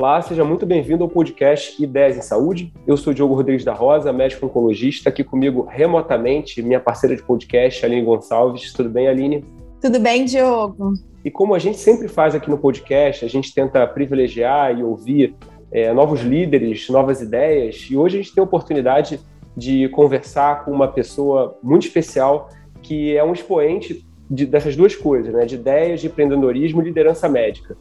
Olá, 0.00 0.22
seja 0.22 0.44
muito 0.44 0.64
bem-vindo 0.64 1.02
ao 1.02 1.10
podcast 1.10 1.82
Ideias 1.82 2.16
em 2.16 2.22
Saúde. 2.22 2.72
Eu 2.86 2.96
sou 2.96 3.12
Diogo 3.12 3.34
Rodrigues 3.34 3.64
da 3.64 3.74
Rosa, 3.74 4.12
médico 4.12 4.46
oncologista, 4.46 5.08
aqui 5.08 5.24
comigo 5.24 5.66
remotamente 5.68 6.62
minha 6.62 6.78
parceira 6.78 7.16
de 7.16 7.22
podcast, 7.24 7.84
Aline 7.84 8.04
Gonçalves. 8.04 8.72
Tudo 8.72 8.88
bem, 8.88 9.08
Aline? 9.08 9.44
Tudo 9.80 9.98
bem, 9.98 10.24
Diogo. 10.24 10.92
E 11.24 11.32
como 11.32 11.52
a 11.52 11.58
gente 11.58 11.78
sempre 11.78 12.06
faz 12.06 12.32
aqui 12.32 12.48
no 12.48 12.56
podcast, 12.56 13.24
a 13.24 13.28
gente 13.28 13.52
tenta 13.52 13.84
privilegiar 13.88 14.78
e 14.78 14.84
ouvir 14.84 15.34
é, 15.72 15.92
novos 15.92 16.20
líderes, 16.20 16.88
novas 16.88 17.20
ideias, 17.20 17.88
e 17.90 17.96
hoje 17.96 18.20
a 18.20 18.22
gente 18.22 18.32
tem 18.32 18.40
a 18.40 18.44
oportunidade 18.44 19.18
de 19.56 19.88
conversar 19.88 20.64
com 20.64 20.70
uma 20.70 20.86
pessoa 20.86 21.58
muito 21.60 21.88
especial 21.88 22.50
que 22.82 23.16
é 23.16 23.24
um 23.24 23.32
expoente 23.32 24.06
de, 24.30 24.46
dessas 24.46 24.76
duas 24.76 24.94
coisas, 24.94 25.34
né, 25.34 25.44
de 25.44 25.56
ideias 25.56 26.00
de 26.00 26.06
empreendedorismo 26.06 26.80
e 26.80 26.84
liderança 26.84 27.28
médica. 27.28 27.76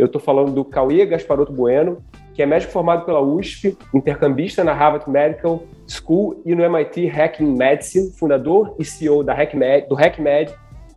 Eu 0.00 0.06
estou 0.06 0.18
falando 0.18 0.50
do 0.50 0.64
Cauê 0.64 1.04
Gasparotto 1.04 1.52
Bueno, 1.52 2.02
que 2.32 2.42
é 2.42 2.46
médico 2.46 2.72
formado 2.72 3.04
pela 3.04 3.20
USP, 3.20 3.76
intercambista 3.92 4.64
na 4.64 4.72
Harvard 4.72 5.10
Medical 5.10 5.62
School 5.86 6.40
e 6.46 6.54
no 6.54 6.64
MIT 6.64 7.06
Hacking 7.06 7.54
Medicine, 7.54 8.10
fundador 8.12 8.74
e 8.78 8.84
CEO 8.84 9.22
da 9.22 9.34
HackMed, 9.34 9.88
do 9.90 9.94
HackMed, 9.94 10.54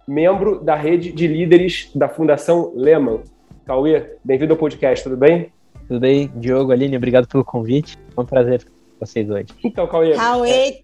membro 0.07 0.63
da 0.63 0.73
rede 0.75 1.11
de 1.11 1.27
líderes 1.27 1.91
da 1.93 2.07
Fundação 2.07 2.71
Lehman. 2.73 3.19
Cauê, 3.65 4.15
bem-vindo 4.23 4.53
ao 4.53 4.57
podcast, 4.57 5.03
tudo 5.03 5.17
bem? 5.17 5.51
Tudo 5.85 5.99
bem, 5.99 6.31
Diogo, 6.37 6.71
Aline, 6.71 6.95
obrigado 6.95 7.27
pelo 7.27 7.43
convite. 7.43 7.97
É 8.15 8.21
um 8.21 8.25
prazer 8.25 8.63
com 8.63 9.05
vocês 9.05 9.29
hoje. 9.29 9.47
Então, 9.65 9.85
Cauê. 9.85 10.13
Cauê, 10.13 10.83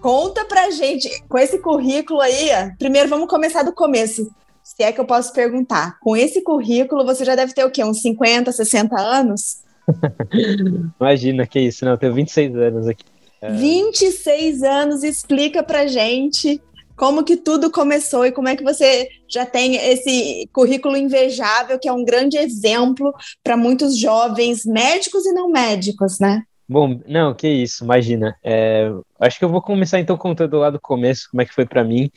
conta 0.00 0.42
pra 0.46 0.70
gente, 0.70 1.22
com 1.28 1.36
esse 1.36 1.58
currículo 1.58 2.22
aí, 2.22 2.48
primeiro 2.78 3.10
vamos 3.10 3.28
começar 3.28 3.62
do 3.62 3.74
começo 3.74 4.26
se 4.68 4.82
é 4.82 4.92
que 4.92 5.00
eu 5.00 5.06
posso 5.06 5.32
perguntar, 5.32 5.98
com 5.98 6.14
esse 6.14 6.42
currículo 6.42 7.02
você 7.02 7.24
já 7.24 7.34
deve 7.34 7.54
ter 7.54 7.64
o 7.64 7.70
quê? 7.70 7.82
Uns 7.82 8.02
50, 8.02 8.52
60 8.52 9.00
anos? 9.00 9.62
Imagina, 11.00 11.46
que 11.46 11.58
isso, 11.58 11.86
não, 11.86 11.92
eu 11.92 11.98
tenho 11.98 12.12
26 12.12 12.54
anos 12.54 12.86
aqui. 12.86 13.02
É... 13.40 13.50
26 13.50 14.62
anos, 14.62 15.02
explica 15.02 15.62
pra 15.62 15.86
gente 15.86 16.60
como 16.94 17.24
que 17.24 17.36
tudo 17.36 17.70
começou 17.70 18.26
e 18.26 18.32
como 18.32 18.48
é 18.48 18.56
que 18.56 18.62
você 18.62 19.08
já 19.26 19.46
tem 19.46 19.76
esse 19.76 20.46
currículo 20.52 20.98
invejável, 20.98 21.78
que 21.78 21.88
é 21.88 21.92
um 21.92 22.04
grande 22.04 22.36
exemplo 22.36 23.14
para 23.42 23.56
muitos 23.56 23.98
jovens 23.98 24.66
médicos 24.66 25.24
e 25.24 25.32
não 25.32 25.48
médicos, 25.48 26.18
né? 26.20 26.42
Bom, 26.68 27.00
não, 27.08 27.32
que 27.32 27.48
isso, 27.48 27.84
imagina. 27.84 28.36
É, 28.44 28.90
acho 29.18 29.38
que 29.38 29.44
eu 29.46 29.48
vou 29.48 29.62
começar 29.62 29.98
então 29.98 30.18
contando 30.18 30.58
lá 30.58 30.68
do 30.68 30.78
começo, 30.78 31.30
como 31.30 31.40
é 31.40 31.46
que 31.46 31.54
foi 31.54 31.64
para 31.64 31.82
mim 31.82 32.10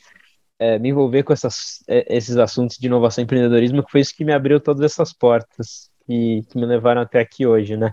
é, 0.62 0.78
me 0.78 0.90
envolver 0.90 1.24
com 1.24 1.32
essas, 1.32 1.82
é, 1.88 2.16
esses 2.16 2.36
assuntos 2.36 2.78
de 2.78 2.86
inovação 2.86 3.22
e 3.22 3.24
empreendedorismo, 3.24 3.84
que 3.84 3.90
foi 3.90 4.00
isso 4.00 4.14
que 4.14 4.24
me 4.24 4.32
abriu 4.32 4.60
todas 4.60 4.84
essas 4.84 5.12
portas 5.12 5.90
e 6.08 6.42
que 6.48 6.56
me 6.56 6.64
levaram 6.66 7.00
até 7.00 7.18
aqui 7.20 7.44
hoje, 7.44 7.76
né? 7.76 7.92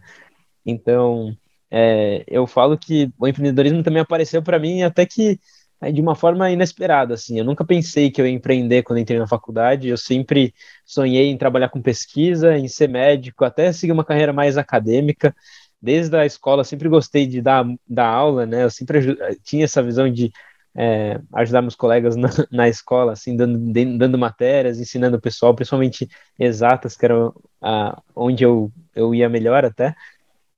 Então, 0.63 1.35
é, 1.71 2.23
eu 2.27 2.45
falo 2.45 2.77
que 2.77 3.11
o 3.17 3.27
empreendedorismo 3.27 3.81
também 3.81 4.01
apareceu 4.01 4.43
para 4.43 4.59
mim 4.59 4.83
até 4.83 5.03
que 5.05 5.39
é, 5.81 5.91
de 5.91 5.99
uma 6.01 6.15
forma 6.15 6.51
inesperada, 6.51 7.15
assim. 7.15 7.39
Eu 7.39 7.45
nunca 7.45 7.65
pensei 7.65 8.11
que 8.11 8.21
eu 8.21 8.27
ia 8.27 8.33
empreender 8.33 8.83
quando 8.83 8.99
entrei 8.99 9.17
na 9.17 9.27
faculdade. 9.27 9.87
Eu 9.87 9.97
sempre 9.97 10.53
sonhei 10.85 11.29
em 11.29 11.37
trabalhar 11.37 11.69
com 11.69 11.81
pesquisa, 11.81 12.55
em 12.57 12.67
ser 12.67 12.89
médico, 12.89 13.45
até 13.45 13.71
seguir 13.71 13.93
uma 13.93 14.05
carreira 14.05 14.33
mais 14.33 14.57
acadêmica. 14.57 15.35
Desde 15.81 16.15
a 16.17 16.25
escola, 16.25 16.63
sempre 16.63 16.89
gostei 16.89 17.25
de 17.25 17.41
dar, 17.41 17.65
dar 17.87 18.07
aula, 18.07 18.45
né? 18.45 18.63
Eu 18.65 18.69
sempre 18.69 18.99
tinha 19.43 19.63
essa 19.65 19.81
visão 19.81 20.11
de 20.11 20.31
é, 20.75 21.19
ajudar 21.33 21.61
meus 21.61 21.75
colegas 21.75 22.15
na, 22.15 22.29
na 22.51 22.69
escola, 22.69 23.13
assim, 23.13 23.35
dando, 23.35 23.71
dando 23.97 24.17
matérias, 24.17 24.79
ensinando 24.79 25.17
o 25.17 25.21
pessoal, 25.21 25.53
principalmente 25.53 26.07
exatas, 26.37 26.95
que 26.95 27.05
era 27.05 27.31
a, 27.61 28.01
onde 28.15 28.43
eu, 28.43 28.71
eu 28.95 29.13
ia 29.13 29.29
melhor 29.29 29.65
até. 29.65 29.95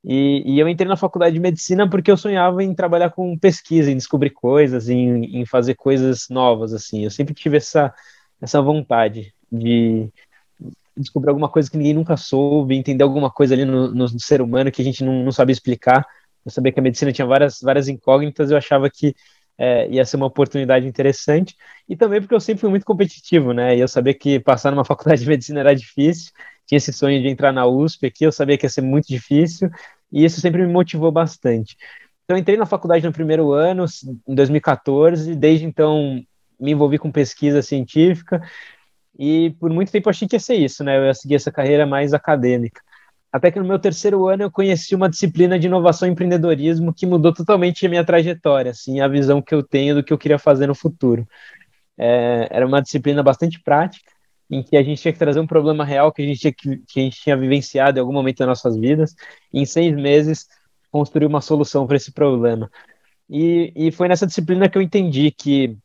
E, 0.04 0.44
e, 0.46 0.60
eu 0.60 0.68
entrei 0.68 0.88
na 0.88 0.98
faculdade 0.98 1.36
de 1.36 1.40
medicina 1.40 1.88
porque 1.88 2.10
eu 2.10 2.18
sonhava 2.18 2.64
em 2.64 2.74
trabalhar 2.74 3.12
com 3.12 3.38
pesquisa, 3.38 3.92
em 3.92 3.96
descobrir 3.98 4.32
coisas, 4.32 4.90
em, 4.90 5.42
em 5.42 5.46
fazer 5.46 5.76
coisas 5.76 6.28
novas, 6.30 6.74
assim. 6.74 7.04
Eu 7.04 7.12
sempre 7.12 7.36
tive 7.36 7.58
essa, 7.58 7.94
essa 8.42 8.62
vontade 8.62 9.34
de 9.52 10.10
descobrir 10.98 11.30
alguma 11.30 11.50
coisa 11.50 11.70
que 11.70 11.78
ninguém 11.78 11.94
nunca 11.94 12.18
soube, 12.18 12.76
entender 12.76 13.04
alguma 13.04 13.30
coisa 13.30 13.54
ali 13.54 13.64
no, 13.64 13.94
no 13.94 14.20
ser 14.20 14.42
humano 14.42 14.72
que 14.72 14.82
a 14.82 14.86
gente 14.86 15.04
não, 15.04 15.24
não 15.24 15.32
sabia 15.32 15.54
explicar. 15.54 16.06
Eu 16.44 16.52
sabia 16.52 16.72
que 16.72 16.80
a 16.80 16.84
medicina 16.84 17.12
tinha 17.12 17.26
várias, 17.26 17.60
várias 17.62 17.88
incógnitas, 17.88 18.50
eu 18.50 18.58
achava 18.58 18.90
que 18.90 19.16
é, 19.62 19.88
ia 19.92 20.04
ser 20.04 20.18
uma 20.18 20.26
oportunidade 20.26 20.88
interessante, 20.88 21.56
e 21.88 21.96
também 21.96 22.20
porque 22.20 22.34
eu 22.34 22.40
sempre 22.40 22.62
fui 22.62 22.70
muito 22.72 22.84
competitivo, 22.84 23.54
né, 23.54 23.78
e 23.78 23.80
eu 23.80 23.88
sabia 23.88 24.14
que 24.14 24.40
passar 24.40 24.72
numa 24.72 24.84
faculdade 24.86 25.22
de 25.22 25.30
medicina 25.30 25.60
era 25.60 25.76
difícil, 25.76 26.32
tinha 26.66 26.78
esse 26.78 26.92
sonho 26.92 27.22
de 27.22 27.28
entrar 27.28 27.54
na 27.54 27.68
USP 27.68 28.08
aqui, 28.08 28.26
eu 28.26 28.32
sabia 28.32 28.58
que 28.58 28.66
ia 28.66 28.70
ser 28.70 28.82
muito 28.82 29.08
difícil, 29.08 29.70
e 30.12 30.26
isso 30.26 30.42
sempre 30.42 30.66
me 30.66 30.74
motivou 30.74 31.12
bastante. 31.12 31.78
Então, 32.26 32.36
entrei 32.36 32.58
na 32.58 32.66
faculdade 32.66 33.06
no 33.06 33.14
primeiro 33.14 33.52
ano, 33.52 33.86
em 34.28 34.34
2014, 34.34 35.36
desde 35.36 35.66
então 35.66 36.20
me 36.60 36.72
envolvi 36.72 36.98
com 36.98 37.12
pesquisa 37.12 37.62
científica, 37.62 38.42
e 39.20 39.52
por 39.60 39.70
muito 39.70 39.92
tempo 39.92 40.10
achei 40.10 40.28
que 40.28 40.36
ia 40.36 40.40
ser 40.40 40.56
isso, 40.56 40.84
né, 40.84 40.98
eu 40.98 41.06
ia 41.06 41.14
seguir 41.14 41.36
essa 41.36 41.52
carreira 41.52 41.86
mais 41.86 42.16
acadêmica. 42.16 42.82
Até 43.32 43.50
que 43.50 43.60
no 43.60 43.66
meu 43.66 43.80
terceiro 43.80 44.28
ano 44.28 44.44
eu 44.44 44.52
conheci 44.52 44.94
uma 44.94 45.10
disciplina 45.10 45.58
de 45.58 45.68
inovação 45.68 46.08
e 46.08 46.12
empreendedorismo 46.12 46.94
que 46.94 47.06
mudou 47.06 47.34
totalmente 47.34 47.86
a 47.86 47.90
minha 47.90 48.04
trajetória, 48.04 48.72
assim, 48.72 49.00
a 49.00 49.08
visão 49.08 49.42
que 49.42 49.56
eu 49.56 49.64
tenho 49.64 49.96
do 49.96 50.04
que 50.04 50.12
eu 50.12 50.18
queria 50.18 50.38
fazer 50.38 50.68
no 50.68 50.76
futuro. 50.76 51.26
É, 51.98 52.48
era 52.52 52.68
uma 52.68 52.82
disciplina 52.82 53.24
bastante 53.24 53.62
prática, 53.62 54.12
em 54.50 54.62
que 54.62 54.76
a 54.76 54.84
gente 54.84 55.02
tinha 55.02 55.14
que 55.14 55.20
trazer 55.20 55.40
um 55.40 55.48
problema 55.48 55.86
real 55.86 56.12
que 56.12 56.22
a 56.22 56.26
gente 56.26 56.40
tinha, 56.40 56.54
que, 56.54 56.78
que 56.86 57.00
a 57.00 57.04
gente 57.04 57.22
tinha 57.22 57.38
vivenciado 57.38 57.98
em 57.98 58.02
algum 58.02 58.12
momento 58.12 58.40
das 58.40 58.48
nossas 58.48 58.76
vidas, 58.76 59.16
e 59.54 59.62
em 59.62 59.66
seis 59.66 59.96
meses 59.96 60.48
construir 60.92 61.26
uma 61.26 61.40
solução 61.40 61.88
para 61.88 61.96
esse 61.96 62.12
problema. 62.12 62.70
E, 63.30 63.72
e 63.74 63.92
foi 63.94 64.10
nessa 64.10 64.28
disciplina 64.28 64.68
que 64.68 64.78
eu 64.78 64.82
entendi 64.82 65.32
que, 65.32 65.78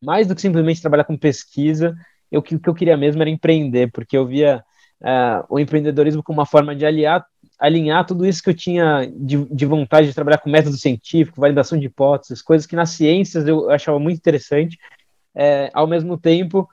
mais 0.00 0.28
do 0.28 0.34
que 0.36 0.40
simplesmente 0.40 0.80
trabalhar 0.80 1.02
com 1.02 1.16
pesquisa, 1.16 1.96
eu, 2.30 2.38
o 2.38 2.42
que 2.42 2.68
eu 2.68 2.74
queria 2.74 2.96
mesmo 2.96 3.20
era 3.20 3.30
empreender, 3.30 3.90
porque 3.90 4.16
eu 4.16 4.24
via 4.24 4.62
uh, 5.02 5.44
o 5.48 5.58
empreendedorismo 5.58 6.22
como 6.22 6.38
uma 6.38 6.46
forma 6.46 6.74
de 6.74 6.84
aliar, 6.84 7.24
alinhar 7.58 8.06
tudo 8.06 8.26
isso 8.26 8.42
que 8.42 8.50
eu 8.50 8.54
tinha 8.54 9.10
de, 9.14 9.44
de, 9.44 9.66
vontade 9.66 10.08
de 10.08 10.14
trabalhar 10.14 10.38
com 10.38 10.50
método 10.50 10.76
científico, 10.76 11.40
validação 11.40 11.78
de 11.78 11.86
hipóteses, 11.86 12.42
coisas 12.42 12.66
que 12.66 12.76
nas 12.76 12.90
ciências 12.90 13.46
eu 13.46 13.70
achava 13.70 13.98
muito 13.98 14.18
interessante, 14.18 14.78
é, 15.34 15.70
ao 15.72 15.86
mesmo 15.86 16.16
tempo 16.16 16.68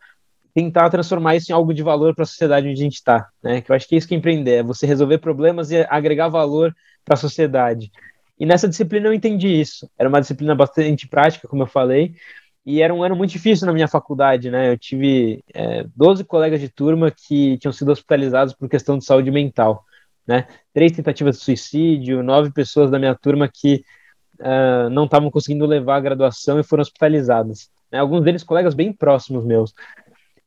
tentar 0.53 0.89
transformar 0.89 1.35
isso 1.35 1.51
em 1.51 1.55
algo 1.55 1.73
de 1.73 1.83
valor 1.83 2.15
para 2.15 2.23
a 2.23 2.27
sociedade 2.27 2.67
onde 2.67 2.79
a 2.79 2.83
gente 2.83 2.95
está, 2.95 3.27
né? 3.43 3.59
Que 3.59 3.69
eu 3.69 3.75
acho 3.75 3.87
que 3.87 3.95
é 3.95 3.97
isso 3.97 4.07
que 4.07 4.15
é 4.15 4.17
empreender, 4.17 4.55
é 4.55 4.63
você 4.63 4.85
resolver 4.87 5.17
problemas 5.17 5.69
e 5.69 5.85
agregar 5.89 6.29
valor 6.29 6.73
para 7.03 7.15
a 7.15 7.17
sociedade. 7.17 7.91
E 8.39 8.45
nessa 8.45 8.67
disciplina 8.67 9.07
eu 9.07 9.13
entendi 9.13 9.47
isso. 9.47 9.89
Era 9.97 10.07
uma 10.07 10.21
disciplina 10.21 10.55
bastante 10.55 11.07
prática, 11.07 11.47
como 11.47 11.63
eu 11.63 11.67
falei, 11.67 12.15
e 12.65 12.81
era 12.81 12.93
um 12.93 13.03
ano 13.03 13.15
muito 13.15 13.31
difícil 13.31 13.67
na 13.67 13.73
minha 13.73 13.87
faculdade, 13.87 14.49
né? 14.49 14.71
Eu 14.71 14.77
tive 14.77 15.43
é, 15.53 15.85
12 15.95 16.23
colegas 16.23 16.59
de 16.59 16.67
turma 16.67 17.11
que 17.11 17.57
tinham 17.59 17.71
sido 17.71 17.91
hospitalizados 17.91 18.53
por 18.55 18.67
questão 18.67 18.97
de 18.97 19.05
saúde 19.05 19.29
mental, 19.29 19.85
né? 20.27 20.47
Três 20.73 20.91
tentativas 20.91 21.37
de 21.37 21.43
suicídio, 21.43 22.23
nove 22.23 22.51
pessoas 22.51 22.89
da 22.89 22.97
minha 22.97 23.13
turma 23.13 23.47
que 23.47 23.83
uh, 24.39 24.89
não 24.89 25.05
estavam 25.05 25.29
conseguindo 25.29 25.65
levar 25.67 25.97
a 25.97 25.99
graduação 25.99 26.59
e 26.59 26.63
foram 26.63 26.81
hospitalizadas. 26.81 27.69
Né? 27.91 27.99
Alguns 27.99 28.23
deles 28.23 28.43
colegas 28.43 28.73
bem 28.73 28.91
próximos 28.91 29.45
meus. 29.45 29.71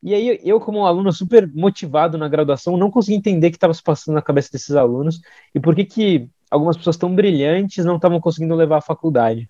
E 0.03 0.13
aí 0.15 0.41
eu, 0.43 0.61
como 0.61 0.81
um 0.81 0.87
aluno 0.87 1.13
super 1.13 1.49
motivado 1.55 2.19
na 2.19 2.29
graduação, 2.29 2.77
não 2.77 2.91
consegui 2.91 3.17
entender 3.17 3.49
o 3.49 3.51
que 3.51 3.57
estava 3.57 3.75
se 3.75 3.83
passando 3.83 4.15
na 4.17 4.23
cabeça 4.23 4.51
desses 4.53 4.75
alunos 4.75 5.21
e 5.55 5.61
por 5.61 5.75
que 5.75 5.85
que 5.85 6.29
algumas 6.51 6.77
pessoas 6.77 6.97
tão 6.97 7.15
brilhantes 7.15 7.85
não 7.85 7.97
estavam 7.97 8.21
conseguindo 8.21 8.55
levar 8.55 8.79
a 8.79 8.83
faculdade 8.83 9.49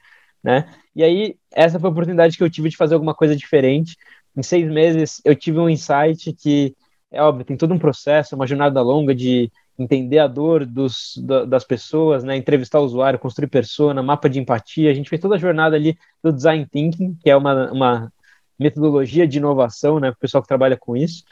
né? 0.49 0.65
E 0.97 1.05
aí, 1.05 1.37
essa 1.53 1.79
foi 1.79 1.91
a 1.91 1.93
oportunidade 1.93 2.39
que 2.39 2.43
eu 2.43 2.49
tive 2.49 2.71
de 2.71 2.77
fazer 2.77 2.95
alguma 2.95 3.15
coisa 3.15 3.37
diferente. 3.37 3.99
Em 4.35 4.43
seis 4.43 4.67
meses, 4.67 5.21
eu 5.23 5.37
tive 5.37 5.59
um 5.59 5.69
insight 5.69 6.33
que, 6.33 6.75
é 7.13 7.21
óbvio, 7.23 7.45
tem 7.45 7.55
todo 7.55 7.75
um 7.75 7.79
processo, 7.79 8.35
uma 8.35 8.47
jornada 8.47 8.81
longa 8.81 9.15
de 9.15 9.53
entender 9.79 10.19
a 10.19 10.27
dor 10.27 10.65
dos, 10.65 11.21
das 11.47 11.65
pessoas, 11.65 12.25
né? 12.25 12.35
Entrevistar 12.35 12.81
o 12.81 12.85
usuário, 12.85 13.19
construir 13.19 13.49
persona, 13.49 14.03
mapa 14.03 14.27
de 14.27 14.41
empatia. 14.41 14.91
A 14.91 14.95
gente 14.95 15.11
fez 15.11 15.21
toda 15.21 15.35
a 15.35 15.39
jornada 15.39 15.77
ali 15.77 15.99
do 16.23 16.33
design 16.33 16.67
thinking, 16.67 17.15
que 17.23 17.29
é 17.29 17.37
uma, 17.37 17.71
uma 17.71 18.13
metodologia 18.59 19.29
de 19.29 19.37
inovação, 19.37 20.01
né? 20.01 20.11
Para 20.11 20.17
o 20.17 20.21
pessoal 20.21 20.41
que 20.41 20.49
trabalha 20.49 20.79
com 20.79 20.97
isso. 20.97 21.25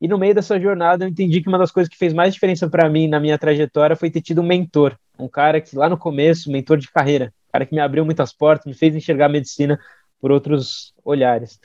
E 0.00 0.08
no 0.08 0.18
meio 0.18 0.34
dessa 0.34 0.58
jornada, 0.60 1.04
eu 1.04 1.08
entendi 1.08 1.40
que 1.40 1.48
uma 1.48 1.58
das 1.58 1.70
coisas 1.70 1.88
que 1.88 1.96
fez 1.96 2.12
mais 2.12 2.34
diferença 2.34 2.68
para 2.68 2.90
mim 2.90 3.06
na 3.06 3.20
minha 3.20 3.38
trajetória 3.38 3.94
foi 3.94 4.10
ter 4.10 4.20
tido 4.20 4.40
um 4.40 4.46
mentor, 4.46 4.96
um 5.18 5.28
cara 5.28 5.60
que 5.60 5.76
lá 5.76 5.88
no 5.88 5.98
começo, 5.98 6.50
mentor 6.50 6.78
de 6.78 6.90
carreira, 6.90 7.32
cara 7.52 7.66
que 7.66 7.74
me 7.74 7.80
abriu 7.80 8.04
muitas 8.04 8.32
portas, 8.32 8.66
me 8.66 8.74
fez 8.74 8.94
enxergar 8.94 9.26
a 9.26 9.30
medicina 9.30 9.78
por 10.20 10.30
outros 10.30 10.94
olhares. 11.04 11.58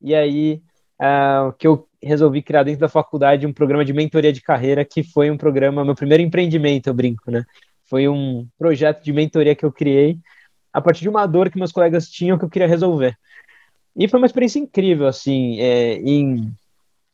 E 0.00 0.14
aí 0.14 0.62
uh, 1.00 1.52
que 1.58 1.66
eu 1.66 1.88
resolvi 2.02 2.42
criar 2.42 2.64
dentro 2.64 2.80
da 2.80 2.88
faculdade 2.88 3.46
um 3.46 3.52
programa 3.52 3.84
de 3.84 3.92
mentoria 3.92 4.32
de 4.32 4.40
carreira, 4.40 4.84
que 4.84 5.02
foi 5.02 5.30
um 5.30 5.36
programa, 5.36 5.84
meu 5.84 5.94
primeiro 5.94 6.22
empreendimento, 6.22 6.88
eu 6.88 6.94
brinco, 6.94 7.30
né? 7.30 7.44
Foi 7.84 8.08
um 8.08 8.46
projeto 8.58 9.02
de 9.02 9.12
mentoria 9.12 9.54
que 9.54 9.64
eu 9.64 9.72
criei 9.72 10.18
a 10.72 10.80
partir 10.80 11.02
de 11.02 11.08
uma 11.08 11.26
dor 11.26 11.50
que 11.50 11.58
meus 11.58 11.72
colegas 11.72 12.08
tinham 12.08 12.38
que 12.38 12.44
eu 12.44 12.50
queria 12.50 12.66
resolver. 12.66 13.16
E 13.94 14.08
foi 14.08 14.18
uma 14.18 14.26
experiência 14.26 14.58
incrível, 14.58 15.06
assim, 15.06 15.60
é, 15.60 15.96
em 15.96 16.50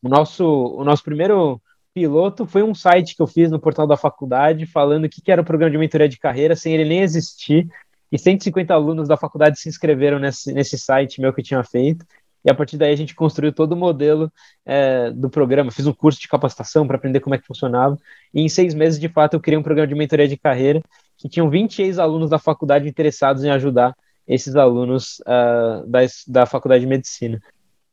o 0.01 0.09
nosso, 0.09 0.45
o 0.47 0.85
nosso 0.85 1.03
primeiro 1.03 1.61
piloto 1.99 2.47
foi 2.47 2.63
um 2.63 2.73
site 2.73 3.17
que 3.17 3.21
eu 3.21 3.27
fiz 3.27 3.51
no 3.51 3.59
portal 3.59 3.85
da 3.85 3.97
faculdade 3.97 4.65
falando 4.67 5.07
o 5.07 5.09
que, 5.09 5.21
que 5.21 5.33
era 5.33 5.43
o 5.43 5.45
programa 5.45 5.73
de 5.73 5.79
mentoria 5.79 6.09
de 6.09 6.17
carreira, 6.17 6.55
sem 6.55 6.73
ele 6.73 6.89
nem 6.89 7.01
existir. 7.01 7.69
E 8.11 8.17
150 8.17 8.73
alunos 8.73 9.09
da 9.09 9.17
faculdade 9.17 9.59
se 9.59 9.69
inscreveram 9.69 10.21
nesse, 10.21 10.53
nesse 10.53 10.79
site 10.79 11.21
meu 11.21 11.33
que 11.33 11.41
eu 11.41 11.45
tinha 11.45 11.65
feito. 11.65 12.07
E 12.45 12.51
a 12.51 12.55
partir 12.55 12.77
daí 12.77 12.93
a 12.93 12.97
gente 12.97 13.17
construiu 13.17 13.53
todo 13.53 13.73
o 13.73 13.77
modelo 13.77 14.33
é, 14.65 15.11
do 15.11 15.29
programa. 15.29 15.73
Fiz 15.73 15.87
um 15.89 15.93
curso 15.93 16.21
de 16.21 16.29
capacitação 16.29 16.87
para 16.87 16.97
aprender 16.97 17.19
como 17.19 17.35
é 17.35 17.39
que 17.39 17.47
funcionava. 17.47 17.99
E 18.33 18.41
em 18.43 18.49
seis 18.49 18.75
meses, 18.75 19.01
de 19.01 19.09
fato, 19.09 19.35
eu 19.35 19.41
criei 19.41 19.59
um 19.59 19.63
programa 19.63 19.89
de 19.89 19.95
mentoria 19.97 20.29
de 20.29 20.37
carreira 20.37 20.81
que 21.17 21.29
tinham 21.29 21.51
20 21.51 21.83
ex-alunos 21.83 22.31
da 22.31 22.39
faculdade 22.39 22.89
interessados 22.89 23.43
em 23.43 23.51
ajudar 23.51 23.93
esses 24.27 24.55
alunos 24.55 25.19
uh, 25.21 25.85
da, 25.89 26.01
da 26.29 26.47
faculdade 26.47 26.83
de 26.83 26.87
medicina. 26.87 27.41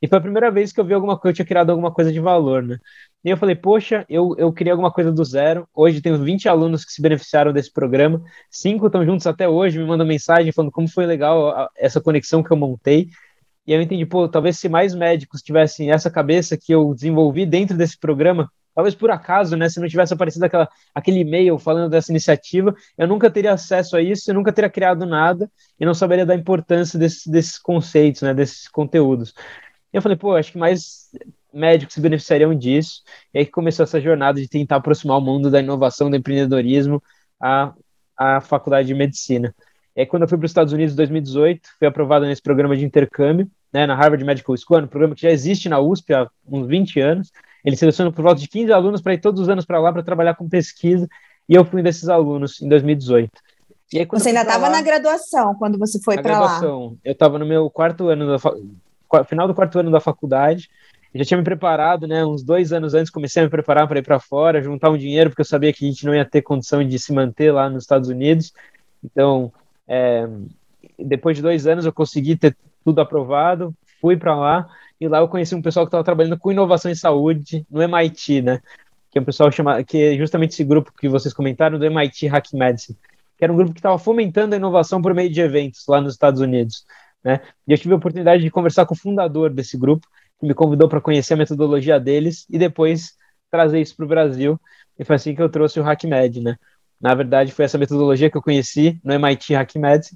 E 0.02 0.08
foi 0.08 0.18
a 0.18 0.22
primeira 0.22 0.52
vez 0.52 0.72
que 0.72 0.80
eu 0.80 0.86
vi 0.86 0.94
alguma 0.94 1.18
coisa, 1.18 1.32
eu 1.32 1.36
tinha 1.38 1.46
criado 1.46 1.70
alguma 1.70 1.92
coisa 1.92 2.12
de 2.12 2.20
valor, 2.20 2.62
né? 2.64 2.78
E 3.24 3.30
eu 3.30 3.38
falei, 3.38 3.56
poxa, 3.56 4.06
eu, 4.08 4.36
eu 4.38 4.54
criei 4.54 4.72
alguma 4.72 4.92
coisa 4.92 5.12
do 5.12 5.24
zero. 5.24 5.68
Hoje 5.74 6.02
tenho 6.02 6.22
20 6.24 6.48
alunos 6.48 6.86
que 6.86 6.92
se 6.92 7.02
beneficiaram 7.02 7.52
desse 7.52 7.72
programa. 7.72 8.22
Cinco 8.52 8.86
estão 8.86 9.04
juntos 9.06 9.26
até 9.26 9.50
hoje, 9.50 9.80
me 9.80 9.86
mandam 9.86 10.06
mensagem 10.06 10.52
falando 10.52 10.72
como 10.72 10.88
foi 10.88 11.06
legal 11.06 11.70
essa 11.76 12.00
conexão 12.00 12.44
que 12.44 12.52
eu 12.52 12.58
montei. 12.58 13.10
E 13.66 13.74
eu 13.74 13.82
entendi, 13.82 14.06
pô, 14.06 14.30
talvez 14.30 14.60
se 14.60 14.70
mais 14.70 14.94
médicos 14.94 15.42
tivessem 15.42 15.92
essa 15.92 16.12
cabeça 16.12 16.56
que 16.56 16.72
eu 16.72 16.94
desenvolvi 16.94 17.46
dentro 17.46 17.76
desse 17.76 17.98
programa, 17.98 18.48
talvez 18.76 18.94
por 18.94 19.10
acaso, 19.10 19.56
né, 19.56 19.70
se 19.70 19.80
não 19.80 19.88
tivesse 19.88 20.14
aparecido 20.14 20.46
aquela, 20.46 20.70
aquele 20.94 21.22
e-mail 21.22 21.58
falando 21.58 21.90
dessa 21.90 22.12
iniciativa, 22.12 22.76
eu 22.98 23.08
nunca 23.08 23.32
teria 23.32 23.54
acesso 23.54 23.96
a 23.98 24.02
isso, 24.02 24.30
eu 24.30 24.36
nunca 24.36 24.52
teria 24.52 24.70
criado 24.70 25.06
nada 25.06 25.50
e 25.80 25.86
não 25.86 25.96
saberia 25.96 26.26
da 26.26 26.36
importância 26.36 27.00
desse, 27.00 27.32
desses 27.32 27.58
conceitos, 27.58 28.22
né, 28.22 28.34
desses 28.34 28.68
conteúdos. 28.68 29.34
E 29.96 29.98
eu 29.98 30.02
falei, 30.02 30.18
pô, 30.18 30.36
acho 30.36 30.52
que 30.52 30.58
mais 30.58 31.10
médicos 31.54 31.94
se 31.94 32.02
beneficiariam 32.02 32.54
disso. 32.54 33.02
E 33.34 33.40
aí 33.40 33.46
começou 33.46 33.86
essa 33.86 34.02
jornada 34.02 34.42
de 34.42 34.48
tentar 34.50 34.76
aproximar 34.76 35.18
o 35.18 35.22
mundo 35.22 35.50
da 35.50 35.62
inovação, 35.62 36.10
do 36.10 36.18
empreendedorismo 36.18 37.02
à, 37.40 37.74
à 38.18 38.42
faculdade 38.42 38.90
de 38.90 38.94
medicina. 38.94 39.56
E 39.96 40.02
aí, 40.02 40.06
quando 40.06 40.24
eu 40.24 40.28
fui 40.28 40.38
para 40.38 40.44
os 40.44 40.52
Estados 40.52 40.74
Unidos 40.74 40.92
em 40.92 40.98
2018, 40.98 41.62
fui 41.80 41.88
aprovado 41.88 42.26
nesse 42.26 42.42
programa 42.42 42.76
de 42.76 42.84
intercâmbio, 42.84 43.50
né, 43.72 43.88
na 43.88 43.96
Harvard 43.96 44.22
Medical 44.26 44.54
School, 44.58 44.82
um 44.82 44.88
programa 44.88 45.16
que 45.16 45.22
já 45.22 45.32
existe 45.32 45.70
na 45.70 45.80
USP 45.80 46.14
há 46.14 46.30
uns 46.46 46.68
20 46.68 47.00
anos. 47.00 47.32
Ele 47.64 47.78
seleciona 47.78 48.12
por 48.12 48.22
volta 48.22 48.42
de 48.42 48.50
15 48.50 48.74
alunos 48.74 49.02
para 49.02 49.14
ir 49.14 49.22
todos 49.22 49.40
os 49.40 49.48
anos 49.48 49.64
para 49.64 49.80
lá 49.80 49.94
para 49.94 50.04
trabalhar 50.04 50.36
com 50.36 50.50
pesquisa, 50.50 51.08
e 51.48 51.56
eu 51.56 51.64
fui 51.64 51.80
um 51.80 51.84
desses 51.86 52.10
alunos 52.10 52.62
em 52.62 52.68
2018. 52.68 53.32
Aí, 53.94 54.06
você 54.06 54.28
ainda 54.28 54.42
estava 54.42 54.68
na 54.70 54.82
graduação 54.82 55.56
quando 55.56 55.80
você 55.80 56.02
foi 56.02 56.22
para 56.22 56.38
lá? 56.38 56.60
Eu 56.62 56.98
estava 57.14 57.40
no 57.40 57.46
meu 57.46 57.70
quarto 57.70 58.10
ano, 58.10 58.28
da 58.28 58.40
final 59.28 59.48
do 59.48 59.54
quarto 59.54 59.80
ano 59.80 59.92
da 59.92 60.00
faculdade, 60.00 60.70
já 61.14 61.24
tinha 61.24 61.38
me 61.38 61.44
preparado, 61.44 62.08
né? 62.08 62.26
Uns 62.26 62.44
dois 62.44 62.74
anos 62.74 62.94
antes 62.94 63.10
comecei 63.10 63.42
a 63.42 63.46
me 63.46 63.50
preparar 63.50 63.88
para 63.88 64.00
ir 64.00 64.04
para 64.04 64.20
fora, 64.20 64.62
juntar 64.62 64.90
um 64.90 64.98
dinheiro, 64.98 65.30
porque 65.30 65.42
eu 65.42 65.46
sabia 65.46 65.72
que 65.72 65.86
a 65.86 65.88
gente 65.88 66.06
não 66.06 66.14
ia 66.14 66.26
ter 66.26 66.42
condição 66.42 66.86
de 66.86 67.00
se 67.00 67.14
manter 67.14 67.52
lá 67.52 67.70
nos 67.70 67.84
Estados 67.84 68.10
Unidos. 68.10 68.54
Então, 69.02 69.52
é, 69.88 70.28
depois 71.00 71.38
de 71.38 71.42
dois 71.42 71.66
anos, 71.68 71.86
eu 71.86 71.94
consegui 71.94 72.36
ter 72.36 72.58
tudo 72.84 73.00
aprovado, 73.00 73.74
fui 74.02 74.18
para 74.18 74.36
lá 74.36 74.68
e 75.00 75.08
lá 75.08 75.20
eu 75.20 75.28
conheci 75.28 75.56
um 75.56 75.62
pessoal 75.62 75.86
que 75.86 75.90
estava 75.90 76.04
trabalhando 76.04 76.38
com 76.38 76.52
inovação 76.52 76.92
em 76.92 76.96
saúde 76.96 77.66
no 77.70 77.82
MIT, 77.82 78.42
né? 78.42 78.62
Que 79.10 79.18
é 79.18 79.22
um 79.22 79.26
pessoal 79.26 79.50
chama, 79.52 79.84
que 79.84 79.98
é 79.98 80.18
justamente 80.18 80.52
esse 80.52 80.64
grupo 80.66 80.92
que 80.92 81.08
vocês 81.08 81.34
comentaram 81.34 81.80
do 81.80 81.86
MIT 81.86 82.28
Hack 82.28 82.54
Medicine, 82.54 82.98
que 83.38 83.44
era 83.44 83.54
um 83.54 83.56
grupo 83.56 83.74
que 83.74 83.80
estava 83.80 83.98
fomentando 83.98 84.54
a 84.54 84.58
inovação 84.58 85.02
por 85.02 85.14
meio 85.14 85.30
de 85.30 85.40
eventos 85.40 85.86
lá 85.88 86.02
nos 86.02 86.14
Estados 86.14 86.42
Unidos, 86.42 86.86
né? 87.26 87.42
E 87.68 87.74
eu 87.74 87.78
tive 87.78 87.96
a 87.96 87.98
oportunidade 87.98 88.44
de 88.44 88.52
conversar 88.52 88.86
com 88.86 88.94
o 88.94 88.98
fundador 88.98 89.52
desse 89.52 89.76
grupo, 89.76 90.08
que 90.40 90.46
me 90.46 90.54
convidou 90.54 90.88
para 90.88 91.02
conhecer 91.02 91.34
a 91.34 91.38
metodologia 91.38 92.00
deles 92.00 92.46
e 92.48 92.60
depois 92.60 93.16
trazer 93.50 93.82
isso 93.82 93.96
para 93.96 94.06
o 94.06 94.08
Brasil. 94.08 94.62
E 95.00 95.04
foi 95.04 95.16
assim 95.16 95.34
que 95.34 95.42
eu 95.42 95.50
trouxe 95.50 95.80
o 95.80 95.84
HackMed, 95.84 96.42
né? 96.42 96.56
Na 97.02 97.16
verdade, 97.16 97.52
foi 97.52 97.66
essa 97.66 97.80
metodologia 97.80 98.30
que 98.30 98.38
eu 98.38 98.42
conheci 98.42 99.00
no 99.04 99.12
MIT 99.14 99.56
HackMed 99.56 100.08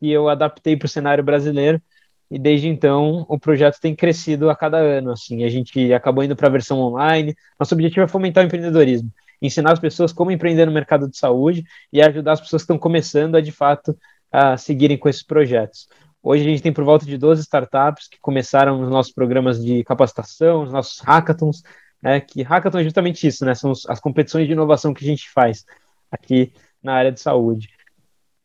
e 0.00 0.10
eu 0.12 0.28
adaptei 0.28 0.76
para 0.76 0.86
o 0.86 0.88
cenário 0.88 1.24
brasileiro. 1.24 1.82
E 2.30 2.38
desde 2.38 2.68
então, 2.68 3.26
o 3.28 3.38
projeto 3.38 3.78
tem 3.80 3.94
crescido 3.94 4.48
a 4.48 4.56
cada 4.56 4.78
ano. 4.78 5.10
Assim, 5.10 5.44
a 5.44 5.48
gente 5.48 5.92
acabou 5.92 6.24
indo 6.24 6.36
para 6.36 6.46
a 6.46 6.50
versão 6.50 6.78
online. 6.78 7.34
Nosso 7.58 7.74
objetivo 7.74 8.04
é 8.04 8.08
fomentar 8.08 8.42
o 8.42 8.46
empreendedorismo, 8.46 9.10
ensinar 9.40 9.72
as 9.72 9.80
pessoas 9.80 10.12
como 10.12 10.30
empreender 10.30 10.64
no 10.64 10.72
mercado 10.72 11.08
de 11.08 11.16
saúde 11.18 11.64
e 11.92 12.00
ajudar 12.00 12.32
as 12.32 12.40
pessoas 12.40 12.62
que 12.62 12.64
estão 12.64 12.78
começando 12.78 13.34
a 13.34 13.40
de 13.40 13.52
fato 13.52 13.96
a 14.30 14.56
seguirem 14.56 14.96
com 14.96 15.08
esses 15.08 15.22
projetos. 15.22 15.86
Hoje 16.22 16.44
a 16.44 16.48
gente 16.48 16.62
tem 16.62 16.72
por 16.72 16.84
volta 16.84 17.04
de 17.04 17.18
12 17.18 17.42
startups 17.42 18.06
que 18.06 18.20
começaram 18.20 18.78
nos 18.78 18.88
nossos 18.88 19.12
programas 19.12 19.62
de 19.62 19.82
capacitação, 19.82 20.62
nos 20.62 20.72
nossos 20.72 21.00
hackathons, 21.00 21.64
né, 22.00 22.20
que 22.20 22.42
hackathon 22.42 22.78
é 22.78 22.84
justamente 22.84 23.26
isso, 23.26 23.44
né, 23.44 23.54
são 23.56 23.72
as 23.88 23.98
competições 23.98 24.46
de 24.46 24.52
inovação 24.52 24.94
que 24.94 25.04
a 25.04 25.06
gente 25.06 25.28
faz 25.30 25.64
aqui 26.12 26.52
na 26.80 26.94
área 26.94 27.10
de 27.10 27.20
saúde. 27.20 27.70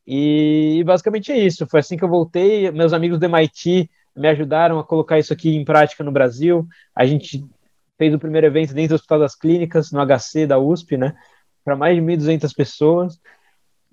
E, 0.07 0.81
basicamente 0.85 1.31
é 1.31 1.38
isso, 1.38 1.68
foi 1.68 1.81
assim 1.81 1.97
que 1.97 2.03
eu 2.03 2.09
voltei, 2.09 2.71
meus 2.71 2.94
amigos 2.94 3.19
do 3.19 3.25
MIT 3.25 3.89
me 4.15 4.27
ajudaram 4.27 4.79
a 4.79 4.83
colocar 4.83 5.19
isso 5.19 5.31
aqui 5.31 5.56
em 5.56 5.63
prática 5.63 6.03
no 6.03 6.12
Brasil, 6.12 6.65
a 6.95 7.06
gente 7.06 7.45
fez 7.95 8.12
o 8.12 8.19
primeiro 8.19 8.47
evento 8.47 8.74
dentro 8.74 8.89
do 8.89 8.95
Hospital 8.95 9.19
das 9.19 9.35
Clínicas, 9.35 9.91
no 9.91 10.03
HC 10.03 10.47
da 10.47 10.57
USP, 10.57 10.97
né, 10.97 11.15
para 11.63 11.75
mais 11.75 11.95
de 11.95 12.01
1.200 12.01 12.56
pessoas, 12.56 13.19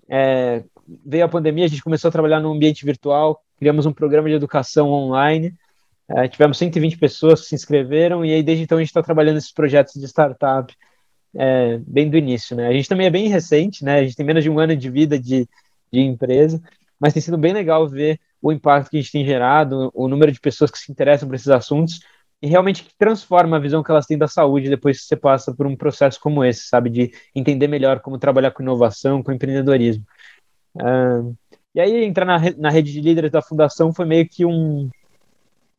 é, 0.09 0.65
veio 1.05 1.25
a 1.25 1.29
pandemia, 1.29 1.65
a 1.65 1.69
gente 1.69 1.83
começou 1.83 2.09
a 2.09 2.13
trabalhar 2.13 2.41
no 2.41 2.53
ambiente 2.53 2.85
virtual, 2.85 3.43
criamos 3.59 3.87
um 3.87 3.93
programa 3.93 4.29
de 4.29 4.35
educação 4.35 4.91
online, 4.91 5.55
é, 6.09 6.29
tivemos 6.29 6.59
120 6.59 6.99
pessoas 6.99 7.43
que 7.43 7.47
se 7.49 7.55
inscreveram, 7.55 8.25
e 8.25 8.33
aí 8.33 8.43
desde 8.43 8.65
então 8.65 8.79
a 8.79 8.81
gente 8.81 8.91
está 8.91 9.03
trabalhando 9.03 9.39
esses 9.39 9.53
projetos 9.53 9.95
de 9.95 10.07
startup 10.07 10.75
é, 11.35 11.79
bem 11.87 12.09
do 12.09 12.17
início, 12.17 12.57
né? 12.57 12.69
A 12.69 12.73
gente 12.73 12.89
também 12.89 13.07
é 13.07 13.11
bem 13.11 13.29
recente, 13.29 13.85
né? 13.85 14.01
A 14.01 14.05
gente 14.05 14.17
tem 14.17 14.27
menos 14.27 14.45
de 14.45 14.51
um 14.51 14.59
ano 14.59 14.77
de 14.77 14.91
vida 14.91 15.19
de, 15.19 15.49
de 15.93 16.01
empresa, 16.01 16.61
mas 17.01 17.13
tem 17.13 17.23
sido 17.23 17.39
bem 17.39 17.53
legal 17.53 17.89
ver 17.89 18.21
o 18.41 18.53
impacto 18.53 18.91
que 18.91 18.99
a 18.99 19.01
gente 19.01 19.13
tem 19.13 19.25
gerado, 19.25 19.91
o 19.95 20.07
número 20.07 20.31
de 20.31 20.39
pessoas 20.39 20.71
que 20.71 20.79
se 20.79 20.93
interessam 20.93 21.27
por 21.29 21.35
esses 21.35 21.49
assuntos, 21.49 22.01
e 22.43 22.47
realmente 22.47 22.87
transforma 22.99 23.57
a 23.57 23.61
visão 23.61 23.83
que 23.83 23.91
elas 23.91 24.05
têm 24.05 24.19
da 24.19 24.29
saúde 24.29 24.69
depois 24.69 25.01
que 25.01 25.07
você 25.07 25.17
passa 25.17 25.55
por 25.55 25.67
um 25.67 25.75
processo 25.75 26.21
como 26.21 26.45
esse, 26.45 26.69
sabe? 26.69 26.91
De 26.91 27.11
entender 27.35 27.67
melhor 27.69 28.01
como 28.01 28.19
trabalhar 28.19 28.51
com 28.51 28.63
inovação, 28.63 29.23
com 29.23 29.33
empreendedorismo. 29.33 30.05
Uh, 30.77 31.35
e 31.75 31.81
aí 31.81 32.05
entrar 32.05 32.25
na, 32.25 32.39
na 32.57 32.71
rede 32.71 32.93
de 32.93 33.01
líderes 33.01 33.31
da 33.31 33.43
fundação 33.43 33.93
foi 33.93 34.05
meio 34.05 34.29
que 34.29 34.45
um 34.45 34.89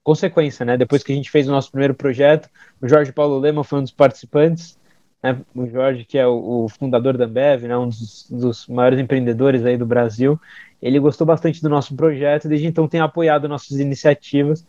consequência, 0.03 0.63
né? 0.63 0.77
Depois 0.77 1.03
que 1.03 1.11
a 1.11 1.15
gente 1.15 1.31
fez 1.31 1.47
o 1.47 1.51
nosso 1.51 1.71
primeiro 1.71 1.95
projeto, 1.95 2.47
o 2.79 2.87
Jorge 2.87 3.11
Paulo 3.11 3.39
Lema 3.39 3.63
foi 3.63 3.79
um 3.79 3.81
dos 3.81 3.91
participantes, 3.91 4.77
né? 5.23 5.41
O 5.55 5.65
Jorge, 5.65 6.05
que 6.05 6.17
é 6.17 6.27
o, 6.27 6.65
o 6.65 6.69
fundador 6.69 7.17
da 7.17 7.25
Ambev, 7.25 7.63
né? 7.63 7.75
Um 7.75 7.89
dos, 7.89 8.29
dos, 8.29 8.67
maiores 8.67 8.99
empreendedores 8.99 9.65
aí 9.65 9.77
do 9.77 9.85
Brasil, 9.85 10.39
ele 10.79 10.99
gostou 10.99 11.25
bastante 11.25 11.59
do 11.59 11.69
nosso 11.69 11.95
projeto 11.95 12.45
e 12.45 12.49
desde 12.49 12.67
então 12.67 12.87
tem 12.87 12.99
apoiado 12.99 13.49
nossas 13.49 13.79
iniciativas. 13.79 14.63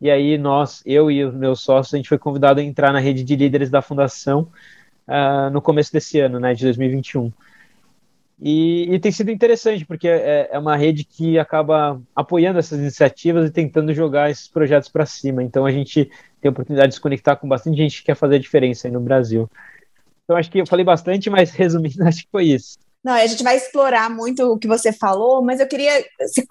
E 0.00 0.10
aí 0.10 0.36
nós, 0.36 0.82
eu 0.84 1.08
e 1.10 1.24
os 1.24 1.34
meus 1.34 1.60
sócios, 1.60 1.94
a 1.94 1.96
gente 1.96 2.08
foi 2.08 2.18
convidado 2.18 2.58
a 2.58 2.62
entrar 2.62 2.92
na 2.92 2.98
rede 2.98 3.22
de 3.22 3.36
líderes 3.36 3.70
da 3.70 3.80
fundação 3.80 4.48
uh, 5.06 5.50
no 5.52 5.62
começo 5.62 5.92
desse 5.92 6.18
ano, 6.18 6.40
né? 6.40 6.52
De 6.52 6.64
2021. 6.64 7.30
E, 8.42 8.94
e, 8.94 8.98
tem 8.98 9.12
sido 9.12 9.30
interessante, 9.30 9.84
porque 9.84 10.08
é, 10.08 10.48
é, 10.50 10.58
uma 10.58 10.74
rede 10.74 11.04
que 11.04 11.38
acaba 11.38 12.00
apoiando 12.16 12.58
essas 12.58 12.78
iniciativas 12.78 13.48
e 13.48 13.52
tentando 13.52 13.92
jogar 13.92 14.30
esses 14.30 14.48
projetos 14.48 14.88
para 14.88 15.04
cima. 15.04 15.42
Então 15.42 15.66
a 15.66 15.70
gente 15.70 16.06
tem 16.40 16.48
a 16.48 16.50
oportunidade 16.50 16.88
de 16.88 16.94
se 16.94 17.00
conectar 17.00 17.36
com 17.36 17.46
bastante 17.46 17.76
gente 17.76 17.98
que 17.98 18.06
quer 18.06 18.14
fazer 18.14 18.36
a 18.36 18.38
diferença 18.38 18.88
aí 18.88 18.92
no 18.92 19.00
Brasil. 19.00 19.50
Então 20.24 20.36
acho 20.36 20.50
que 20.50 20.58
eu 20.58 20.66
falei 20.66 20.84
bastante, 20.84 21.28
mas 21.28 21.50
resumindo, 21.54 22.02
acho 22.02 22.24
que 22.24 22.30
foi 22.30 22.44
isso. 22.44 22.78
Não, 23.02 23.14
a 23.14 23.26
gente 23.26 23.42
vai 23.42 23.56
explorar 23.56 24.10
muito 24.10 24.44
o 24.44 24.58
que 24.58 24.68
você 24.68 24.92
falou, 24.92 25.42
mas 25.42 25.58
eu 25.58 25.66
queria. 25.66 26.04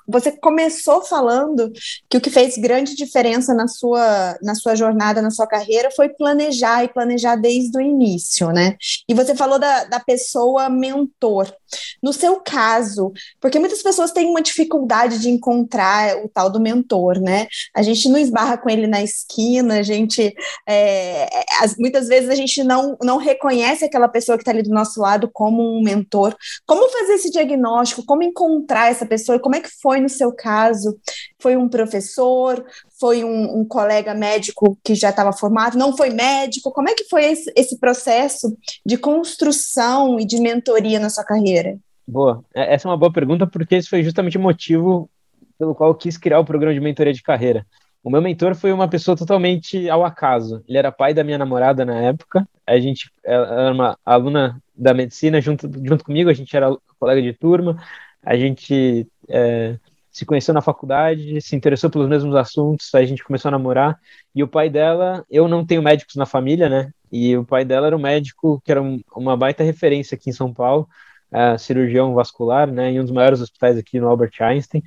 Você 0.08 0.32
começou 0.32 1.03
falando 1.03 1.72
que 2.10 2.18
o 2.18 2.22
que 2.22 2.32
fez 2.32 2.58
grande 2.58 2.96
diferença 2.96 3.53
na 3.53 3.68
sua, 3.68 4.36
na 4.41 4.56
sua 4.56 4.75
jornada, 4.75 5.22
na 5.22 5.29
sua 5.29 5.46
carreira, 5.46 5.91
foi 5.91 6.10
planejar 6.10 6.84
e 6.84 6.89
planejar 6.91 7.36
desde 7.36 7.77
o 7.77 7.82
início, 7.82 8.50
né? 8.50 8.75
E 9.08 9.13
você 9.13 9.36
falou 9.36 9.60
da, 9.60 9.84
da 9.84 10.00
pessoa 10.00 10.70
mentor. 10.70 11.53
No 12.01 12.12
seu 12.12 12.38
caso, 12.38 13.12
porque 13.39 13.60
muitas 13.60 13.84
pessoas 13.84 14.12
têm 14.12 14.27
uma 14.27 14.41
dificuldade 14.41 15.20
de 15.20 15.29
encontrar 15.29 16.18
o 16.18 16.29
tal 16.29 16.50
do 16.50 16.60
mentor, 16.60 17.20
né? 17.20 17.48
A 17.75 17.84
gente 17.84 18.10
não 18.10 18.18
esbarra 18.18 18.58
com 18.58 18.70
ele 18.72 18.88
na 18.88 19.03
esquina, 19.03 19.79
a 19.79 19.84
gente. 19.84 20.34
É, 20.68 21.29
as, 21.62 21.75
muitas 21.77 22.08
vezes 22.08 22.27
a 22.27 22.36
gente 22.36 22.63
não, 22.63 22.98
não 23.03 23.18
reconhece 23.18 23.86
aquela 23.86 24.08
pessoa 24.08 24.36
que 24.36 24.41
está 24.41 24.51
ali 24.51 24.63
do 24.63 24.72
nosso 24.72 25.00
lado 25.00 25.29
como 25.32 25.77
um 25.77 25.84
mentor. 25.84 26.36
Como 26.65 26.89
fazer 26.89 27.13
esse 27.13 27.31
diagnóstico? 27.31 28.05
Como 28.05 28.24
encontrar 28.24 28.89
essa 28.89 29.05
pessoa? 29.05 29.36
E 29.36 29.39
como 29.39 29.55
é 29.55 29.62
que 29.62 29.69
foi 29.81 30.00
no 30.00 30.10
seu 30.10 30.31
caso? 30.31 30.98
Foi 31.39 31.55
um 31.55 31.69
professor? 31.69 32.65
Foi 33.00 33.24
um, 33.24 33.60
um 33.60 33.65
colega 33.65 34.13
médico 34.13 34.77
que 34.84 34.96
já 34.96 35.10
estava 35.10 35.31
formado? 35.34 35.77
Não 35.77 35.96
foi 35.96 36.10
médico? 36.10 36.72
Como 36.72 36.89
é 36.89 36.93
que 36.93 37.05
foi 37.05 37.25
esse, 37.25 37.51
esse 37.55 37.79
processo 37.79 38.55
de 38.86 38.98
construção 38.98 40.19
e 40.19 40.25
de 40.25 40.39
mentoria 40.39 41.00
na 41.00 41.10
sua 41.10 41.24
carreira? 41.24 41.77
Boa. 42.08 42.43
É, 42.53 42.74
essa 42.74 42.88
é 42.88 42.91
uma 42.91 42.98
boa 42.98 43.12
pergunta, 43.12 43.46
porque 43.46 43.75
esse 43.75 43.89
foi 43.89 44.03
justamente 44.03 44.38
o 44.38 44.41
motivo 44.41 45.10
pelo 45.58 45.75
qual 45.75 45.89
eu 45.89 45.96
quis 45.96 46.17
criar 46.17 46.39
o 46.39 46.46
programa 46.46 46.74
de 46.74 46.79
mentoria 46.79 47.13
de 47.13 47.22
carreira. 47.22 47.67
O 48.03 48.10
meu 48.10 48.22
mentor 48.22 48.56
foi 48.56 48.72
uma 48.72 48.88
pessoa 48.88 49.15
totalmente 49.15 49.89
ao 49.89 50.06
acaso. 50.06 50.63
Ele 50.68 50.77
era 50.77 50.91
pai 50.91 51.13
da 51.13 51.24
minha 51.24 51.38
namorada 51.38 51.84
na 51.84 52.00
época. 52.00 52.48
A 52.65 52.79
gente 52.79 53.12
era 53.24 53.72
uma 53.72 53.98
aluna 54.06 54.62
da 54.75 54.94
medicina 54.94 55.41
junto, 55.41 55.70
junto 55.84 56.03
comigo, 56.03 56.29
a 56.29 56.34
gente 56.34 56.56
era 56.56 56.75
colega 56.98 57.22
de 57.22 57.34
turma. 57.34 57.77
A 58.24 58.38
gente 58.38 59.08
é, 59.27 59.77
se 60.12 60.25
conheceu 60.25 60.53
na 60.53 60.62
faculdade, 60.62 61.41
se 61.41 61.56
interessou 61.56 61.89
pelos 61.89 62.08
mesmos 62.08 62.36
assuntos, 62.36 62.94
a 62.94 63.03
gente 63.03 63.24
começou 63.24 63.50
a 63.50 63.51
namorar. 63.51 64.00
E 64.34 64.44
o 64.44 64.48
pai 64.48 64.70
dela, 64.70 65.25
eu 65.29 65.48
não 65.48 65.65
tenho 65.65 65.82
médicos 65.82 66.15
na 66.15 66.25
família, 66.25 66.70
né? 66.70 66.91
E 67.12 67.36
o 67.36 67.46
pai 67.46 67.65
dela 67.65 67.88
era 67.88 67.96
um 67.98 68.01
médico 68.01 68.62
que 68.63 68.72
era 68.72 68.82
um, 68.82 69.01
uma 69.15 69.36
baita 69.36 69.63
referência 69.63 70.15
aqui 70.15 70.29
em 70.29 70.34
São 70.34 70.53
Paulo, 70.53 70.88
uh, 71.32 71.58
cirurgião 71.60 72.13
vascular, 72.13 72.72
né? 72.72 72.91
Em 72.91 73.00
um 73.00 73.03
dos 73.03 73.12
maiores 73.12 73.41
hospitais 73.41 73.77
aqui 73.77 74.00
no 74.00 74.08
Albert 74.08 74.32
Einstein. 74.39 74.84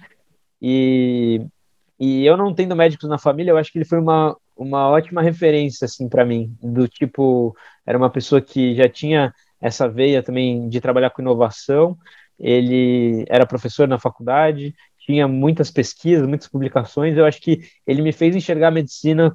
E 0.61 1.45
e 2.05 2.27
eu 2.27 2.37
não 2.37 2.53
tendo 2.53 2.75
médicos 2.75 3.09
na 3.09 3.17
família, 3.17 3.53
eu 3.53 3.57
acho 3.57 3.71
que 3.71 3.79
ele 3.79 3.85
foi 3.85 4.01
uma, 4.01 4.37
uma 4.57 4.89
ótima 4.89 5.23
referência, 5.23 5.85
assim, 5.85 6.09
para 6.09 6.25
mim. 6.25 6.53
Do 6.61 6.89
tipo, 6.89 7.57
era 7.87 7.97
uma 7.97 8.11
pessoa 8.11 8.43
que 8.43 8.75
já 8.75 8.89
tinha 8.89 9.33
essa 9.61 9.89
veia 9.89 10.21
também 10.21 10.69
de 10.69 10.81
trabalhar 10.81 11.11
com 11.11 11.23
inovação. 11.23 11.97
Ele 12.41 13.25
era 13.29 13.47
professor 13.47 13.87
na 13.87 14.01
faculdade, 14.01 14.75
tinha 14.99 15.29
muitas 15.29 15.71
pesquisas, 15.71 16.27
muitas 16.27 16.49
publicações. 16.49 17.17
Eu 17.17 17.25
acho 17.25 17.41
que 17.41 17.61
ele 17.87 18.03
me 18.03 18.13
fez 18.13 18.35
enxergar 18.35 18.69
a 18.69 18.73
medicina 18.73 19.33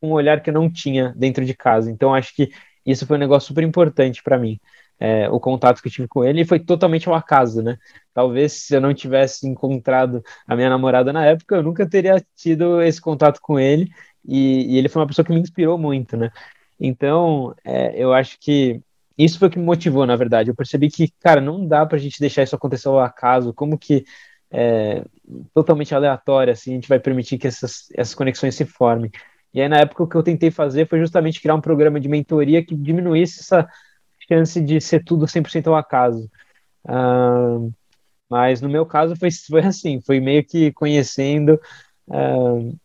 com 0.00 0.08
um 0.08 0.12
olhar 0.14 0.42
que 0.42 0.50
eu 0.50 0.54
não 0.54 0.68
tinha 0.68 1.14
dentro 1.16 1.44
de 1.44 1.54
casa. 1.54 1.88
Então, 1.88 2.12
acho 2.12 2.34
que 2.34 2.50
isso 2.84 3.06
foi 3.06 3.16
um 3.16 3.20
negócio 3.20 3.46
super 3.46 3.62
importante 3.62 4.24
para 4.24 4.36
mim 4.36 4.58
é, 5.00 5.28
o 5.30 5.38
contato 5.38 5.80
que 5.80 5.88
eu 5.88 5.92
tive 5.92 6.08
com 6.08 6.24
ele 6.24 6.44
foi 6.44 6.58
totalmente 6.58 7.08
ao 7.08 7.14
acaso, 7.14 7.62
né? 7.62 7.78
Talvez 8.12 8.52
se 8.52 8.74
eu 8.74 8.80
não 8.80 8.92
tivesse 8.92 9.46
encontrado 9.46 10.22
a 10.46 10.56
minha 10.56 10.68
namorada 10.68 11.12
na 11.12 11.24
época, 11.24 11.56
eu 11.56 11.62
nunca 11.62 11.88
teria 11.88 12.24
tido 12.36 12.82
esse 12.82 13.00
contato 13.00 13.40
com 13.40 13.58
ele, 13.58 13.90
e, 14.26 14.74
e 14.74 14.78
ele 14.78 14.88
foi 14.88 15.00
uma 15.00 15.08
pessoa 15.08 15.24
que 15.24 15.32
me 15.32 15.40
inspirou 15.40 15.78
muito, 15.78 16.16
né? 16.16 16.30
Então, 16.80 17.54
é, 17.64 17.92
eu 17.96 18.12
acho 18.12 18.38
que 18.40 18.80
isso 19.16 19.38
foi 19.38 19.48
o 19.48 19.50
que 19.50 19.58
me 19.58 19.64
motivou, 19.64 20.06
na 20.06 20.16
verdade. 20.16 20.50
Eu 20.50 20.54
percebi 20.54 20.88
que, 20.90 21.12
cara, 21.20 21.40
não 21.40 21.66
dá 21.66 21.84
pra 21.84 21.98
gente 21.98 22.20
deixar 22.20 22.42
isso 22.44 22.54
acontecer 22.54 22.88
ao 22.88 23.00
acaso, 23.00 23.52
como 23.52 23.76
que 23.78 24.04
é, 24.50 25.04
totalmente 25.52 25.94
aleatório, 25.94 26.52
assim, 26.52 26.72
a 26.72 26.74
gente 26.74 26.88
vai 26.88 27.00
permitir 27.00 27.38
que 27.38 27.46
essas, 27.46 27.88
essas 27.94 28.14
conexões 28.14 28.54
se 28.54 28.64
formem. 28.64 29.10
E 29.52 29.60
aí, 29.60 29.68
na 29.68 29.78
época, 29.78 30.02
o 30.04 30.08
que 30.08 30.16
eu 30.16 30.22
tentei 30.22 30.50
fazer 30.50 30.88
foi 30.88 31.00
justamente 31.00 31.40
criar 31.40 31.54
um 31.54 31.60
programa 31.60 31.98
de 31.98 32.08
mentoria 32.08 32.64
que 32.64 32.76
diminuísse 32.76 33.40
essa 33.40 33.68
chance 34.28 34.60
de 34.60 34.80
ser 34.80 35.02
tudo 35.04 35.26
100% 35.26 35.68
ao 35.68 35.76
acaso. 35.76 36.30
Uh, 36.84 37.72
mas 38.28 38.60
no 38.60 38.68
meu 38.68 38.84
caso 38.84 39.16
foi, 39.16 39.30
foi 39.30 39.60
assim, 39.64 40.00
foi 40.00 40.20
meio 40.20 40.44
que 40.44 40.72
conhecendo, 40.72 41.60
uh, 42.08 42.78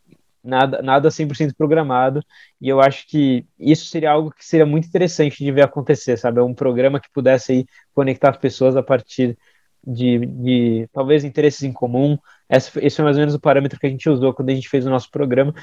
nada, 0.44 0.82
nada 0.82 1.10
100% 1.10 1.54
programado, 1.56 2.22
e 2.60 2.70
eu 2.70 2.82
acho 2.82 3.08
que 3.08 3.46
isso 3.60 3.86
seria 3.86 4.12
algo 4.12 4.32
que 4.32 4.46
seria 4.46 4.66
muito 4.66 4.88
interessante 4.88 5.44
de 5.44 5.52
ver 5.52 5.64
acontecer, 5.64 6.18
sabe? 6.18 6.40
É 6.40 6.44
um 6.44 6.54
programa 6.54 7.00
que 7.00 7.12
pudesse 7.12 7.52
aí 7.52 7.66
conectar 7.94 8.30
as 8.30 8.38
pessoas 8.38 8.76
a 8.76 8.84
partir 8.84 9.38
de, 9.86 10.26
de 10.26 10.90
talvez 10.94 11.24
interesses 11.24 11.64
em 11.64 11.74
comum. 11.74 12.18
Esse, 12.50 12.72
foi 12.72 13.06
mais 13.06 13.18
ou 13.18 13.22
menos 13.22 13.36
o 13.36 13.40
parâmetro 13.40 13.80
que 13.80 13.88
a 13.88 13.90
gente 13.90 14.10
usou 14.10 14.34
quando 14.34 14.50
a 14.50 14.56
gente 14.56 14.70
fez 14.70 14.86
o 14.86 14.90
nosso 14.90 15.10
programa, 15.12 15.54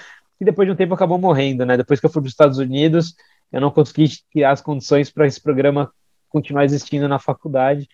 e 0.41 0.45
depois 0.45 0.67
de 0.67 0.73
um 0.73 0.77
tempo 0.77 0.95
acabou 0.95 1.19
morrendo, 1.19 1.67
né? 1.67 1.77
Depois 1.77 2.01
que 2.01 2.07
eu 2.07 2.11
fui 2.11 2.23
para 2.23 2.29
os 2.29 2.33
Estados 2.33 2.59
Unidos, 2.59 3.15
eu 3.53 3.61
não 3.61 3.71
consegui 3.71 4.09
criar 4.33 4.53
as 4.53 4.61
condições 4.61 5.11
para 5.11 5.27
esse 5.27 5.41
programa 5.41 5.93
continuar 6.29 6.65
existindo 6.65 7.09
na 7.09 7.19
faculdade. 7.19 7.89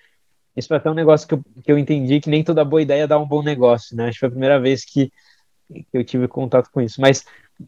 Isso 0.57 0.69
foi 0.69 0.77
até 0.77 0.91
um 0.91 0.95
negócio 0.95 1.27
que 1.27 1.35
eu, 1.35 1.43
que 1.65 1.73
eu 1.73 1.79
entendi 1.79 2.21
que 2.21 2.31
nem 2.31 2.45
toda 2.45 2.65
boa 2.65 2.83
ideia 2.83 3.07
dá 3.07 3.19
um 3.19 3.27
bom 3.27 3.43
negócio, 3.43 3.97
né? 3.97 4.09
Acho 4.09 4.15
que 4.15 4.21
foi 4.21 4.29
a 4.29 4.31
primeira 4.31 4.61
vez 4.61 4.85
que, 4.85 5.11
que 5.69 5.87
eu 5.93 6.05
tive 6.05 6.29
contato 6.29 6.71
com 6.71 6.81
isso. 6.81 7.01
Mas 7.01 7.25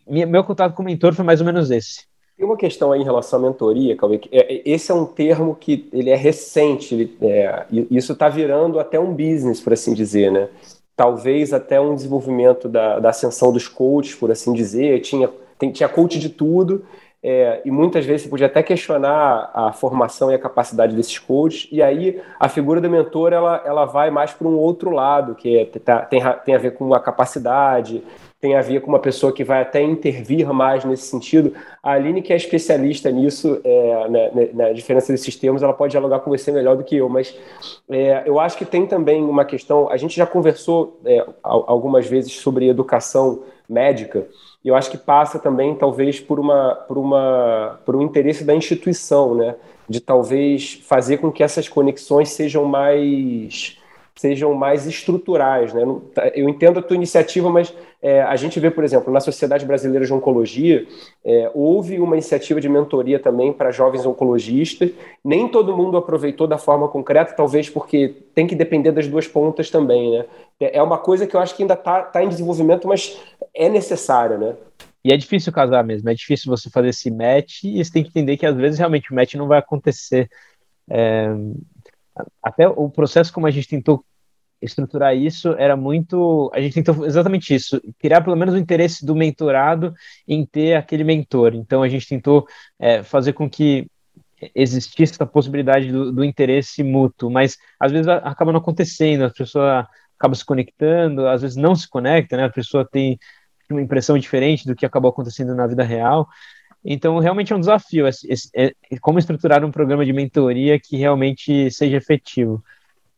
minha, 0.06 0.26
meu 0.26 0.44
contato 0.44 0.74
com 0.74 0.82
o 0.82 0.84
mentor 0.86 1.14
foi 1.14 1.24
mais 1.24 1.40
ou 1.40 1.46
menos 1.46 1.70
esse. 1.70 2.06
Tem 2.36 2.46
uma 2.46 2.56
questão 2.56 2.92
aí 2.92 3.00
em 3.00 3.04
relação 3.04 3.40
à 3.40 3.42
mentoria, 3.42 3.96
Calvin, 3.96 4.20
é, 4.30 4.62
esse 4.64 4.92
é 4.92 4.94
um 4.94 5.04
termo 5.04 5.56
que 5.56 5.88
ele 5.92 6.08
é 6.08 6.14
recente, 6.14 6.94
ele, 6.94 7.16
é, 7.20 7.66
isso 7.90 8.12
está 8.12 8.28
virando 8.28 8.78
até 8.78 8.98
um 8.98 9.12
business, 9.12 9.60
por 9.60 9.72
assim 9.72 9.92
dizer, 9.92 10.30
né? 10.30 10.48
Talvez 10.94 11.52
até 11.52 11.80
um 11.80 11.96
desenvolvimento 11.96 12.68
da, 12.68 13.00
da 13.00 13.08
ascensão 13.08 13.52
dos 13.52 13.66
coaches, 13.66 14.14
por 14.14 14.30
assim 14.30 14.52
dizer, 14.52 15.00
tinha, 15.00 15.28
tem, 15.58 15.72
tinha 15.72 15.88
coach 15.88 16.16
de 16.16 16.28
tudo, 16.28 16.84
é, 17.22 17.62
e 17.64 17.70
muitas 17.70 18.04
vezes 18.04 18.22
você 18.22 18.28
podia 18.28 18.46
até 18.46 18.62
questionar 18.62 19.50
a 19.52 19.72
formação 19.72 20.30
e 20.30 20.34
a 20.34 20.38
capacidade 20.38 20.94
desses 20.94 21.18
coaches, 21.18 21.68
e 21.72 21.82
aí 21.82 22.20
a 22.38 22.48
figura 22.48 22.80
do 22.80 22.88
mentor 22.88 23.32
ela, 23.32 23.62
ela 23.64 23.84
vai 23.84 24.10
mais 24.10 24.32
para 24.32 24.46
um 24.46 24.56
outro 24.56 24.90
lado, 24.90 25.34
que 25.34 25.58
é, 25.58 25.64
tá, 25.64 26.00
tem, 26.02 26.20
tem 26.44 26.54
a 26.54 26.58
ver 26.58 26.74
com 26.74 26.94
a 26.94 27.00
capacidade, 27.00 28.04
tem 28.40 28.54
a 28.54 28.60
ver 28.60 28.80
com 28.80 28.88
uma 28.88 29.00
pessoa 29.00 29.32
que 29.32 29.42
vai 29.42 29.62
até 29.62 29.82
intervir 29.82 30.46
mais 30.52 30.84
nesse 30.84 31.04
sentido. 31.04 31.52
A 31.82 31.92
Aline, 31.92 32.22
que 32.22 32.32
é 32.32 32.36
especialista 32.36 33.10
nisso, 33.10 33.60
é, 33.64 34.08
na, 34.08 34.64
na, 34.66 34.72
diferença 34.72 35.12
desses 35.12 35.34
termos, 35.34 35.62
ela 35.62 35.72
pode 35.72 35.90
dialogar 35.90 36.20
com 36.20 36.30
você 36.30 36.52
melhor 36.52 36.76
do 36.76 36.84
que 36.84 36.96
eu, 36.96 37.08
mas 37.08 37.36
é, 37.90 38.22
eu 38.24 38.38
acho 38.38 38.56
que 38.56 38.64
tem 38.64 38.86
também 38.86 39.24
uma 39.24 39.44
questão. 39.44 39.90
A 39.90 39.96
gente 39.96 40.16
já 40.16 40.26
conversou 40.26 41.00
é, 41.04 41.24
algumas 41.42 42.06
vezes 42.06 42.32
sobre 42.32 42.68
educação 42.68 43.42
médica, 43.68 44.26
e 44.64 44.68
eu 44.68 44.76
acho 44.76 44.90
que 44.90 44.98
passa 44.98 45.38
também, 45.38 45.74
talvez, 45.74 46.20
por, 46.20 46.38
uma, 46.38 46.74
por, 46.74 46.96
uma, 46.96 47.80
por 47.84 47.96
um 47.96 48.02
interesse 48.02 48.44
da 48.44 48.54
instituição, 48.54 49.34
né? 49.34 49.56
de 49.88 50.00
talvez 50.00 50.74
fazer 50.84 51.16
com 51.16 51.32
que 51.32 51.42
essas 51.42 51.68
conexões 51.68 52.28
sejam 52.30 52.64
mais 52.64 53.77
sejam 54.18 54.52
mais 54.52 54.86
estruturais. 54.86 55.72
Né? 55.72 55.82
Tá, 56.12 56.28
eu 56.34 56.48
entendo 56.48 56.80
a 56.80 56.82
tua 56.82 56.96
iniciativa, 56.96 57.48
mas 57.48 57.72
é, 58.02 58.20
a 58.22 58.34
gente 58.34 58.58
vê, 58.58 58.68
por 58.70 58.82
exemplo, 58.82 59.12
na 59.12 59.20
Sociedade 59.20 59.64
Brasileira 59.64 60.04
de 60.04 60.12
Oncologia, 60.12 60.86
é, 61.24 61.50
houve 61.54 62.00
uma 62.00 62.16
iniciativa 62.16 62.60
de 62.60 62.68
mentoria 62.68 63.20
também 63.20 63.52
para 63.52 63.70
jovens 63.70 64.04
oncologistas. 64.04 64.90
Nem 65.24 65.48
todo 65.48 65.76
mundo 65.76 65.96
aproveitou 65.96 66.48
da 66.48 66.58
forma 66.58 66.88
concreta, 66.88 67.32
talvez 67.32 67.70
porque 67.70 68.14
tem 68.34 68.46
que 68.46 68.56
depender 68.56 68.90
das 68.90 69.06
duas 69.06 69.28
pontas 69.28 69.70
também. 69.70 70.18
Né? 70.18 70.24
É, 70.60 70.82
uma 70.82 70.98
coisa 70.98 71.26
que 71.26 71.36
eu 71.36 71.40
acho 71.40 71.54
que 71.54 71.62
ainda 71.62 71.74
está 71.74 72.02
tá 72.02 72.22
em 72.22 72.28
desenvolvimento, 72.28 72.88
mas 72.88 73.20
é 73.54 73.68
necessária. 73.68 74.36
Né? 74.36 74.54
E 75.04 75.12
é 75.12 75.16
difícil 75.16 75.52
casar 75.52 75.84
mesmo, 75.84 76.10
é 76.10 76.14
difícil 76.14 76.50
você 76.50 76.68
fazer 76.68 76.88
esse 76.88 77.08
match 77.08 77.62
e 77.62 77.84
você 77.84 77.92
tem 77.92 78.02
que 78.02 78.10
entender 78.10 78.36
que 78.36 78.44
às 78.44 78.56
vezes 78.56 78.78
realmente 78.78 79.12
o 79.12 79.14
match 79.14 79.34
não 79.34 79.46
vai 79.46 79.60
acontecer. 79.60 80.28
É, 80.90 81.28
até 82.42 82.68
o 82.68 82.88
processo 82.90 83.32
como 83.32 83.46
a 83.46 83.50
gente 83.50 83.68
tentou 83.68 84.04
estruturar 84.60 85.16
isso 85.16 85.54
era 85.58 85.76
muito. 85.76 86.50
A 86.54 86.60
gente 86.60 86.74
tentou 86.74 87.06
exatamente 87.06 87.54
isso, 87.54 87.80
criar 87.98 88.22
pelo 88.22 88.36
menos 88.36 88.54
o 88.54 88.58
interesse 88.58 89.04
do 89.06 89.14
mentorado 89.14 89.94
em 90.26 90.44
ter 90.44 90.74
aquele 90.74 91.04
mentor. 91.04 91.54
Então 91.54 91.82
a 91.82 91.88
gente 91.88 92.08
tentou 92.08 92.46
é, 92.78 93.02
fazer 93.02 93.32
com 93.32 93.48
que 93.48 93.86
existisse 94.54 95.14
essa 95.14 95.26
possibilidade 95.26 95.90
do, 95.90 96.12
do, 96.12 96.24
interesse 96.24 96.82
mútuo, 96.82 97.30
mas 97.30 97.56
às 97.78 97.90
vezes 97.90 98.06
acaba 98.06 98.52
não 98.52 98.60
acontecendo, 98.60 99.24
a 99.24 99.30
pessoa 99.30 99.88
acaba 100.16 100.34
se 100.34 100.44
conectando, 100.44 101.26
às 101.26 101.42
vezes 101.42 101.56
não 101.56 101.74
se 101.74 101.88
conecta, 101.88 102.36
né? 102.36 102.44
A 102.44 102.50
pessoa 102.50 102.88
tem 102.88 103.18
uma 103.70 103.82
impressão 103.82 104.16
diferente 104.18 104.66
do 104.66 104.74
que 104.74 104.86
acabou 104.86 105.10
acontecendo 105.10 105.54
na 105.54 105.66
vida 105.66 105.82
real. 105.82 106.28
Então, 106.84 107.18
realmente 107.18 107.52
é 107.52 107.56
um 107.56 107.60
desafio 107.60 108.06
é, 108.54 108.72
como 109.00 109.18
estruturar 109.18 109.64
um 109.64 109.70
programa 109.70 110.04
de 110.04 110.12
mentoria 110.12 110.78
que 110.78 110.96
realmente 110.96 111.70
seja 111.70 111.96
efetivo. 111.96 112.62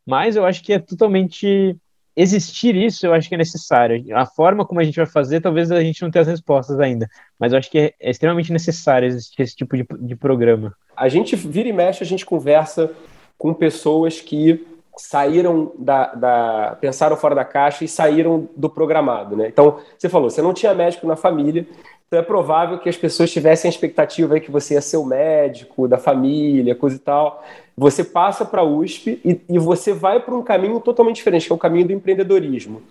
Mas 0.07 0.37
eu 0.37 0.45
acho 0.45 0.63
que 0.63 0.73
é 0.73 0.79
totalmente 0.79 1.77
existir 2.17 2.75
isso, 2.75 3.07
eu 3.07 3.15
acho 3.15 3.29
que 3.29 3.35
é 3.35 3.39
necessário. 3.39 4.05
A 4.17 4.27
forma 4.27 4.65
como 4.65 4.81
a 4.81 4.85
gente 4.85 4.97
vai 4.97 5.07
fazer, 5.07 5.41
talvez 5.41 5.71
a 5.71 5.81
gente 5.81 6.03
não 6.03 6.11
tenha 6.11 6.23
as 6.23 6.29
respostas 6.29 6.79
ainda, 6.81 7.09
mas 7.39 7.53
eu 7.53 7.59
acho 7.59 7.71
que 7.71 7.79
é, 7.79 7.95
é 8.01 8.11
extremamente 8.11 8.53
necessário 8.53 9.07
existir 9.07 9.43
esse 9.43 9.55
tipo 9.55 9.77
de, 9.77 9.87
de 10.01 10.17
programa. 10.17 10.75
A 10.97 11.09
gente 11.09 11.37
vira 11.37 11.69
e 11.69 11.73
mexe, 11.73 12.03
a 12.03 12.07
gente 12.07 12.27
conversa 12.27 12.91
com 13.39 13.55
pessoas 13.55 14.21
que 14.21 14.67
saíram 14.97 15.73
da, 15.79 16.15
da, 16.15 16.77
pensaram 16.81 17.17
fora 17.17 17.35
da 17.35 17.45
caixa 17.45 17.85
e 17.85 17.89
saíram 17.89 18.49
do 18.55 18.69
programado, 18.69 19.35
né? 19.35 19.49
Então, 19.49 19.79
você 19.97 20.09
falou, 20.09 20.29
você 20.29 20.43
não 20.43 20.53
tinha 20.53 20.75
médico 20.75 21.07
na 21.07 21.17
família, 21.17 21.67
então 22.11 22.19
é 22.19 22.23
provável 22.23 22.81
que 22.81 22.89
as 22.89 22.97
pessoas 22.97 23.31
tivessem 23.31 23.69
a 23.69 23.71
expectativa 23.71 24.35
aí 24.35 24.41
que 24.41 24.51
você 24.51 24.75
ia 24.75 24.81
ser 24.81 24.97
o 24.97 25.05
médico 25.05 25.87
da 25.87 25.97
família, 25.97 26.75
coisa 26.75 26.97
e 26.97 26.99
tal. 26.99 27.41
Você 27.77 28.03
passa 28.03 28.45
para 28.45 28.63
a 28.63 28.65
USP 28.65 29.21
e, 29.25 29.41
e 29.49 29.59
você 29.61 29.93
vai 29.93 30.19
para 30.19 30.35
um 30.35 30.43
caminho 30.43 30.81
totalmente 30.81 31.15
diferente, 31.17 31.47
que 31.47 31.53
é 31.53 31.55
o 31.55 31.59
caminho 31.59 31.87
do 31.87 31.93
empreendedorismo. 31.93 32.83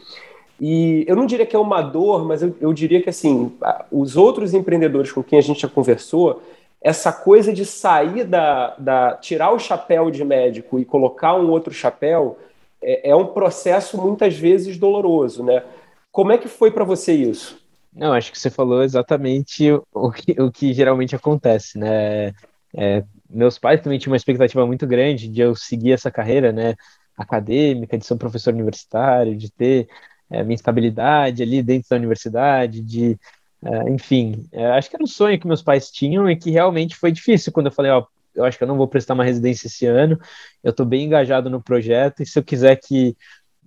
E 0.58 1.04
eu 1.06 1.18
não 1.18 1.26
diria 1.26 1.46
que 1.46 1.54
é 1.54 1.60
uma 1.60 1.82
dor, 1.82 2.24
mas 2.24 2.42
eu, 2.42 2.56
eu 2.62 2.72
diria 2.72 3.02
que 3.02 3.10
assim, 3.10 3.52
os 3.92 4.16
outros 4.16 4.54
empreendedores 4.54 5.12
com 5.12 5.22
quem 5.22 5.38
a 5.38 5.42
gente 5.42 5.64
já 5.64 5.68
conversou, 5.68 6.42
essa 6.82 7.12
coisa 7.12 7.52
de 7.52 7.66
sair 7.66 8.24
da, 8.24 8.74
da 8.78 9.18
tirar 9.18 9.52
o 9.52 9.60
chapéu 9.60 10.10
de 10.10 10.24
médico 10.24 10.80
e 10.80 10.86
colocar 10.86 11.36
um 11.36 11.50
outro 11.50 11.74
chapéu 11.74 12.38
é, 12.82 13.10
é 13.10 13.16
um 13.18 13.26
processo 13.26 14.02
muitas 14.02 14.38
vezes 14.38 14.78
doloroso, 14.78 15.44
né? 15.44 15.62
Como 16.10 16.32
é 16.32 16.38
que 16.38 16.48
foi 16.48 16.72
para 16.72 16.86
você 16.86 17.12
isso? 17.12 17.59
Não, 18.00 18.13
acho 18.13 18.32
que 18.32 18.39
você 18.39 18.50
falou 18.50 18.82
exatamente 18.82 19.70
o 19.91 20.10
que, 20.12 20.41
o 20.41 20.50
que 20.50 20.74
geralmente 20.74 21.15
acontece, 21.18 21.77
né? 21.77 22.29
É, 22.74 23.03
meus 23.29 23.60
pais 23.60 23.82
também 23.82 24.00
tinham 24.00 24.13
uma 24.13 24.18
expectativa 24.18 24.65
muito 24.65 24.88
grande 24.88 25.27
de 25.27 25.41
eu 25.41 25.53
seguir 25.53 25.91
essa 25.91 26.10
carreira, 26.10 26.53
né? 26.53 26.75
Acadêmica, 27.18 27.98
de 27.98 28.06
ser 28.06 28.13
um 28.13 28.18
professor 28.18 28.53
universitário, 28.53 29.36
de 29.36 29.51
ter 29.51 29.89
é, 30.29 30.41
minha 30.44 30.56
estabilidade 30.56 31.44
ali 31.44 31.62
dentro 31.62 31.89
da 31.89 31.98
universidade, 31.98 32.82
de, 32.82 33.20
é, 33.62 33.89
enfim, 33.89 34.48
é, 34.53 34.68
acho 34.68 34.89
que 34.89 34.96
era 34.96 35.03
um 35.03 35.08
sonho 35.08 35.38
que 35.38 35.46
meus 35.48 35.62
pais 35.62 35.91
tinham 35.91 36.29
e 36.29 36.38
que 36.38 36.51
realmente 36.51 36.96
foi 36.96 37.12
difícil 37.12 37.51
quando 37.51 37.65
eu 37.65 37.74
falei, 37.74 37.91
ó, 37.91 38.06
eu 38.34 38.46
acho 38.46 38.58
que 38.58 38.63
eu 38.63 38.68
não 38.68 38.77
vou 38.77 38.88
prestar 38.88 39.13
uma 39.13 39.25
residência 39.25 39.68
esse 39.68 39.86
ano, 39.86 40.18
eu 40.63 40.72
estou 40.72 40.86
bem 40.86 41.06
engajado 41.06 41.50
no 41.50 41.62
projeto 41.62 42.22
e 42.22 42.25
se 42.25 42.39
eu 42.39 42.44
quiser 42.44 42.77
que 42.77 43.18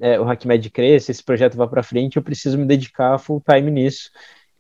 é, 0.01 0.19
o 0.19 0.29
HackMed 0.29 0.71
cresça, 0.71 1.11
esse 1.11 1.23
projeto 1.23 1.57
vá 1.57 1.67
para 1.67 1.83
frente, 1.83 2.17
eu 2.17 2.23
preciso 2.23 2.59
me 2.59 2.65
dedicar 2.67 3.19
full 3.19 3.43
time 3.47 3.71
nisso. 3.71 4.11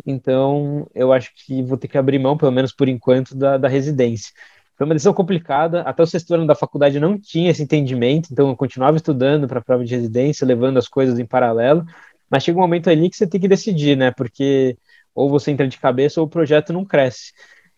Então, 0.06 0.88
eu 0.94 1.12
acho 1.12 1.32
que 1.34 1.62
vou 1.62 1.76
ter 1.76 1.88
que 1.88 1.98
abrir 1.98 2.18
mão, 2.18 2.36
pelo 2.36 2.52
menos 2.52 2.72
por 2.72 2.88
enquanto, 2.88 3.34
da, 3.36 3.56
da 3.56 3.68
residência. 3.68 4.32
Foi 4.76 4.86
uma 4.86 4.94
decisão 4.94 5.14
complicada. 5.14 5.82
Até 5.82 6.02
o 6.02 6.06
sexto 6.06 6.34
ano 6.34 6.46
da 6.46 6.54
faculdade 6.54 6.98
não 6.98 7.18
tinha 7.18 7.50
esse 7.50 7.62
entendimento, 7.62 8.30
então 8.32 8.48
eu 8.48 8.56
continuava 8.56 8.96
estudando 8.96 9.46
para 9.46 9.58
a 9.60 9.62
prova 9.62 9.84
de 9.84 9.94
residência, 9.94 10.46
levando 10.46 10.78
as 10.78 10.88
coisas 10.88 11.18
em 11.18 11.26
paralelo. 11.26 11.84
Mas 12.30 12.42
chega 12.44 12.58
um 12.58 12.62
momento 12.62 12.88
ali 12.90 13.10
que 13.10 13.16
você 13.16 13.26
tem 13.26 13.40
que 13.40 13.48
decidir, 13.48 13.96
né? 13.96 14.10
Porque 14.10 14.76
ou 15.14 15.28
você 15.28 15.50
entra 15.50 15.68
de 15.68 15.78
cabeça 15.78 16.20
ou 16.20 16.26
o 16.26 16.30
projeto 16.30 16.72
não 16.72 16.84
cresce. 16.84 17.32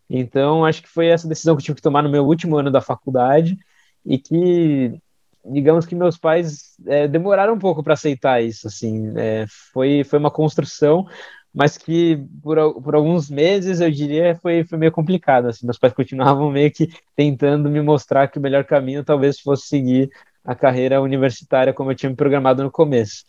Então, 0.08 0.64
acho 0.64 0.82
que 0.82 0.88
foi 0.88 1.08
essa 1.08 1.28
decisão 1.28 1.56
que 1.56 1.60
eu 1.60 1.64
tive 1.64 1.76
que 1.76 1.82
tomar 1.82 2.02
no 2.02 2.10
meu 2.10 2.24
último 2.24 2.56
ano 2.56 2.70
da 2.70 2.80
faculdade 2.80 3.56
e 4.04 4.18
que, 4.18 5.00
digamos 5.44 5.86
que 5.86 5.94
meus 5.94 6.16
pais 6.16 6.74
é, 6.86 7.06
demoraram 7.06 7.54
um 7.54 7.58
pouco 7.58 7.82
para 7.82 7.94
aceitar 7.94 8.42
isso. 8.42 8.66
Assim, 8.66 9.12
é, 9.16 9.46
foi, 9.72 10.04
foi 10.04 10.18
uma 10.18 10.30
construção, 10.30 11.06
mas 11.52 11.76
que 11.76 12.24
por, 12.42 12.82
por 12.82 12.94
alguns 12.94 13.30
meses 13.30 13.80
eu 13.80 13.90
diria 13.90 14.34
foi, 14.40 14.64
foi 14.64 14.78
meio 14.78 14.92
complicado. 14.92 15.48
Assim, 15.48 15.66
meus 15.66 15.78
pais 15.78 15.92
continuavam 15.92 16.50
meio 16.50 16.70
que 16.72 16.88
tentando 17.14 17.68
me 17.68 17.80
mostrar 17.80 18.28
que 18.28 18.38
o 18.38 18.42
melhor 18.42 18.64
caminho 18.64 19.04
talvez 19.04 19.38
fosse 19.40 19.68
seguir 19.68 20.10
a 20.44 20.54
carreira 20.54 21.00
universitária 21.00 21.72
como 21.72 21.90
eu 21.90 21.94
tinha 21.94 22.10
me 22.10 22.16
programado 22.16 22.62
no 22.62 22.70
começo. 22.70 23.24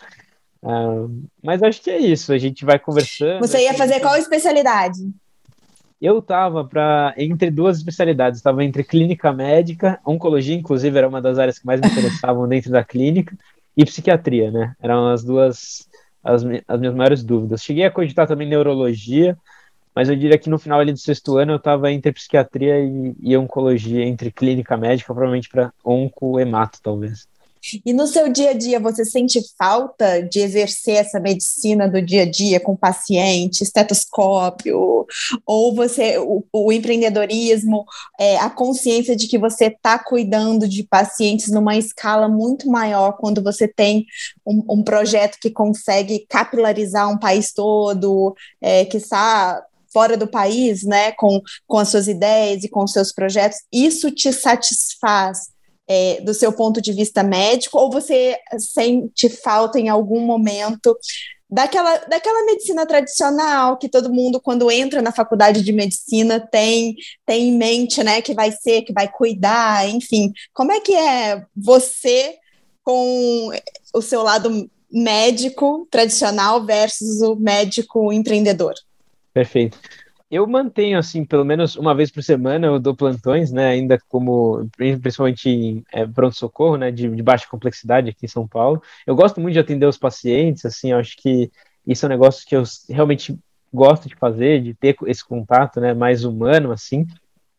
Uh, 0.62 1.24
mas 1.43 1.62
acho 1.62 1.81
que 1.81 1.91
é 1.91 2.00
isso, 2.00 2.34
a 2.34 2.38
gente 2.38 2.65
vai 2.65 2.79
conversando. 2.79 3.39
Você 3.39 3.62
ia 3.62 3.74
fazer 3.75 4.00
qual 4.00 4.17
especialidade? 4.17 5.00
Eu 6.05 6.19
estava 6.19 6.63
para 6.63 7.13
entre 7.17 7.50
duas 7.50 7.77
especialidades, 7.77 8.38
estava 8.38 8.63
entre 8.63 8.83
clínica 8.83 9.33
médica, 9.33 10.00
oncologia, 10.05 10.55
inclusive, 10.55 10.95
era 10.95 11.07
uma 11.07 11.19
das 11.21 11.39
áreas 11.39 11.57
que 11.57 11.65
mais 11.65 11.81
me 11.81 11.88
interessavam 11.88 12.45
dentro 12.50 12.71
da 12.71 12.83
clínica, 12.83 13.35
e 13.75 13.83
psiquiatria, 13.83 14.51
né? 14.51 14.75
Eram 14.79 15.07
as 15.07 15.24
duas 15.24 15.89
as, 16.24 16.43
as 16.67 16.79
minhas 16.79 16.95
maiores 16.95 17.24
dúvidas. 17.24 17.63
Cheguei 17.63 17.85
a 17.85 17.91
cogitar 17.91 18.27
também 18.27 18.47
neurologia, 18.47 19.38
mas 19.95 20.09
eu 20.09 20.15
diria 20.15 20.38
que 20.38 20.50
no 20.50 20.59
final 20.59 20.79
ali 20.79 20.91
do 20.91 21.00
sexto 21.00 21.38
ano 21.38 21.53
eu 21.53 21.57
estava 21.57 21.91
entre 21.91 22.12
psiquiatria 22.12 22.79
e, 22.79 23.15
e, 23.19 23.38
oncologia, 23.38 24.03
entre 24.03 24.31
clínica 24.31 24.75
médica, 24.75 25.13
provavelmente 25.13 25.50
para 25.50 25.71
onco 25.83 26.39
hemato, 26.39 26.79
talvez. 26.81 27.27
E 27.86 27.93
no 27.93 28.07
seu 28.07 28.29
dia 28.29 28.51
a 28.51 28.53
dia, 28.53 28.79
você 28.79 29.03
sente 29.03 29.39
falta 29.57 30.22
de 30.22 30.39
exercer 30.39 30.95
essa 30.95 31.19
medicina 31.19 31.88
do 31.88 32.01
dia 32.01 32.24
a 32.24 32.29
dia 32.29 32.60
com 32.60 32.75
paciente, 32.75 33.63
estetoscópio, 33.63 35.05
ou 35.45 35.75
você, 35.75 36.17
o, 36.17 36.43
o 36.51 36.72
empreendedorismo, 36.72 37.86
é, 38.19 38.38
a 38.38 38.50
consciência 38.50 39.15
de 39.15 39.27
que 39.27 39.38
você 39.38 39.65
está 39.65 39.98
cuidando 39.98 40.67
de 40.67 40.84
pacientes 40.84 41.51
numa 41.51 41.75
escala 41.75 42.27
muito 42.27 42.69
maior 42.69 43.13
quando 43.13 43.41
você 43.41 43.67
tem 43.67 44.05
um, 44.45 44.63
um 44.69 44.84
projeto 44.84 45.38
que 45.41 45.50
consegue 45.50 46.25
capilarizar 46.29 47.10
um 47.10 47.17
país 47.17 47.51
todo, 47.53 48.36
é, 48.62 48.86
que 48.86 48.98
está 48.98 49.63
fora 49.91 50.17
do 50.17 50.27
país, 50.27 50.84
né, 50.84 51.13
com, 51.13 51.41
com 51.65 51.77
as 51.77 51.88
suas 51.88 52.10
ideias 52.10 52.65
e 52.65 52.69
com 52.69 52.84
os 52.84 52.91
seus 52.91 53.13
projetos, 53.13 53.60
isso 53.72 54.12
te 54.12 54.34
satisfaz 54.34 55.54
é, 55.88 56.22
do 56.22 56.34
seu 56.34 56.51
ponto 56.51 56.82
de 56.82 56.92
vista 56.92 57.24
médico, 57.24 57.77
ou 57.77 57.92
você 57.92 58.38
sente 58.58 59.30
falta 59.30 59.80
em 59.80 59.89
algum 59.89 60.20
momento 60.20 60.98
daquela, 61.50 61.98
daquela 61.98 62.46
medicina 62.46 62.86
tradicional 62.86 63.77
que 63.77 63.90
todo 63.90 64.14
mundo, 64.14 64.42
quando 64.42 64.70
entra 64.72 65.01
na 65.01 65.12
faculdade 65.12 65.62
de 65.64 65.72
medicina, 65.72 66.40
tem, 66.40 66.96
tem 67.25 67.50
em 67.50 67.57
mente, 67.57 68.03
né, 68.03 68.22
que 68.22 68.33
vai 68.33 68.51
ser, 68.51 68.81
que 68.81 68.94
vai 68.94 69.07
cuidar, 69.12 69.88
enfim. 69.88 70.31
Como 70.53 70.72
é 70.72 70.79
que 70.79 70.94
é 70.94 71.46
você 71.55 72.36
com 72.83 73.51
o 73.94 74.01
seu 74.01 74.22
lado 74.22 74.70
médico 74.92 75.88
tradicional 75.92 76.66
versus 76.66 77.22
o 77.22 77.36
médico 77.36 78.12
empreendedor? 78.12 78.74
Perfeito 79.33 79.77
eu 80.35 80.45
mantenho, 80.48 80.98
assim, 80.98 81.24
pelo 81.24 81.45
menos 81.45 81.75
uma 81.75 81.95
vez 81.95 82.11
por 82.11 82.21
semana 82.21 82.67
eu 82.67 82.79
dou 82.79 82.95
plantões, 82.95 83.51
né, 83.51 83.67
ainda 83.69 83.98
como, 84.09 84.69
principalmente 84.75 85.50
em 85.50 85.83
é, 85.91 86.05
pronto-socorro, 86.05 86.77
né, 86.77 86.91
de, 86.91 87.09
de, 87.09 87.24
baixa 87.24 87.48
complexidade 87.50 88.09
aqui 88.09 88.25
em 88.25 88.27
São 88.27 88.48
Paulo. 88.48 88.81
Eu 89.07 89.15
gosto 89.15 89.39
muito 89.39 89.53
de 89.53 89.59
atender 89.59 89.85
os 89.85 89.98
pacientes, 89.98 90.65
assim, 90.65 90.91
acho 90.91 91.15
que 91.17 91.50
isso 91.87 92.05
é 92.05 92.07
um 92.07 92.09
negócio 92.09 92.45
que 92.45 92.55
eu 92.55 92.63
realmente 92.89 93.37
gosto 93.74 94.09
de 94.09 94.15
fazer, 94.15 94.61
de 94.61 94.74
ter 94.74 94.95
esse 95.05 95.24
contato, 95.25 95.79
né, 95.79 95.93
mais 95.93 96.25
humano, 96.25 96.71
assim, 96.71 97.05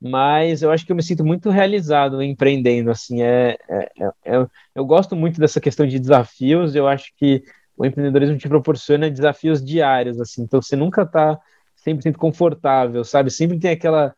mas 0.00 0.62
eu 0.62 0.70
acho 0.70 0.84
que 0.84 0.92
eu 0.92 0.96
me 0.96 1.02
sinto 1.02 1.24
muito 1.24 1.48
realizado 1.48 2.22
empreendendo, 2.22 2.90
assim, 2.90 3.22
é, 3.22 3.56
é, 3.68 3.90
é, 3.98 4.36
é 4.36 4.46
eu 4.74 4.84
gosto 4.84 5.16
muito 5.16 5.40
dessa 5.40 5.60
questão 5.60 5.86
de 5.86 5.98
desafios, 5.98 6.74
eu 6.74 6.86
acho 6.86 7.12
que 7.16 7.42
o 7.76 7.86
empreendedorismo 7.86 8.36
te 8.38 8.48
proporciona 8.48 9.10
desafios 9.10 9.64
diários, 9.64 10.20
assim, 10.20 10.42
então 10.42 10.60
você 10.60 10.76
nunca 10.76 11.02
está 11.02 11.38
100% 11.86 12.16
confortável, 12.16 13.04
sabe? 13.04 13.30
Sempre 13.30 13.58
tem 13.58 13.70
aquela. 13.70 14.14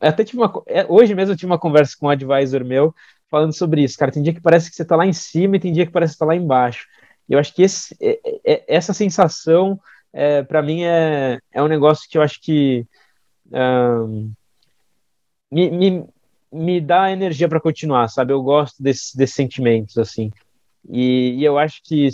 Até 0.00 0.24
tive 0.24 0.38
uma. 0.38 0.62
É, 0.66 0.86
hoje 0.88 1.14
mesmo 1.14 1.32
eu 1.32 1.36
tive 1.36 1.50
uma 1.50 1.58
conversa 1.58 1.96
com 1.98 2.06
um 2.06 2.10
advisor 2.10 2.64
meu 2.64 2.94
falando 3.30 3.52
sobre 3.52 3.82
isso, 3.82 3.98
cara. 3.98 4.12
Tem 4.12 4.22
dia 4.22 4.34
que 4.34 4.40
parece 4.40 4.70
que 4.70 4.76
você 4.76 4.82
está 4.82 4.96
lá 4.96 5.06
em 5.06 5.12
cima 5.12 5.56
e 5.56 5.60
tem 5.60 5.72
dia 5.72 5.86
que 5.86 5.92
parece 5.92 6.12
que 6.12 6.16
está 6.16 6.26
lá 6.26 6.36
embaixo. 6.36 6.86
E 7.28 7.32
eu 7.32 7.38
acho 7.38 7.54
que 7.54 7.62
esse, 7.62 7.96
é, 8.00 8.20
é, 8.44 8.64
essa 8.68 8.92
sensação, 8.92 9.80
é, 10.12 10.42
para 10.42 10.62
mim, 10.62 10.82
é, 10.84 11.38
é 11.52 11.62
um 11.62 11.68
negócio 11.68 12.08
que 12.08 12.16
eu 12.16 12.22
acho 12.22 12.40
que 12.40 12.86
um, 13.52 14.32
me, 15.50 15.70
me, 15.70 16.04
me 16.52 16.80
dá 16.80 17.10
energia 17.10 17.48
para 17.48 17.60
continuar, 17.60 18.08
sabe? 18.08 18.32
Eu 18.32 18.42
gosto 18.42 18.82
desse, 18.82 19.16
desses 19.16 19.34
sentimentos, 19.34 19.98
assim. 19.98 20.30
E, 20.88 21.34
e 21.38 21.44
eu 21.44 21.58
acho 21.58 21.82
que 21.82 22.08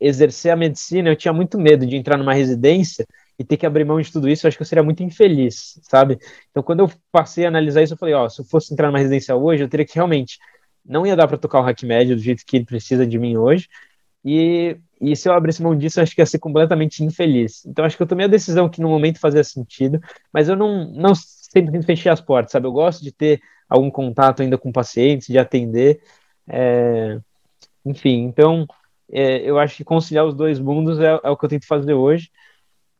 exercer 0.00 0.52
a 0.52 0.56
medicina, 0.56 1.08
eu 1.08 1.16
tinha 1.16 1.32
muito 1.32 1.58
medo 1.58 1.86
de 1.86 1.96
entrar 1.96 2.16
numa 2.16 2.34
residência 2.34 3.06
e 3.38 3.44
ter 3.44 3.56
que 3.56 3.66
abrir 3.66 3.84
mão 3.84 4.00
de 4.00 4.12
tudo 4.12 4.28
isso, 4.28 4.46
eu 4.46 4.48
acho 4.48 4.56
que 4.56 4.62
eu 4.62 4.66
seria 4.66 4.82
muito 4.82 5.02
infeliz, 5.02 5.80
sabe? 5.82 6.18
Então, 6.50 6.62
quando 6.62 6.80
eu 6.80 6.90
passei 7.10 7.44
a 7.44 7.48
analisar 7.48 7.82
isso, 7.82 7.94
eu 7.94 7.98
falei, 7.98 8.14
ó, 8.14 8.28
se 8.28 8.40
eu 8.40 8.44
fosse 8.44 8.72
entrar 8.72 8.88
numa 8.88 8.98
residência 8.98 9.34
hoje, 9.34 9.62
eu 9.62 9.68
teria 9.68 9.86
que 9.86 9.94
realmente 9.94 10.38
não 10.84 11.06
ia 11.06 11.16
dar 11.16 11.28
para 11.28 11.38
tocar 11.38 11.60
o 11.60 11.62
hack 11.62 11.82
médio 11.82 12.16
do 12.16 12.22
jeito 12.22 12.44
que 12.46 12.56
ele 12.56 12.64
precisa 12.64 13.06
de 13.06 13.18
mim 13.18 13.36
hoje. 13.36 13.68
E, 14.24 14.76
e 15.00 15.16
se 15.16 15.28
eu 15.28 15.32
abrisse 15.32 15.62
mão 15.62 15.76
disso, 15.76 15.98
eu 15.98 16.02
acho 16.02 16.14
que 16.14 16.20
ia 16.20 16.26
ser 16.26 16.38
completamente 16.38 17.02
infeliz. 17.02 17.64
Então, 17.66 17.84
acho 17.84 17.96
que 17.96 18.02
eu 18.02 18.06
tomei 18.06 18.26
a 18.26 18.28
decisão 18.28 18.68
que 18.68 18.80
no 18.80 18.88
momento 18.88 19.18
fazia 19.18 19.42
sentido, 19.42 20.00
mas 20.32 20.48
eu 20.48 20.56
não, 20.56 20.90
não 20.92 21.14
sempre 21.14 21.82
fechei 21.82 22.10
as 22.10 22.20
portas, 22.20 22.52
sabe? 22.52 22.66
Eu 22.66 22.72
gosto 22.72 23.02
de 23.02 23.12
ter 23.12 23.40
algum 23.68 23.90
contato 23.90 24.42
ainda 24.42 24.58
com 24.58 24.70
pacientes, 24.70 25.26
de 25.26 25.38
atender. 25.38 26.00
É... 26.48 27.18
Enfim, 27.84 28.24
então, 28.24 28.66
é, 29.10 29.38
eu 29.38 29.58
acho 29.58 29.76
que 29.76 29.84
conciliar 29.84 30.24
os 30.24 30.34
dois 30.34 30.60
mundos 30.60 31.00
é, 31.00 31.20
é 31.24 31.30
o 31.30 31.36
que 31.36 31.44
eu 31.44 31.48
tento 31.48 31.66
fazer 31.66 31.94
hoje 31.94 32.30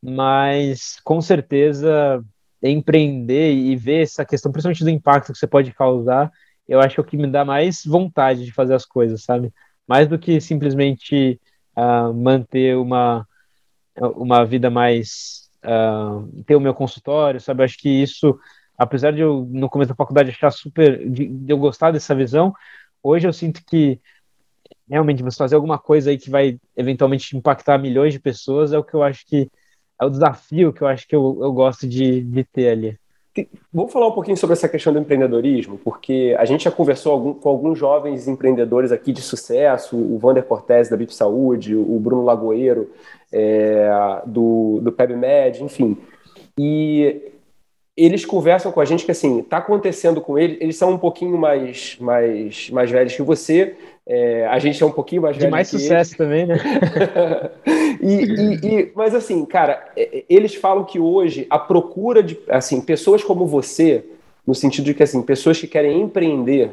mas 0.02 0.98
com 1.04 1.20
certeza 1.20 2.24
empreender 2.62 3.52
e 3.52 3.76
ver 3.76 4.02
essa 4.02 4.24
questão, 4.24 4.50
principalmente 4.50 4.84
do 4.84 4.90
impacto 4.90 5.32
que 5.32 5.38
você 5.38 5.46
pode 5.46 5.72
causar, 5.72 6.30
eu 6.68 6.80
acho 6.80 6.94
que 6.94 7.00
é 7.00 7.02
o 7.02 7.06
que 7.06 7.16
me 7.16 7.26
dá 7.26 7.44
mais 7.44 7.84
vontade 7.84 8.44
de 8.44 8.52
fazer 8.52 8.74
as 8.74 8.84
coisas, 8.84 9.22
sabe? 9.24 9.52
Mais 9.86 10.08
do 10.08 10.18
que 10.18 10.40
simplesmente 10.40 11.40
uh, 11.76 12.12
manter 12.14 12.76
uma, 12.76 13.26
uma 13.96 14.44
vida 14.44 14.70
mais. 14.70 15.50
Uh, 15.64 16.42
ter 16.44 16.56
o 16.56 16.60
meu 16.60 16.74
consultório, 16.74 17.40
sabe? 17.40 17.62
Eu 17.62 17.64
acho 17.64 17.78
que 17.78 17.88
isso, 17.88 18.38
apesar 18.76 19.12
de 19.12 19.20
eu, 19.20 19.46
no 19.50 19.68
começo 19.68 19.90
da 19.90 19.94
faculdade, 19.94 20.30
achar 20.30 20.50
super. 20.50 21.08
de, 21.08 21.26
de 21.28 21.52
eu 21.52 21.58
gostar 21.58 21.90
dessa 21.90 22.14
visão, 22.14 22.52
hoje 23.02 23.26
eu 23.26 23.32
sinto 23.32 23.62
que 23.64 24.00
realmente 24.88 25.22
você 25.22 25.36
fazer 25.36 25.54
alguma 25.56 25.78
coisa 25.78 26.10
aí 26.10 26.18
que 26.18 26.30
vai 26.30 26.58
eventualmente 26.76 27.36
impactar 27.36 27.78
milhões 27.78 28.12
de 28.12 28.20
pessoas 28.20 28.72
é 28.72 28.78
o 28.78 28.84
que 28.84 28.94
eu 28.94 29.02
acho 29.02 29.26
que 29.26 29.50
é 30.02 30.06
o 30.06 30.10
desafio 30.10 30.72
que 30.72 30.82
eu 30.82 30.88
acho 30.88 31.06
que 31.06 31.14
eu, 31.14 31.38
eu 31.40 31.52
gosto 31.52 31.86
de, 31.86 32.20
de 32.20 32.44
ter 32.44 32.68
ali. 32.68 32.98
Vamos 33.72 33.90
falar 33.90 34.08
um 34.08 34.12
pouquinho 34.12 34.36
sobre 34.36 34.52
essa 34.52 34.68
questão 34.68 34.92
do 34.92 34.98
empreendedorismo, 34.98 35.78
porque 35.78 36.36
a 36.38 36.44
gente 36.44 36.64
já 36.64 36.70
conversou 36.70 37.12
algum, 37.12 37.32
com 37.32 37.48
alguns 37.48 37.78
jovens 37.78 38.28
empreendedores 38.28 38.92
aqui 38.92 39.10
de 39.10 39.22
sucesso, 39.22 39.96
o 39.96 40.18
Vander 40.18 40.42
Cortez 40.42 40.90
da 40.90 40.98
BIP 40.98 41.14
Saúde, 41.14 41.74
o 41.74 41.98
Bruno 41.98 42.24
Lagoeiro 42.24 42.90
é, 43.32 43.90
do, 44.26 44.80
do 44.82 44.92
PebMed, 44.92 45.64
enfim. 45.64 45.96
E 46.58 47.32
eles 47.96 48.26
conversam 48.26 48.70
com 48.70 48.80
a 48.80 48.84
gente 48.84 49.04
que 49.04 49.10
assim, 49.10 49.40
está 49.40 49.58
acontecendo 49.58 50.20
com 50.20 50.38
eles, 50.38 50.58
eles 50.60 50.76
são 50.76 50.90
um 50.90 50.98
pouquinho 50.98 51.38
mais, 51.38 51.96
mais, 52.00 52.68
mais 52.68 52.90
velhos 52.90 53.14
que 53.14 53.22
você, 53.22 53.76
é, 54.06 54.46
a 54.46 54.58
gente 54.58 54.82
é 54.82 54.86
um 54.86 54.90
pouquinho 54.92 55.22
mais 55.22 55.36
velho. 55.36 55.48
De 55.48 55.50
mais 55.50 55.68
sucesso 55.68 56.16
também, 56.16 56.46
né? 56.46 56.56
e, 58.02 58.24
e, 58.24 58.54
e, 58.66 58.92
mas 58.94 59.14
assim, 59.14 59.44
cara, 59.44 59.90
é, 59.96 60.18
é, 60.18 60.24
eles 60.28 60.54
falam 60.54 60.84
que 60.84 60.98
hoje 60.98 61.46
a 61.48 61.58
procura 61.58 62.22
de 62.22 62.38
assim, 62.48 62.80
pessoas 62.80 63.22
como 63.22 63.46
você, 63.46 64.04
no 64.46 64.54
sentido 64.54 64.86
de 64.86 64.94
que 64.94 65.02
assim, 65.02 65.22
pessoas 65.22 65.60
que 65.60 65.66
querem 65.66 66.00
empreender, 66.00 66.70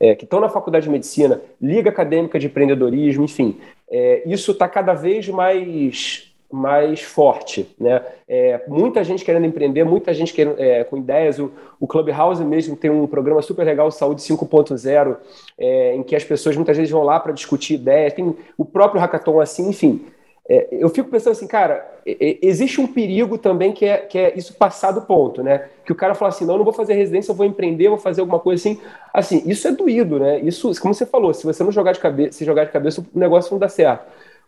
é, 0.00 0.14
que 0.14 0.24
estão 0.24 0.40
na 0.40 0.48
faculdade 0.48 0.86
de 0.86 0.90
medicina, 0.90 1.40
Liga 1.62 1.90
Acadêmica 1.90 2.38
de 2.38 2.46
Empreendedorismo, 2.46 3.24
enfim, 3.24 3.58
é, 3.90 4.22
isso 4.26 4.50
está 4.50 4.68
cada 4.68 4.92
vez 4.92 5.28
mais 5.28 6.34
mais 6.54 7.02
forte, 7.02 7.68
né? 7.80 8.00
É, 8.28 8.62
muita 8.68 9.02
gente 9.02 9.24
querendo 9.24 9.44
empreender, 9.44 9.82
muita 9.82 10.14
gente 10.14 10.32
querendo, 10.32 10.54
é, 10.60 10.84
com 10.84 10.96
ideias. 10.96 11.40
O, 11.40 11.50
o, 11.80 11.86
Clubhouse 11.86 12.44
mesmo 12.44 12.76
tem 12.76 12.90
um 12.90 13.08
programa 13.08 13.42
super 13.42 13.66
legal, 13.66 13.90
Saúde 13.90 14.22
5.0, 14.22 15.16
é, 15.58 15.96
em 15.96 16.02
que 16.04 16.14
as 16.14 16.22
pessoas 16.22 16.54
muitas 16.54 16.76
vezes 16.76 16.92
vão 16.92 17.02
lá 17.02 17.18
para 17.18 17.32
discutir 17.32 17.74
ideias. 17.74 18.12
Tem 18.12 18.36
o 18.56 18.64
próprio 18.64 19.00
hackathon 19.00 19.40
assim, 19.40 19.68
enfim. 19.68 20.06
É, 20.48 20.68
eu 20.70 20.90
fico 20.90 21.08
pensando 21.08 21.32
assim, 21.32 21.46
cara, 21.46 21.90
existe 22.04 22.78
um 22.80 22.86
perigo 22.86 23.38
também 23.38 23.72
que 23.72 23.84
é, 23.86 23.98
que 23.98 24.18
é 24.18 24.36
isso 24.36 24.52
passar 24.54 24.92
do 24.92 25.02
ponto, 25.02 25.42
né? 25.42 25.70
Que 25.86 25.92
o 25.92 25.94
cara 25.94 26.14
fala 26.14 26.28
assim, 26.28 26.44
não, 26.44 26.58
não 26.58 26.64
vou 26.64 26.72
fazer 26.72 26.92
residência, 26.94 27.32
eu 27.32 27.36
vou 27.36 27.46
empreender, 27.46 27.86
eu 27.86 27.92
vou 27.92 27.98
fazer 27.98 28.20
alguma 28.20 28.38
coisa 28.38 28.60
assim. 28.60 28.80
Assim, 29.12 29.42
isso 29.46 29.66
é 29.66 29.72
doído, 29.72 30.18
né? 30.18 30.38
Isso, 30.40 30.70
como 30.80 30.92
você 30.92 31.06
falou, 31.06 31.32
se 31.32 31.44
você 31.44 31.64
não 31.64 31.72
jogar 31.72 31.92
de 31.92 32.00
cabeça, 32.00 32.38
se 32.38 32.44
jogar 32.44 32.64
de 32.64 32.72
cabeça, 32.72 33.00
o 33.00 33.18
negócio 33.18 33.52
não 33.52 33.58
dá 33.58 33.68
certo. 33.68 34.04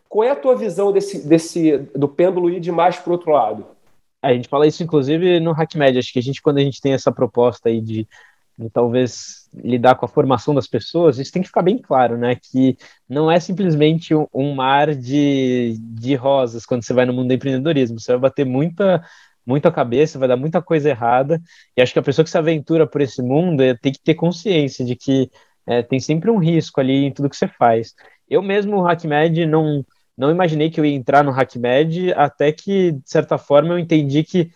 Qual 0.07 0.23
é 0.23 0.29
a 0.29 0.35
tua 0.35 0.55
visão 0.55 0.91
desse, 0.91 1.27
desse 1.27 1.77
do 1.95 2.07
pêndulo 2.07 2.49
ir 2.49 2.59
demais 2.59 2.97
para 2.97 3.09
o 3.09 3.13
outro 3.13 3.31
lado? 3.31 3.65
A 4.21 4.33
gente 4.33 4.47
fala 4.47 4.67
isso, 4.67 4.83
inclusive, 4.83 5.39
no 5.39 5.51
HackMed. 5.51 5.97
Acho 5.97 6.13
que 6.13 6.19
a 6.19 6.23
gente, 6.23 6.41
quando 6.41 6.57
a 6.57 6.61
gente 6.61 6.81
tem 6.81 6.93
essa 6.93 7.11
proposta 7.11 7.69
aí 7.69 7.81
de 7.81 8.07
talvez 8.73 9.47
lidar 9.53 9.95
com 9.95 10.05
a 10.05 10.09
formação 10.09 10.53
das 10.53 10.67
pessoas, 10.67 11.19
isso 11.19 11.31
tem 11.31 11.41
que 11.41 11.47
ficar 11.47 11.61
bem 11.61 11.77
claro, 11.77 12.17
né? 12.17 12.35
Que 12.35 12.75
não 13.07 13.29
é 13.29 13.39
simplesmente 13.39 14.15
um, 14.15 14.27
um 14.33 14.55
mar 14.55 14.95
de, 14.95 15.77
de 15.79 16.15
rosas 16.15 16.65
quando 16.65 16.83
você 16.83 16.93
vai 16.93 17.05
no 17.05 17.13
mundo 17.13 17.27
do 17.27 17.33
empreendedorismo. 17.33 17.99
Você 17.99 18.11
vai 18.13 18.21
bater 18.21 18.45
muita, 18.45 19.03
muita 19.45 19.71
cabeça, 19.71 20.17
vai 20.17 20.27
dar 20.27 20.37
muita 20.37 20.61
coisa 20.61 20.89
errada. 20.89 21.41
E 21.75 21.81
acho 21.81 21.93
que 21.93 21.99
a 21.99 22.03
pessoa 22.03 22.23
que 22.23 22.31
se 22.31 22.37
aventura 22.37 22.87
por 22.87 23.01
esse 23.01 23.21
mundo 23.21 23.61
é, 23.61 23.75
tem 23.75 23.91
que 23.91 23.99
ter 23.99 24.15
consciência 24.15 24.83
de 24.83 24.95
que 24.95 25.29
é, 25.67 25.83
tem 25.83 25.99
sempre 25.99 26.31
um 26.31 26.37
risco 26.37 26.79
ali 26.79 27.05
em 27.05 27.13
tudo 27.13 27.29
que 27.29 27.37
você 27.37 27.47
faz. 27.47 27.93
Eu 28.29 28.41
mesmo, 28.41 28.77
o 28.77 28.87
HackMed, 28.87 29.45
não, 29.45 29.85
não 30.17 30.31
imaginei 30.31 30.69
que 30.71 30.79
eu 30.79 30.85
ia 30.85 30.95
entrar 30.95 31.23
no 31.23 31.31
HackMed, 31.31 32.11
até 32.13 32.51
que, 32.51 32.93
de 32.93 33.09
certa 33.09 33.37
forma, 33.37 33.73
eu 33.73 33.79
entendi 33.79 34.23
que 34.23 34.51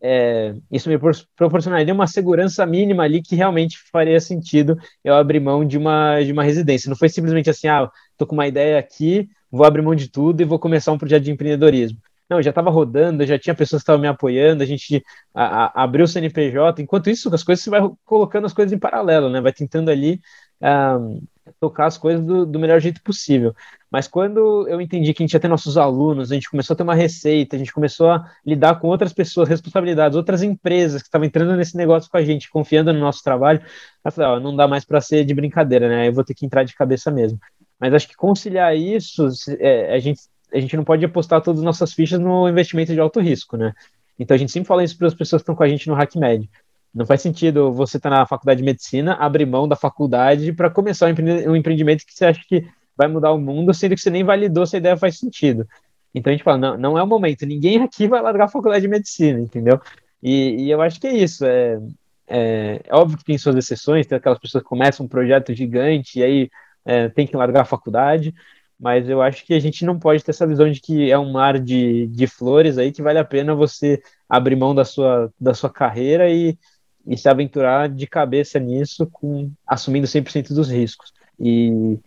é, 0.00 0.54
isso 0.70 0.88
me 0.88 0.98
proporcionaria 1.36 1.92
uma 1.92 2.06
segurança 2.06 2.64
mínima 2.64 3.02
ali 3.02 3.20
que 3.20 3.34
realmente 3.34 3.78
faria 3.90 4.20
sentido 4.20 4.78
eu 5.02 5.14
abrir 5.14 5.40
mão 5.40 5.64
de 5.64 5.76
uma, 5.76 6.20
de 6.22 6.32
uma 6.32 6.44
residência. 6.44 6.88
Não 6.88 6.96
foi 6.96 7.08
simplesmente 7.08 7.50
assim, 7.50 7.68
ah, 7.68 7.90
tô 8.16 8.26
com 8.26 8.34
uma 8.34 8.46
ideia 8.46 8.78
aqui, 8.78 9.28
vou 9.50 9.66
abrir 9.66 9.82
mão 9.82 9.94
de 9.94 10.08
tudo 10.08 10.40
e 10.40 10.44
vou 10.44 10.58
começar 10.58 10.92
um 10.92 10.98
projeto 10.98 11.24
de 11.24 11.32
empreendedorismo. 11.32 11.98
Não, 12.30 12.40
já 12.40 12.50
estava 12.50 12.70
rodando, 12.70 13.26
já 13.26 13.38
tinha 13.38 13.54
pessoas 13.54 13.82
que 13.82 13.84
estavam 13.84 14.00
me 14.00 14.08
apoiando, 14.08 14.62
a 14.62 14.66
gente 14.66 15.04
a, 15.34 15.66
a, 15.66 15.84
abriu 15.84 16.04
o 16.04 16.08
CNPJ. 16.08 16.80
Enquanto 16.80 17.10
isso, 17.10 17.32
as 17.34 17.42
coisas 17.42 17.62
você 17.62 17.68
vai 17.68 17.82
colocando 18.04 18.46
as 18.46 18.54
coisas 18.54 18.72
em 18.72 18.78
paralelo, 18.78 19.28
né? 19.28 19.40
Vai 19.40 19.52
tentando 19.52 19.90
ali 19.90 20.20
tocar 21.58 21.86
as 21.86 21.98
coisas 21.98 22.24
do, 22.24 22.46
do, 22.46 22.58
melhor 22.58 22.80
jeito 22.80 23.02
possível. 23.02 23.54
Mas 23.90 24.06
quando 24.06 24.66
eu 24.68 24.80
entendi 24.80 25.12
que 25.12 25.22
a 25.22 25.24
gente 25.24 25.32
ia 25.32 25.40
ter 25.40 25.48
nossos 25.48 25.76
alunos, 25.76 26.30
a 26.30 26.34
gente 26.34 26.50
começou 26.50 26.74
a 26.74 26.76
ter 26.76 26.82
uma 26.82 26.94
receita, 26.94 27.56
a 27.56 27.58
gente 27.58 27.72
começou 27.72 28.10
a 28.10 28.30
lidar 28.44 28.80
com 28.80 28.88
outras 28.88 29.12
pessoas, 29.12 29.48
responsabilidades, 29.48 30.16
outras 30.16 30.42
empresas 30.42 31.02
que 31.02 31.08
estavam 31.08 31.26
entrando 31.26 31.56
nesse 31.56 31.76
negócio 31.76 32.10
com 32.10 32.16
a 32.16 32.22
gente, 32.22 32.50
confiando 32.50 32.92
no 32.92 33.00
nosso 33.00 33.22
trabalho, 33.22 33.60
eu 34.04 34.12
falei, 34.12 34.30
ó, 34.30 34.40
não 34.40 34.54
dá 34.54 34.68
mais 34.68 34.84
para 34.84 35.00
ser 35.00 35.24
de 35.24 35.34
brincadeira, 35.34 35.88
né? 35.88 36.08
Eu 36.08 36.12
vou 36.12 36.24
ter 36.24 36.34
que 36.34 36.46
entrar 36.46 36.64
de 36.64 36.74
cabeça 36.74 37.10
mesmo. 37.10 37.38
Mas 37.78 37.92
acho 37.92 38.08
que 38.08 38.16
conciliar 38.16 38.76
isso, 38.76 39.28
é, 39.58 39.94
a, 39.94 39.98
gente, 39.98 40.22
a 40.52 40.60
gente 40.60 40.76
não 40.76 40.84
pode 40.84 41.04
apostar 41.04 41.42
todas 41.42 41.60
as 41.60 41.64
nossas 41.64 41.92
fichas 41.92 42.20
no 42.20 42.48
investimento 42.48 42.92
de 42.92 43.00
alto 43.00 43.20
risco, 43.20 43.56
né? 43.56 43.72
Então 44.18 44.34
a 44.34 44.38
gente 44.38 44.52
sempre 44.52 44.68
fala 44.68 44.84
isso 44.84 44.96
para 44.96 45.08
as 45.08 45.14
pessoas 45.14 45.42
que 45.42 45.44
estão 45.44 45.56
com 45.56 45.64
a 45.64 45.68
gente 45.68 45.88
no 45.88 45.94
HackMed. 45.94 46.48
Não 46.94 47.06
faz 47.06 47.22
sentido 47.22 47.72
você 47.72 47.96
estar 47.96 48.10
tá 48.10 48.18
na 48.18 48.26
faculdade 48.26 48.58
de 48.58 48.64
medicina, 48.64 49.14
abrir 49.14 49.46
mão 49.46 49.66
da 49.66 49.76
faculdade 49.76 50.52
para 50.52 50.68
começar 50.68 51.06
um 51.06 51.56
empreendimento 51.56 52.04
que 52.04 52.14
você 52.14 52.26
acha 52.26 52.40
que 52.46 52.66
vai 52.96 53.08
mudar 53.08 53.32
o 53.32 53.38
mundo, 53.38 53.72
sendo 53.72 53.94
que 53.94 54.00
você 54.00 54.10
nem 54.10 54.24
validou 54.24 54.66
se 54.66 54.76
a 54.76 54.78
ideia 54.78 54.96
faz 54.96 55.18
sentido. 55.18 55.66
Então 56.14 56.30
a 56.30 56.34
gente 56.36 56.44
fala, 56.44 56.58
não, 56.58 56.78
não 56.78 56.98
é 56.98 57.02
o 57.02 57.06
momento, 57.06 57.46
ninguém 57.46 57.82
aqui 57.82 58.06
vai 58.06 58.20
largar 58.20 58.44
a 58.44 58.48
faculdade 58.48 58.82
de 58.82 58.88
medicina, 58.88 59.40
entendeu? 59.40 59.80
E, 60.22 60.66
e 60.66 60.70
eu 60.70 60.82
acho 60.82 61.00
que 61.00 61.06
é 61.06 61.16
isso. 61.16 61.44
É, 61.46 61.80
é, 62.28 62.82
é, 62.86 62.94
óbvio 62.94 63.18
que 63.18 63.24
tem 63.24 63.38
suas 63.38 63.56
exceções, 63.56 64.06
tem 64.06 64.16
aquelas 64.16 64.38
pessoas 64.38 64.62
que 64.62 64.68
começam 64.68 65.06
um 65.06 65.08
projeto 65.08 65.54
gigante 65.54 66.18
e 66.18 66.22
aí 66.22 66.50
é, 66.84 67.08
tem 67.08 67.26
que 67.26 67.36
largar 67.36 67.62
a 67.62 67.66
faculdade, 67.66 68.34
mas 68.78 69.08
eu 69.08 69.22
acho 69.22 69.44
que 69.44 69.54
a 69.54 69.60
gente 69.60 69.84
não 69.84 69.98
pode 69.98 70.22
ter 70.24 70.30
essa 70.30 70.46
visão 70.46 70.70
de 70.70 70.80
que 70.80 71.10
é 71.10 71.18
um 71.18 71.32
mar 71.32 71.58
de, 71.58 72.06
de 72.08 72.26
flores 72.26 72.78
aí 72.78 72.92
que 72.92 73.02
vale 73.02 73.18
a 73.18 73.24
pena 73.24 73.54
você 73.54 74.02
abrir 74.28 74.56
mão 74.56 74.74
da 74.74 74.84
sua, 74.84 75.32
da 75.40 75.54
sua 75.54 75.70
carreira 75.70 76.30
e, 76.30 76.58
e 77.06 77.16
se 77.16 77.28
aventurar 77.28 77.88
de 77.88 78.06
cabeça 78.06 78.58
nisso, 78.58 79.06
com 79.10 79.50
assumindo 79.66 80.06
100% 80.06 80.54
dos 80.54 80.70
riscos. 80.70 81.12
E 81.38 81.98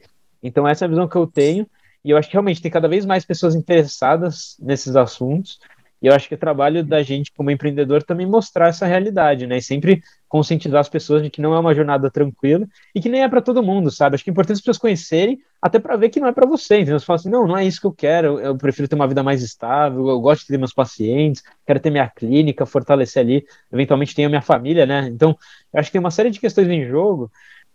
então 0.41 0.67
essa 0.67 0.85
é 0.85 0.87
a 0.87 0.89
visão 0.89 1.07
que 1.07 1.15
eu 1.15 1.27
tenho, 1.27 1.67
e 2.03 2.11
eu 2.11 2.17
acho 2.17 2.27
que 2.29 2.33
realmente 2.33 2.61
tem 2.61 2.71
cada 2.71 2.87
vez 2.87 3.05
mais 3.05 3.25
pessoas 3.25 3.55
interessadas 3.55 4.55
nesses 4.59 4.95
assuntos. 4.95 5.59
E 6.05 6.07
eu 6.07 6.13
acho 6.13 6.27
que 6.27 6.35
é 6.35 6.37
trabalho 6.37 6.85
da 6.85 7.01
gente 7.01 7.31
como 7.33 7.49
empreendedor 7.49 8.03
também 8.03 8.27
mostrar 8.27 8.67
essa 8.67 8.85
realidade, 8.85 9.47
né? 9.47 9.57
E 9.57 9.61
sempre 9.61 10.03
conscientizar 10.29 10.79
as 10.79 10.87
pessoas 10.87 11.23
de 11.23 11.31
que 11.31 11.41
não 11.41 11.55
é 11.55 11.59
uma 11.59 11.73
jornada 11.73 12.11
tranquila 12.11 12.67
e 12.93 13.01
que 13.01 13.09
nem 13.09 13.23
é 13.23 13.27
para 13.27 13.41
todo 13.41 13.63
mundo, 13.63 13.89
sabe? 13.89 14.13
Acho 14.13 14.23
que 14.23 14.29
é 14.29 14.31
importante 14.31 14.57
as 14.57 14.61
pessoas 14.61 14.77
conhecerem, 14.77 15.39
até 15.59 15.79
para 15.79 15.97
ver 15.97 16.09
que 16.09 16.19
não 16.19 16.27
é 16.27 16.31
para 16.31 16.45
você. 16.45 16.81
Então 16.81 16.99
você 16.99 17.03
fala 17.03 17.17
assim: 17.17 17.29
não, 17.31 17.47
não 17.47 17.57
é 17.57 17.65
isso 17.65 17.81
que 17.81 17.87
eu 17.87 17.91
quero, 17.91 18.39
eu 18.39 18.55
prefiro 18.55 18.87
ter 18.87 18.93
uma 18.93 19.07
vida 19.07 19.23
mais 19.23 19.41
estável, 19.41 20.07
eu 20.07 20.19
gosto 20.19 20.41
de 20.41 20.49
ter 20.49 20.59
meus 20.59 20.73
pacientes, 20.73 21.41
quero 21.65 21.79
ter 21.79 21.89
minha 21.89 22.07
clínica, 22.07 22.67
fortalecer 22.67 23.23
ali, 23.23 23.43
eventualmente 23.73 24.13
tenho 24.13 24.29
minha 24.29 24.43
família, 24.43 24.85
né? 24.85 25.07
Então, 25.07 25.35
eu 25.73 25.79
acho 25.79 25.89
que 25.89 25.93
tem 25.93 25.99
uma 25.99 26.11
série 26.11 26.29
de 26.29 26.39
questões 26.39 26.67
em 26.67 26.85
jogo. 26.85 27.31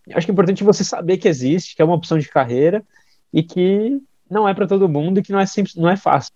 Eu 0.06 0.16
acho 0.16 0.24
que 0.24 0.30
é 0.30 0.34
importante 0.34 0.62
você 0.62 0.84
saber 0.84 1.16
que 1.16 1.26
existe, 1.26 1.74
que 1.74 1.82
é 1.82 1.84
uma 1.84 1.96
opção 1.96 2.16
de 2.16 2.28
carreira 2.28 2.84
e 3.32 3.42
que 3.42 4.00
não 4.30 4.48
é 4.48 4.54
para 4.54 4.68
todo 4.68 4.88
mundo 4.88 5.18
e 5.18 5.22
que 5.24 5.32
não 5.32 5.40
é 5.40 5.46
simples, 5.46 5.74
não 5.74 5.90
é 5.90 5.96
fácil. 5.96 6.32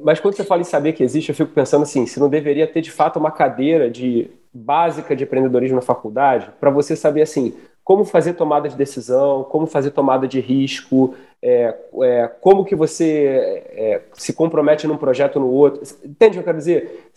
Mas 0.00 0.20
quando 0.20 0.34
você 0.34 0.44
fala 0.44 0.60
em 0.60 0.64
saber 0.64 0.92
que 0.92 1.02
existe, 1.02 1.30
eu 1.30 1.34
fico 1.34 1.52
pensando 1.52 1.82
assim, 1.82 2.06
se 2.06 2.20
não 2.20 2.28
deveria 2.28 2.66
ter 2.66 2.80
de 2.80 2.90
fato 2.90 3.18
uma 3.18 3.30
cadeira 3.30 3.90
de 3.90 4.30
básica 4.52 5.16
de 5.16 5.24
empreendedorismo 5.24 5.76
na 5.76 5.82
faculdade, 5.82 6.50
para 6.60 6.70
você 6.70 6.94
saber 6.94 7.22
assim, 7.22 7.54
como 7.84 8.04
fazer 8.04 8.34
tomada 8.34 8.68
de 8.68 8.76
decisão, 8.76 9.42
como 9.44 9.66
fazer 9.66 9.90
tomada 9.90 10.28
de 10.28 10.38
risco, 10.38 11.14
é, 11.42 11.74
é, 12.02 12.30
como 12.40 12.64
que 12.64 12.76
você 12.76 13.64
é, 13.70 14.02
se 14.12 14.32
compromete 14.32 14.86
num 14.86 14.96
projeto 14.96 15.36
ou 15.36 15.42
no 15.42 15.48
outro. 15.48 15.82
Entende 16.04 16.30
o 16.30 16.32
que 16.34 16.38
eu 16.38 16.44
quero 16.44 16.58
dizer? 16.58 17.08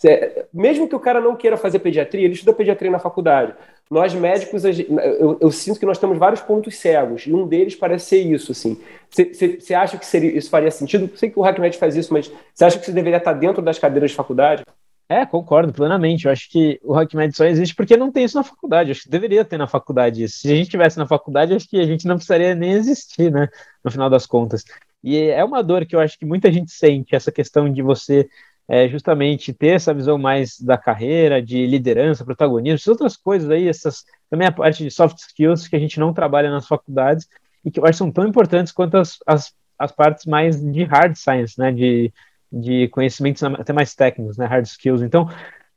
mesmo 0.52 0.88
que 0.88 0.96
o 0.96 1.00
cara 1.00 1.20
não 1.20 1.36
queira 1.36 1.56
fazer 1.56 1.78
pediatria, 1.78 2.24
ele 2.24 2.34
estuda 2.34 2.52
pediatria 2.52 2.90
na 2.90 2.98
faculdade. 2.98 3.54
Nós 3.90 4.12
médicos, 4.14 4.64
eu, 4.64 5.38
eu 5.40 5.50
sinto 5.52 5.78
que 5.78 5.86
nós 5.86 5.98
temos 5.98 6.18
vários 6.18 6.40
pontos 6.40 6.76
cegos, 6.76 7.26
e 7.26 7.32
um 7.32 7.46
deles 7.46 7.76
parece 7.76 8.06
ser 8.06 8.18
isso. 8.18 8.50
Assim. 8.50 8.80
Você 9.08 9.74
acha 9.74 9.96
que 9.96 10.04
seria, 10.04 10.36
isso 10.36 10.50
faria 10.50 10.70
sentido? 10.70 11.08
Sei 11.16 11.30
que 11.30 11.38
o 11.38 11.44
HackMed 11.44 11.78
faz 11.78 11.94
isso, 11.94 12.12
mas 12.12 12.30
você 12.52 12.64
acha 12.64 12.78
que 12.78 12.84
isso 12.84 12.92
deveria 12.92 13.18
estar 13.18 13.32
dentro 13.32 13.62
das 13.62 13.78
cadeiras 13.78 14.10
de 14.10 14.16
faculdade? 14.16 14.64
É, 15.08 15.24
concordo 15.24 15.72
plenamente. 15.72 16.26
Eu 16.26 16.32
acho 16.32 16.50
que 16.50 16.80
o 16.82 16.94
HackMed 16.98 17.36
só 17.36 17.44
existe 17.44 17.76
porque 17.76 17.96
não 17.96 18.10
tem 18.10 18.24
isso 18.24 18.36
na 18.36 18.42
faculdade. 18.42 18.90
Eu 18.90 18.92
acho 18.92 19.04
que 19.04 19.08
deveria 19.08 19.44
ter 19.44 19.56
na 19.56 19.68
faculdade 19.68 20.24
isso. 20.24 20.38
Se 20.38 20.52
a 20.52 20.56
gente 20.56 20.68
tivesse 20.68 20.98
na 20.98 21.06
faculdade, 21.06 21.54
acho 21.54 21.68
que 21.68 21.78
a 21.78 21.86
gente 21.86 22.08
não 22.08 22.16
precisaria 22.16 22.56
nem 22.56 22.72
existir, 22.72 23.30
né? 23.30 23.48
No 23.84 23.90
final 23.90 24.10
das 24.10 24.26
contas. 24.26 24.64
E 25.04 25.16
é 25.16 25.44
uma 25.44 25.62
dor 25.62 25.86
que 25.86 25.94
eu 25.94 26.00
acho 26.00 26.18
que 26.18 26.26
muita 26.26 26.50
gente 26.50 26.72
sente, 26.72 27.14
essa 27.14 27.30
questão 27.30 27.72
de 27.72 27.82
você 27.82 28.28
é, 28.68 28.88
justamente 28.88 29.52
ter 29.52 29.74
essa 29.76 29.94
visão 29.94 30.18
mais 30.18 30.60
da 30.60 30.76
carreira, 30.76 31.42
de 31.42 31.66
liderança, 31.66 32.24
protagonismo, 32.24 32.92
outras 32.92 33.16
coisas 33.16 33.48
aí, 33.50 33.68
essas 33.68 34.04
também 34.28 34.48
a 34.48 34.52
parte 34.52 34.82
de 34.82 34.90
soft 34.90 35.18
skills 35.18 35.68
que 35.68 35.76
a 35.76 35.78
gente 35.78 36.00
não 36.00 36.12
trabalha 36.12 36.50
nas 36.50 36.66
faculdades 36.66 37.28
e 37.64 37.70
que 37.70 37.78
eu 37.78 37.84
acho 37.84 37.92
que 37.92 37.98
são 37.98 38.10
tão 38.10 38.26
importantes 38.26 38.72
quanto 38.72 38.96
as, 38.96 39.18
as, 39.26 39.54
as 39.78 39.92
partes 39.92 40.26
mais 40.26 40.60
de 40.60 40.84
hard 40.84 41.14
science, 41.16 41.58
né? 41.58 41.70
De 41.72 42.12
de 42.50 42.88
conhecimentos 42.88 43.42
até 43.42 43.72
mais 43.72 43.94
técnicos, 43.94 44.36
né, 44.36 44.46
hard 44.46 44.64
skills. 44.66 45.02
Então, 45.02 45.28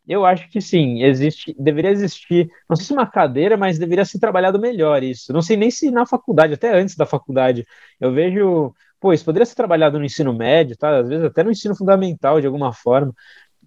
eu 0.07 0.25
acho 0.25 0.49
que 0.49 0.59
sim, 0.61 1.03
existe, 1.03 1.55
deveria 1.59 1.91
existir, 1.91 2.49
não 2.67 2.75
sei 2.75 2.85
se 2.85 2.93
uma 2.93 3.05
cadeira, 3.05 3.55
mas 3.57 3.77
deveria 3.77 4.05
ser 4.05 4.19
trabalhado 4.19 4.59
melhor 4.59 5.03
isso. 5.03 5.31
Não 5.31 5.41
sei 5.41 5.55
nem 5.55 5.69
se 5.69 5.91
na 5.91 6.05
faculdade, 6.05 6.53
até 6.53 6.73
antes 6.79 6.95
da 6.95 7.05
faculdade, 7.05 7.65
eu 7.99 8.11
vejo, 8.11 8.73
pô, 8.99 9.13
isso 9.13 9.25
poderia 9.25 9.45
ser 9.45 9.55
trabalhado 9.55 9.97
no 9.99 10.05
ensino 10.05 10.33
médio, 10.33 10.77
tá? 10.77 10.99
Às 10.99 11.09
vezes 11.09 11.25
até 11.25 11.43
no 11.43 11.51
ensino 11.51 11.75
fundamental 11.75 12.39
de 12.39 12.47
alguma 12.47 12.73
forma. 12.73 13.13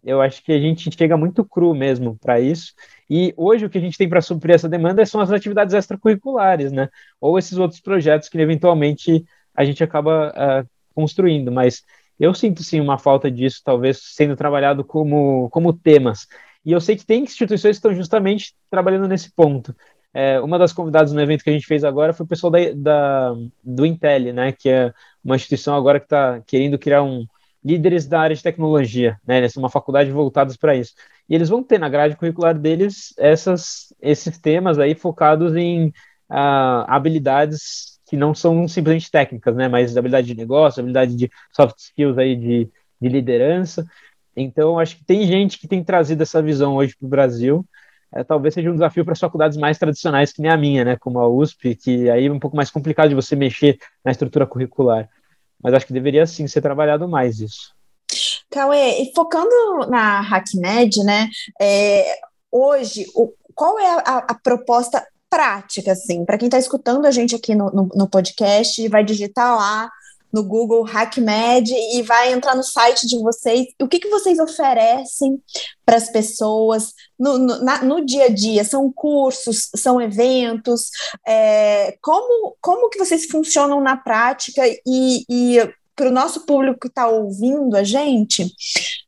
Eu 0.04 0.20
acho 0.20 0.42
que 0.42 0.52
a 0.52 0.58
gente 0.58 0.90
chega 0.96 1.16
muito 1.16 1.44
cru 1.44 1.74
mesmo 1.74 2.18
para 2.18 2.40
isso. 2.40 2.72
E 3.08 3.32
hoje 3.36 3.64
o 3.66 3.70
que 3.70 3.78
a 3.78 3.80
gente 3.80 3.96
tem 3.96 4.08
para 4.08 4.20
suprir 4.20 4.54
essa 4.54 4.68
demanda 4.68 5.04
são 5.06 5.20
as 5.20 5.30
atividades 5.30 5.74
extracurriculares, 5.74 6.72
né? 6.72 6.88
Ou 7.20 7.38
esses 7.38 7.56
outros 7.58 7.80
projetos 7.80 8.28
que 8.28 8.38
eventualmente 8.38 9.24
a 9.54 9.64
gente 9.64 9.82
acaba 9.84 10.30
uh, 10.30 10.68
construindo. 10.94 11.52
Mas 11.52 11.82
eu 12.18 12.34
sinto 12.34 12.62
sim 12.62 12.80
uma 12.80 12.98
falta 12.98 13.30
disso, 13.30 13.60
talvez 13.64 14.00
sendo 14.14 14.36
trabalhado 14.36 14.84
como, 14.84 15.48
como 15.50 15.72
temas. 15.72 16.26
E 16.64 16.72
eu 16.72 16.80
sei 16.80 16.96
que 16.96 17.04
tem 17.04 17.24
instituições 17.24 17.76
que 17.76 17.78
estão 17.78 17.94
justamente 17.94 18.54
trabalhando 18.70 19.08
nesse 19.08 19.32
ponto. 19.32 19.74
É, 20.14 20.40
uma 20.40 20.58
das 20.58 20.72
convidadas 20.72 21.12
no 21.12 21.20
evento 21.20 21.42
que 21.42 21.50
a 21.50 21.52
gente 21.52 21.66
fez 21.66 21.84
agora 21.84 22.12
foi 22.12 22.24
o 22.24 22.28
pessoal 22.28 22.50
da, 22.50 22.58
da 22.74 23.34
do 23.64 23.86
Intel, 23.86 24.32
né, 24.32 24.52
que 24.52 24.68
é 24.68 24.92
uma 25.24 25.36
instituição 25.36 25.74
agora 25.74 25.98
que 25.98 26.06
está 26.06 26.40
querendo 26.46 26.78
criar 26.78 27.02
um 27.02 27.26
líderes 27.64 28.06
da 28.06 28.20
área 28.20 28.36
de 28.36 28.42
tecnologia, 28.42 29.18
né, 29.26 29.38
eles 29.38 29.56
uma 29.56 29.70
faculdade 29.70 30.10
voltados 30.10 30.56
para 30.56 30.74
isso. 30.74 30.94
E 31.28 31.34
eles 31.34 31.48
vão 31.48 31.62
ter 31.62 31.78
na 31.78 31.88
grade 31.88 32.16
curricular 32.16 32.58
deles 32.58 33.14
essas, 33.16 33.94
esses 34.02 34.38
temas 34.38 34.78
aí 34.78 34.94
focados 34.94 35.56
em 35.56 35.88
uh, 36.30 36.84
habilidades 36.88 37.92
que 38.06 38.16
não 38.16 38.34
são 38.34 38.68
simplesmente 38.68 39.10
técnicas, 39.10 39.56
né? 39.56 39.68
Mas 39.68 39.96
habilidade 39.96 40.26
de 40.26 40.34
negócio, 40.34 40.80
habilidade 40.80 41.16
de 41.16 41.30
soft 41.50 41.78
skills 41.78 42.18
aí 42.18 42.36
de, 42.36 42.70
de 43.00 43.08
liderança. 43.08 43.86
Então, 44.36 44.78
acho 44.78 44.96
que 44.98 45.04
tem 45.04 45.26
gente 45.26 45.58
que 45.58 45.66
tem 45.66 45.82
trazido 45.82 46.22
essa 46.22 46.42
visão 46.42 46.76
hoje 46.76 46.94
para 46.94 47.06
o 47.06 47.08
Brasil. 47.08 47.66
É, 48.14 48.22
talvez 48.22 48.54
seja 48.54 48.70
um 48.70 48.74
desafio 48.74 49.04
para 49.04 49.12
as 49.12 49.20
faculdades 49.20 49.56
mais 49.56 49.78
tradicionais 49.78 50.32
que 50.32 50.42
nem 50.42 50.50
a 50.50 50.56
minha, 50.56 50.84
né? 50.84 50.96
Como 50.96 51.18
a 51.18 51.28
USP, 51.28 51.74
que 51.74 52.10
aí 52.10 52.26
é 52.26 52.32
um 52.32 52.38
pouco 52.38 52.56
mais 52.56 52.70
complicado 52.70 53.08
de 53.08 53.14
você 53.14 53.34
mexer 53.34 53.78
na 54.04 54.10
estrutura 54.10 54.46
curricular. 54.46 55.08
Mas 55.62 55.74
acho 55.74 55.86
que 55.86 55.92
deveria 55.92 56.26
sim 56.26 56.46
ser 56.46 56.60
trabalhado 56.60 57.08
mais 57.08 57.40
isso. 57.40 57.74
Cauê, 58.50 59.02
e 59.02 59.12
focando 59.14 59.88
na 59.88 60.20
HackMed, 60.20 61.02
né? 61.04 61.28
É, 61.60 62.16
hoje, 62.50 63.06
o, 63.14 63.32
qual 63.54 63.78
é 63.78 63.86
a, 64.04 64.18
a 64.28 64.34
proposta 64.34 65.02
prática, 65.30 65.92
assim, 65.92 66.26
para 66.26 66.36
quem 66.36 66.48
está 66.48 66.58
escutando 66.58 67.06
a 67.06 67.10
gente 67.10 67.34
aqui 67.34 67.54
no, 67.54 67.70
no, 67.70 67.88
no 67.94 68.08
podcast, 68.08 68.86
vai 68.88 69.02
digitar 69.02 69.56
lá 69.56 69.90
no 70.32 70.42
Google 70.42 70.86
HackMed 70.86 71.72
e 71.72 72.02
vai 72.02 72.32
entrar 72.32 72.54
no 72.54 72.62
site 72.62 73.06
de 73.06 73.18
vocês. 73.18 73.66
O 73.80 73.88
que, 73.88 73.98
que 73.98 74.08
vocês 74.08 74.38
oferecem 74.38 75.40
para 75.84 75.96
as 75.96 76.10
pessoas 76.10 76.94
no, 77.18 77.38
no, 77.38 77.62
na, 77.62 77.82
no, 77.82 78.04
dia 78.04 78.24
a 78.24 78.28
dia? 78.28 78.64
São 78.64 78.90
cursos, 78.90 79.68
são 79.76 80.00
eventos? 80.00 80.90
É, 81.26 81.96
como, 82.00 82.56
como 82.60 82.88
que 82.88 82.98
vocês 82.98 83.26
funcionam 83.26 83.80
na 83.80 83.96
prática 83.96 84.62
e, 84.86 85.24
e 85.28 85.58
para 85.94 86.08
o 86.08 86.12
nosso 86.12 86.46
público 86.46 86.80
que 86.80 86.88
está 86.88 87.06
ouvindo 87.06 87.76
a 87.76 87.84
gente, 87.84 88.50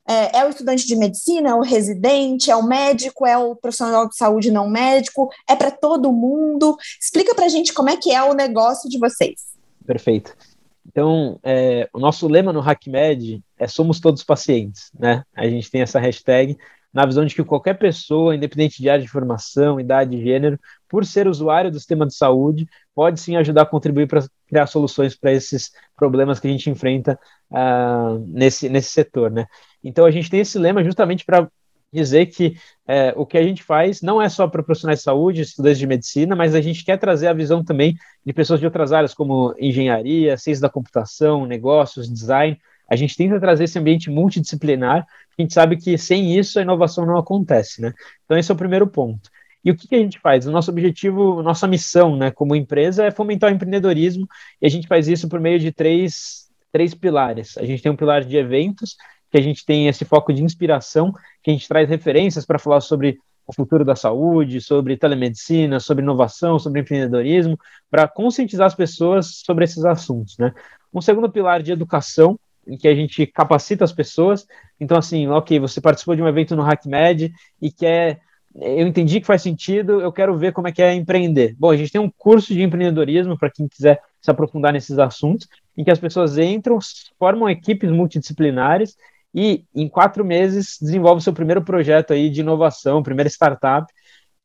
é, 0.07 0.39
é, 0.39 0.45
o 0.45 0.51
estudante 0.51 0.87
de 0.87 0.97
medicina, 0.97 1.51
é 1.51 1.55
o 1.55 1.63
residente, 1.63 2.51
é 2.51 2.57
o 2.57 2.63
médico, 2.63 3.27
é 3.27 3.39
o 3.39 3.57
profissional 3.57 4.09
de 4.09 4.17
saúde 4.17 4.51
não 4.51 4.69
médico, 4.69 5.31
é 5.49 5.57
para 5.57 5.71
todo 5.71 6.13
mundo. 6.13 6.77
Explica 7.01 7.35
para 7.35 7.47
a 7.47 7.49
gente 7.49 7.73
como 7.73 7.89
é 7.89 7.97
que 7.97 8.13
é 8.13 8.23
o 8.23 8.35
negócio 8.35 8.89
de 8.89 8.99
vocês. 8.99 9.41
Perfeito. 9.87 10.37
Então, 10.87 11.39
é, 11.43 11.89
o 11.93 11.99
nosso 11.99 12.29
lema 12.29 12.53
no 12.53 12.61
HackMed 12.61 13.43
é 13.59 13.67
somos 13.67 14.01
todos 14.01 14.23
pacientes, 14.23 14.91
né? 14.99 15.25
A 15.35 15.49
gente 15.49 15.71
tem 15.71 15.81
essa 15.83 15.99
hashtag 15.99 16.57
na 16.93 17.05
visão 17.05 17.25
de 17.25 17.35
que 17.35 17.43
qualquer 17.43 17.75
pessoa, 17.77 18.37
independente 18.37 18.81
de 18.81 18.89
área 18.89 19.03
de 19.03 19.11
formação, 19.11 19.81
idade, 19.81 20.23
gênero, 20.23 20.59
por 20.89 21.05
ser 21.05 21.27
usuário 21.27 21.69
do 21.69 21.79
sistema 21.79 22.07
de 22.07 22.15
saúde, 22.15 22.69
pode 22.95 23.19
sim 23.19 23.35
ajudar 23.35 23.63
a 23.63 23.67
contribuir 23.67 24.07
para 24.07 24.25
criar 24.47 24.69
soluções 24.69 25.17
para 25.17 25.33
esses 25.33 25.73
problemas 25.97 26.39
que 26.39 26.47
a 26.47 26.51
gente 26.51 26.71
enfrenta 26.71 27.19
uh, 27.51 28.19
nesse, 28.29 28.69
nesse 28.69 28.93
setor, 28.93 29.29
né? 29.29 29.47
Então 29.83 30.07
a 30.07 30.11
gente 30.13 30.31
tem 30.31 30.41
esse 30.41 30.57
lema 30.57 30.85
justamente 30.85 31.25
para 31.25 31.49
dizer 31.95 32.27
que 32.27 32.57
é, 32.87 33.15
o 33.17 33.25
que 33.25 33.39
a 33.39 33.43
gente 33.43 33.63
faz 33.63 34.03
não 34.03 34.21
é 34.21 34.29
só 34.29 34.47
para 34.47 34.63
profissionais 34.63 34.99
de 34.99 35.05
saúde, 35.05 35.41
estudantes 35.41 35.79
de 35.79 35.87
medicina, 35.87 36.37
mas 36.37 36.55
a 36.55 36.61
gente 36.61 36.85
quer 36.85 36.99
trazer 36.99 37.29
a 37.29 37.33
visão 37.33 37.65
também 37.65 37.97
de 38.25 38.33
pessoas 38.33 38.61
de 38.61 38.67
outras 38.67 38.93
áreas, 38.93 39.15
como 39.15 39.55
engenharia, 39.59 40.37
ciência 40.37 40.63
da 40.63 40.69
computação, 40.69 41.47
negócios, 41.47 42.13
design, 42.13 42.59
a 42.91 42.97
gente 42.97 43.17
tenta 43.17 43.41
trazer 43.41 43.65
esse 43.65 43.79
ambiente 43.79 44.11
multidisciplinar, 44.11 45.07
a 45.39 45.43
gente 45.43 45.55
sabe 45.55 45.77
que 45.77 45.97
sem 45.97 46.39
isso 46.39 46.59
a 46.59 46.63
inovação 46.63 47.07
não 47.07 47.17
acontece, 47.17 47.81
né? 47.81 47.93
Então 48.25 48.37
esse 48.37 48.51
é 48.51 48.55
o 48.55 48.59
primeiro 48.59 48.87
ponto. 48.87 49.31
E 49.65 49.71
o 49.71 49.77
que, 49.77 49.89
que 49.89 49.95
a 49.95 49.99
gente 49.99 50.19
faz? 50.21 50.47
O 50.47 50.53
nosso 50.53 50.71
objetivo, 50.71 51.43
nossa 51.43 51.67
missão, 51.67 52.17
né, 52.17 52.31
como 52.31 52.55
empresa, 52.55 53.07
é 53.07 53.11
fomentar 53.11 53.51
o 53.51 53.55
empreendedorismo, 53.55 54.29
e 54.61 54.67
a 54.67 54.69
gente 54.69 54.87
faz 54.87 55.09
isso 55.09 55.27
por 55.27 55.41
meio 55.41 55.59
de 55.59 55.73
três, 55.73 56.51
três 56.71 56.95
pilares. 56.95 57.57
A 57.57 57.65
gente 57.65 57.83
tem 57.83 57.91
um 57.91 57.97
pilar 57.97 58.23
de 58.25 58.37
eventos, 58.37 58.97
que 59.35 59.39
a 59.39 59.43
gente 59.43 59.67
tem 59.67 59.89
esse 59.89 60.05
foco 60.05 60.33
de 60.33 60.45
inspiração, 60.45 61.13
que 61.43 61.51
a 61.51 61.53
gente 61.53 61.67
traz 61.67 61.89
referências 61.89 62.47
para 62.47 62.57
falar 62.57 62.81
sobre 62.81 63.19
o 63.45 63.53
futuro 63.53 63.85
da 63.85 63.97
saúde, 63.97 64.61
sobre 64.61 64.97
telemedicina, 64.97 65.81
sobre 65.81 66.05
inovação, 66.05 66.57
sobre 66.57 66.83
empreendedorismo, 66.83 67.59
para 67.91 68.07
conscientizar 68.07 68.69
as 68.69 68.77
pessoas 68.77 69.43
sobre 69.45 69.65
esses 69.65 69.85
assuntos, 69.85 70.39
né? 70.39 70.55
Um 70.95 71.01
segundo 71.01 71.29
pilar 71.29 71.65
de 71.65 71.73
educação, 71.73 72.39
em 72.65 72.77
que 72.77 72.87
a 72.87 72.95
gente 72.95 73.27
capacita 73.27 73.83
as 73.83 73.93
pessoas. 73.93 74.47
Então, 74.79 74.97
assim, 74.97 75.27
ok, 75.27 75.59
você 75.59 75.81
participou 75.81 76.15
de 76.15 76.23
um 76.23 76.29
evento 76.29 76.55
no 76.55 76.63
HackMed 76.63 77.35
e 77.61 77.73
quer. 77.73 78.21
Eu 78.55 78.87
entendi 78.87 79.21
que 79.21 79.27
faz 79.27 79.43
sentido, 79.43 80.01
eu 80.01 80.13
quero 80.13 80.39
ver 80.39 80.53
como 80.53 80.69
é 80.69 80.73
que 80.73 80.81
é 80.81 80.95
empreender. 80.95 81.57
Bom, 81.59 81.73
a 81.73 81.77
gente 81.77 81.91
tem 81.91 82.01
um 82.01 82.09
curso 82.09 82.55
de 82.55 82.63
empreendedorismo 82.63 83.37
para 83.37 83.51
quem 83.51 83.67
quiser 83.67 84.01
se 84.23 84.31
aprofundar 84.31 84.73
nesses 84.73 84.97
assuntos, 84.97 85.49
em 85.77 85.83
que 85.83 85.91
as 85.91 85.99
pessoas 85.99 86.39
entram, 86.39 86.79
formam 87.19 87.51
equipes 87.51 87.91
multidisciplinares 87.91 88.97
e 89.35 89.65
em 89.75 89.89
quatro 89.89 90.25
meses 90.25 90.79
desenvolve 90.81 91.23
seu 91.23 91.33
primeiro 91.33 91.63
projeto 91.63 92.13
aí 92.13 92.31
de 92.31 92.41
inovação, 92.41 93.03
primeira 93.03 93.29
startup. 93.29 93.93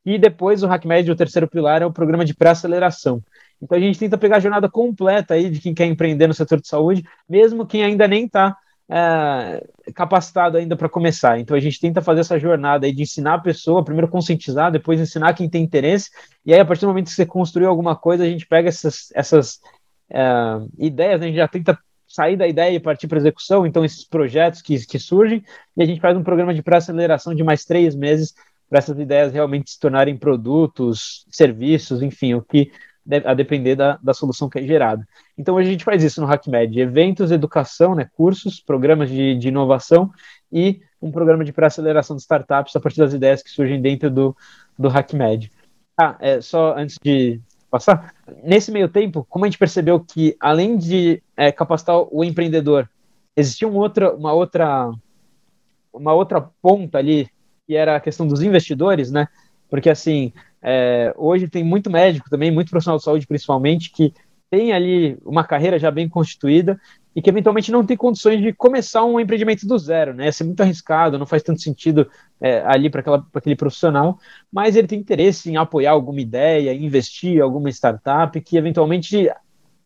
E 0.04 0.18
depois 0.18 0.62
o 0.62 0.66
HackMed, 0.66 1.10
o 1.10 1.16
terceiro 1.16 1.46
pilar, 1.46 1.82
é 1.82 1.86
o 1.86 1.92
programa 1.92 2.24
de 2.24 2.34
pré-aceleração. 2.34 3.22
Então 3.62 3.76
a 3.76 3.80
gente 3.80 3.98
tenta 3.98 4.18
pegar 4.18 4.38
a 4.38 4.40
jornada 4.40 4.68
completa 4.68 5.34
aí 5.34 5.50
de 5.50 5.60
quem 5.60 5.74
quer 5.74 5.84
empreender 5.84 6.26
no 6.26 6.34
setor 6.34 6.60
de 6.60 6.66
saúde, 6.66 7.04
mesmo 7.28 7.66
quem 7.66 7.84
ainda 7.84 8.08
nem 8.08 8.24
está 8.24 8.56
é, 8.90 9.64
capacitado 9.94 10.56
ainda 10.56 10.74
para 10.74 10.88
começar. 10.88 11.38
Então 11.38 11.56
a 11.56 11.60
gente 11.60 11.78
tenta 11.78 12.00
fazer 12.00 12.20
essa 12.20 12.38
jornada 12.38 12.86
aí 12.86 12.92
de 12.92 13.02
ensinar 13.02 13.34
a 13.34 13.38
pessoa, 13.38 13.84
primeiro 13.84 14.08
conscientizar, 14.08 14.72
depois 14.72 14.98
ensinar 14.98 15.34
quem 15.34 15.48
tem 15.48 15.62
interesse, 15.62 16.10
e 16.44 16.52
aí 16.52 16.60
a 16.60 16.64
partir 16.64 16.80
do 16.80 16.88
momento 16.88 17.06
que 17.06 17.12
você 17.12 17.26
construiu 17.26 17.68
alguma 17.68 17.94
coisa, 17.94 18.24
a 18.24 18.28
gente 18.28 18.46
pega 18.46 18.68
essas, 18.68 19.12
essas 19.14 19.60
é, 20.10 20.22
ideias, 20.78 21.20
né, 21.20 21.26
a 21.26 21.28
gente 21.28 21.36
já 21.36 21.48
tenta 21.48 21.78
sair 22.10 22.36
da 22.36 22.48
ideia 22.48 22.74
e 22.74 22.80
partir 22.80 23.06
para 23.06 23.18
execução, 23.18 23.64
então 23.64 23.84
esses 23.84 24.04
projetos 24.04 24.60
que, 24.60 24.84
que 24.84 24.98
surgem, 24.98 25.44
e 25.76 25.82
a 25.82 25.86
gente 25.86 26.00
faz 26.00 26.16
um 26.16 26.24
programa 26.24 26.52
de 26.52 26.60
pré-aceleração 26.60 27.32
de 27.32 27.44
mais 27.44 27.64
três 27.64 27.94
meses 27.94 28.34
para 28.68 28.80
essas 28.80 28.98
ideias 28.98 29.32
realmente 29.32 29.70
se 29.70 29.78
tornarem 29.78 30.16
produtos, 30.16 31.24
serviços, 31.30 32.02
enfim, 32.02 32.34
o 32.34 32.42
que 32.42 32.72
a 33.24 33.32
depender 33.32 33.76
da, 33.76 33.96
da 34.02 34.12
solução 34.12 34.48
que 34.48 34.58
é 34.58 34.62
gerada. 34.62 35.06
Então 35.38 35.56
a 35.56 35.62
gente 35.62 35.84
faz 35.84 36.02
isso 36.02 36.20
no 36.20 36.26
HackMed, 36.26 36.80
eventos, 36.80 37.30
educação, 37.30 37.94
né, 37.94 38.08
cursos, 38.12 38.60
programas 38.60 39.08
de, 39.08 39.36
de 39.36 39.48
inovação 39.48 40.10
e 40.52 40.80
um 41.00 41.12
programa 41.12 41.44
de 41.44 41.52
pré-aceleração 41.52 42.16
de 42.16 42.22
startups 42.22 42.74
a 42.74 42.80
partir 42.80 42.98
das 42.98 43.14
ideias 43.14 43.42
que 43.42 43.50
surgem 43.50 43.80
dentro 43.80 44.10
do, 44.10 44.36
do 44.78 44.88
HackMed. 44.88 45.50
Ah, 45.98 46.16
é, 46.20 46.40
só 46.40 46.76
antes 46.76 46.96
de 47.02 47.40
passar, 47.70 48.14
nesse 48.42 48.70
meio 48.72 48.88
tempo, 48.88 49.26
como 49.28 49.44
a 49.44 49.48
gente 49.48 49.58
percebeu 49.58 50.00
que 50.00 50.36
além 50.40 50.76
de 50.76 51.22
é, 51.36 51.52
capacitar 51.52 51.96
o 52.10 52.24
empreendedor, 52.24 52.88
existia 53.36 53.68
um 53.68 53.76
outra, 53.76 54.14
uma 54.14 54.32
outra 54.32 54.90
uma 55.92 56.12
outra 56.12 56.40
ponta 56.62 56.98
ali 56.98 57.28
que 57.66 57.74
era 57.74 57.96
a 57.96 58.00
questão 58.00 58.26
dos 58.26 58.42
investidores, 58.42 59.10
né? 59.10 59.28
Porque 59.68 59.88
assim, 59.88 60.32
é, 60.62 61.14
hoje 61.16 61.48
tem 61.48 61.62
muito 61.62 61.90
médico 61.90 62.28
também, 62.28 62.50
muito 62.50 62.70
profissional 62.70 62.98
de 62.98 63.04
saúde 63.04 63.26
principalmente, 63.26 63.90
que 63.90 64.12
tem 64.50 64.72
ali 64.72 65.16
uma 65.24 65.44
carreira 65.44 65.78
já 65.78 65.90
bem 65.90 66.08
constituída 66.08 66.80
e 67.14 67.20
que 67.20 67.28
eventualmente 67.28 67.72
não 67.72 67.84
tem 67.84 67.96
condições 67.96 68.40
de 68.40 68.52
começar 68.52 69.04
um 69.04 69.18
empreendimento 69.18 69.66
do 69.66 69.78
zero, 69.78 70.14
né? 70.14 70.28
Isso 70.28 70.42
é 70.42 70.46
muito 70.46 70.60
arriscado, 70.60 71.18
não 71.18 71.26
faz 71.26 71.42
tanto 71.42 71.60
sentido 71.60 72.08
é, 72.40 72.62
ali 72.64 72.88
para 72.88 73.02
aquele 73.34 73.56
profissional, 73.56 74.18
mas 74.52 74.76
ele 74.76 74.86
tem 74.86 75.00
interesse 75.00 75.50
em 75.50 75.56
apoiar 75.56 75.92
alguma 75.92 76.20
ideia, 76.20 76.72
investir 76.72 77.36
em 77.36 77.40
alguma 77.40 77.68
startup 77.70 78.40
que 78.40 78.56
eventualmente 78.56 79.28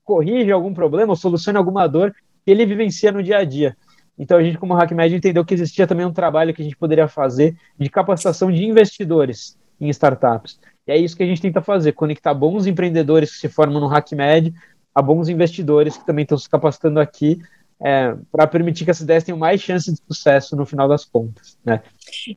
corrige 0.05 0.53
algum 0.53 0.75
problema 0.75 1.13
ou 1.13 1.17
solucione 1.17 1.57
alguma 1.57 1.87
dor 1.87 2.15
que 2.45 2.51
ele 2.51 2.67
vivencia 2.67 3.11
no 3.11 3.23
dia 3.23 3.39
a 3.39 3.45
dia. 3.45 3.77
Então 4.19 4.37
a 4.37 4.43
gente, 4.43 4.59
como 4.59 4.75
HackMed, 4.75 5.17
entendeu 5.17 5.45
que 5.45 5.55
existia 5.55 5.87
também 5.87 6.07
um 6.07 6.13
trabalho 6.13 6.55
que 6.55 6.61
a 6.61 6.65
gente 6.65 6.77
poderia 6.77 7.09
fazer 7.09 7.57
de 7.79 7.89
capacitação 7.89 8.53
de 8.53 8.65
investidores 8.65 9.59
em 9.81 9.89
startups. 9.89 10.61
E 10.87 10.93
é 10.93 10.99
isso 10.99 11.17
que 11.17 11.23
a 11.23 11.27
gente 11.27 11.41
tenta 11.41 11.63
fazer, 11.63 11.93
conectar 11.93 12.35
bons 12.35 12.67
empreendedores 12.67 13.33
que 13.33 13.39
se 13.39 13.49
formam 13.49 13.81
no 13.81 13.93
HackMed 13.93 14.55
a 14.95 15.03
bons 15.03 15.29
investidores 15.29 15.97
que 15.97 16.07
também 16.07 16.23
estão 16.23 16.39
se 16.39 16.49
capacitando 16.49 17.01
aqui 17.01 17.39
é, 17.83 18.15
para 18.31 18.47
permitir 18.47 18.85
que 18.85 18.91
essas 18.91 19.03
ideias 19.03 19.25
tenham 19.25 19.39
mais 19.39 19.61
chance 19.61 19.91
de 19.91 19.99
sucesso 20.07 20.55
no 20.57 20.65
final 20.65 20.89
das 20.89 21.05
contas. 21.05 21.59
Né? 21.65 21.83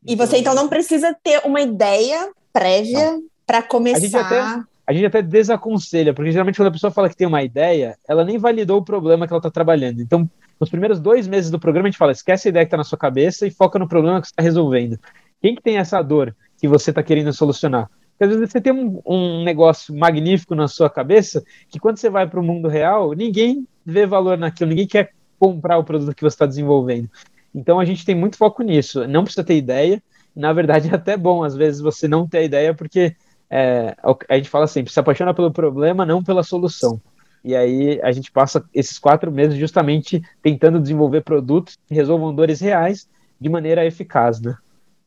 E 0.06 0.16
você 0.16 0.38
então 0.38 0.56
não 0.56 0.68
precisa 0.68 1.16
ter 1.24 1.42
uma 1.46 1.62
ideia 1.62 2.30
prévia 2.52 3.20
para 3.46 3.62
começar. 3.62 3.98
A 3.98 4.02
gente, 4.02 4.16
até, 4.16 4.64
a 4.88 4.94
gente 4.94 5.06
até 5.06 5.22
desaconselha, 5.22 6.14
porque 6.14 6.32
geralmente 6.32 6.58
quando 6.58 6.70
a 6.70 6.72
pessoa 6.72 6.92
fala 6.92 7.10
que 7.10 7.16
tem 7.16 7.28
uma 7.28 7.44
ideia, 7.44 7.98
ela 8.08 8.26
nem 8.26 8.38
validou 8.38 8.80
o 8.80 8.86
problema 8.86 9.28
que 9.28 9.34
ela 9.34 9.40
está 9.40 9.52
trabalhando. 9.52 10.02
Então, 10.02 10.30
nos 10.60 10.70
primeiros 10.70 11.00
dois 11.00 11.28
meses 11.28 11.52
do 11.52 11.60
programa, 11.60 11.88
a 11.88 11.92
gente 11.92 12.00
fala: 12.00 12.12
esquece 12.12 12.48
a 12.48 12.50
ideia 12.50 12.66
que 12.66 12.70
está 12.70 12.78
na 12.78 12.84
sua 12.84 12.98
cabeça 12.98 13.46
e 13.46 13.52
foca 13.52 13.78
no 13.78 13.88
problema 13.88 14.20
que 14.20 14.28
você 14.28 14.32
está 14.32 14.44
resolvendo. 14.44 15.00
Quem 15.40 15.56
que 15.56 15.62
tem 15.62 15.78
essa 15.78 16.02
dor? 16.02 16.36
que 16.58 16.68
você 16.68 16.90
está 16.90 17.04
querendo 17.04 17.32
solucionar. 17.32 17.90
Porque 18.18 18.24
às 18.24 18.30
vezes 18.32 18.52
você 18.52 18.60
tem 18.60 18.74
um, 18.74 19.00
um, 19.06 19.44
negócio 19.44 19.96
magnífico 19.96 20.56
na 20.56 20.68
sua 20.68 20.90
cabeça 20.90 21.44
que 21.70 21.80
quando 21.80 21.98
você 21.98 22.10
vai 22.10 22.28
para 22.28 22.40
o 22.40 22.44
mundo 22.44 22.68
real, 22.68 23.14
ninguém 23.14 23.68
vê 23.86 24.08
valor 24.08 24.40
naquilo, 24.40 24.72
ninguém 24.72 24.88
quer 24.88 25.14
comprar 25.40 25.78
o 25.78 25.84
produto 25.84 26.16
que 26.16 26.24
você 26.24 26.34
está 26.34 26.48
desenvolvendo. 26.48 27.08
Então 27.54 27.80
a 27.80 27.86
gente 27.86 28.04
tem 28.04 28.16
muito 28.16 28.36
foco 28.36 28.64
nisso. 28.64 29.08
Não 29.08 29.24
precisa 29.24 29.44
ter 29.44 29.56
ideia. 29.56 30.02
Na 30.36 30.52
verdade, 30.52 30.90
é 30.92 30.96
até 30.96 31.16
bom 31.16 31.44
às 31.44 31.56
vezes 31.56 31.80
você 31.80 32.08
não 32.08 32.28
ter 32.28 32.44
ideia, 32.44 32.74
porque 32.74 33.16
é, 33.52 33.96
a 34.28 34.36
gente 34.36 34.50
fala 34.50 34.66
sempre: 34.66 34.92
se 34.92 35.00
apaixona 35.00 35.32
pelo 35.32 35.52
problema, 35.52 36.04
não 36.04 36.24
pela 36.24 36.42
solução. 36.42 37.00
E 37.44 37.56
aí 37.56 38.02
a 38.02 38.12
gente 38.12 38.32
passa 38.32 38.66
esses 38.74 38.98
quatro 38.98 39.32
meses 39.32 39.60
justamente 39.60 40.24
tentando 40.42 40.80
desenvolver 40.80 41.22
produtos 41.22 41.78
que 41.88 41.94
resolvam 41.94 42.34
dores 42.34 42.60
reais 42.60 43.08
de 43.40 43.48
maneira 43.48 43.86
eficaz, 43.86 44.42
né? 44.42 44.58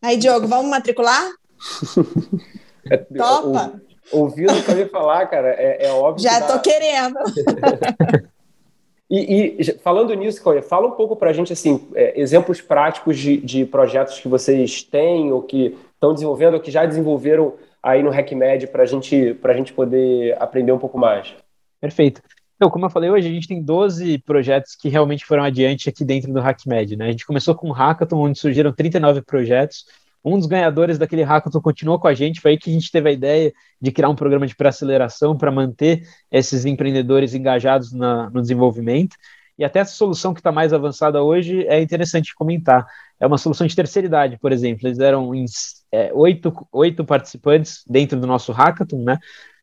Aí, 0.00 0.16
Diogo, 0.16 0.46
vamos 0.46 0.70
matricular? 0.70 1.28
É, 2.88 2.96
Topa? 2.96 3.80
ouvindo 4.12 4.52
o 4.52 4.62
que 4.62 4.70
eu 4.70 4.78
ia 4.78 4.88
falar, 4.88 5.26
cara, 5.26 5.48
é, 5.48 5.86
é 5.86 5.92
óbvio. 5.92 6.22
Já 6.22 6.40
que 6.40 6.52
tô 6.52 6.60
querendo. 6.60 7.18
e, 9.10 9.56
e, 9.58 9.64
falando 9.78 10.14
nisso, 10.14 10.42
Cauê, 10.42 10.62
fala 10.62 10.88
um 10.88 10.92
pouco 10.92 11.16
para 11.16 11.30
a 11.30 11.32
gente, 11.32 11.52
assim, 11.52 11.88
é, 11.94 12.18
exemplos 12.20 12.60
práticos 12.60 13.18
de, 13.18 13.36
de 13.38 13.64
projetos 13.64 14.18
que 14.18 14.28
vocês 14.28 14.82
têm 14.82 15.32
ou 15.32 15.42
que 15.42 15.76
estão 15.94 16.14
desenvolvendo 16.14 16.54
ou 16.54 16.60
que 16.60 16.70
já 16.70 16.86
desenvolveram 16.86 17.54
aí 17.82 18.02
no 18.02 18.10
HackMed 18.10 18.66
para 18.68 18.84
gente, 18.84 19.38
a 19.42 19.52
gente 19.54 19.72
poder 19.72 20.36
aprender 20.40 20.72
um 20.72 20.78
pouco 20.78 20.98
mais. 20.98 21.34
Perfeito. 21.80 22.20
Então, 22.56 22.68
como 22.68 22.84
eu 22.84 22.90
falei 22.90 23.08
hoje, 23.08 23.26
a 23.26 23.30
gente 23.32 23.48
tem 23.48 23.62
12 23.62 24.18
projetos 24.18 24.76
que 24.76 24.90
realmente 24.90 25.24
foram 25.24 25.42
adiante 25.42 25.88
aqui 25.88 26.04
dentro 26.04 26.30
do 26.30 26.40
HackMed. 26.40 26.94
Né? 26.94 27.06
A 27.06 27.10
gente 27.10 27.26
começou 27.26 27.54
com 27.54 27.68
um 27.68 27.72
hackathon, 27.72 28.18
onde 28.18 28.38
surgiram 28.38 28.70
39 28.70 29.22
projetos. 29.22 29.86
Um 30.24 30.38
dos 30.38 30.46
ganhadores 30.46 30.98
daquele 30.98 31.22
hackathon 31.22 31.60
continuou 31.60 31.98
com 31.98 32.08
a 32.08 32.14
gente, 32.14 32.40
foi 32.40 32.52
aí 32.52 32.58
que 32.58 32.70
a 32.70 32.72
gente 32.72 32.90
teve 32.90 33.08
a 33.08 33.12
ideia 33.12 33.52
de 33.80 33.90
criar 33.90 34.08
um 34.08 34.14
programa 34.14 34.46
de 34.46 34.54
pré-aceleração 34.54 35.36
para 35.36 35.50
manter 35.50 36.06
esses 36.30 36.64
empreendedores 36.64 37.34
engajados 37.34 37.92
na, 37.92 38.28
no 38.30 38.40
desenvolvimento. 38.40 39.16
E 39.58 39.64
até 39.64 39.80
essa 39.80 39.94
solução 39.94 40.32
que 40.32 40.40
está 40.40 40.52
mais 40.52 40.72
avançada 40.72 41.22
hoje 41.22 41.66
é 41.66 41.80
interessante 41.80 42.34
comentar. 42.34 42.86
É 43.18 43.26
uma 43.26 43.38
solução 43.38 43.66
de 43.66 43.76
terceira 43.76 44.06
idade, 44.06 44.38
por 44.38 44.52
exemplo. 44.52 44.86
Eles 44.86 44.98
eram 44.98 45.30
é, 45.92 46.10
oito, 46.14 46.66
oito 46.72 47.04
participantes 47.04 47.82
dentro 47.86 48.18
do 48.18 48.26
nosso 48.26 48.52
hackathon, 48.52 49.04
né? 49.04 49.18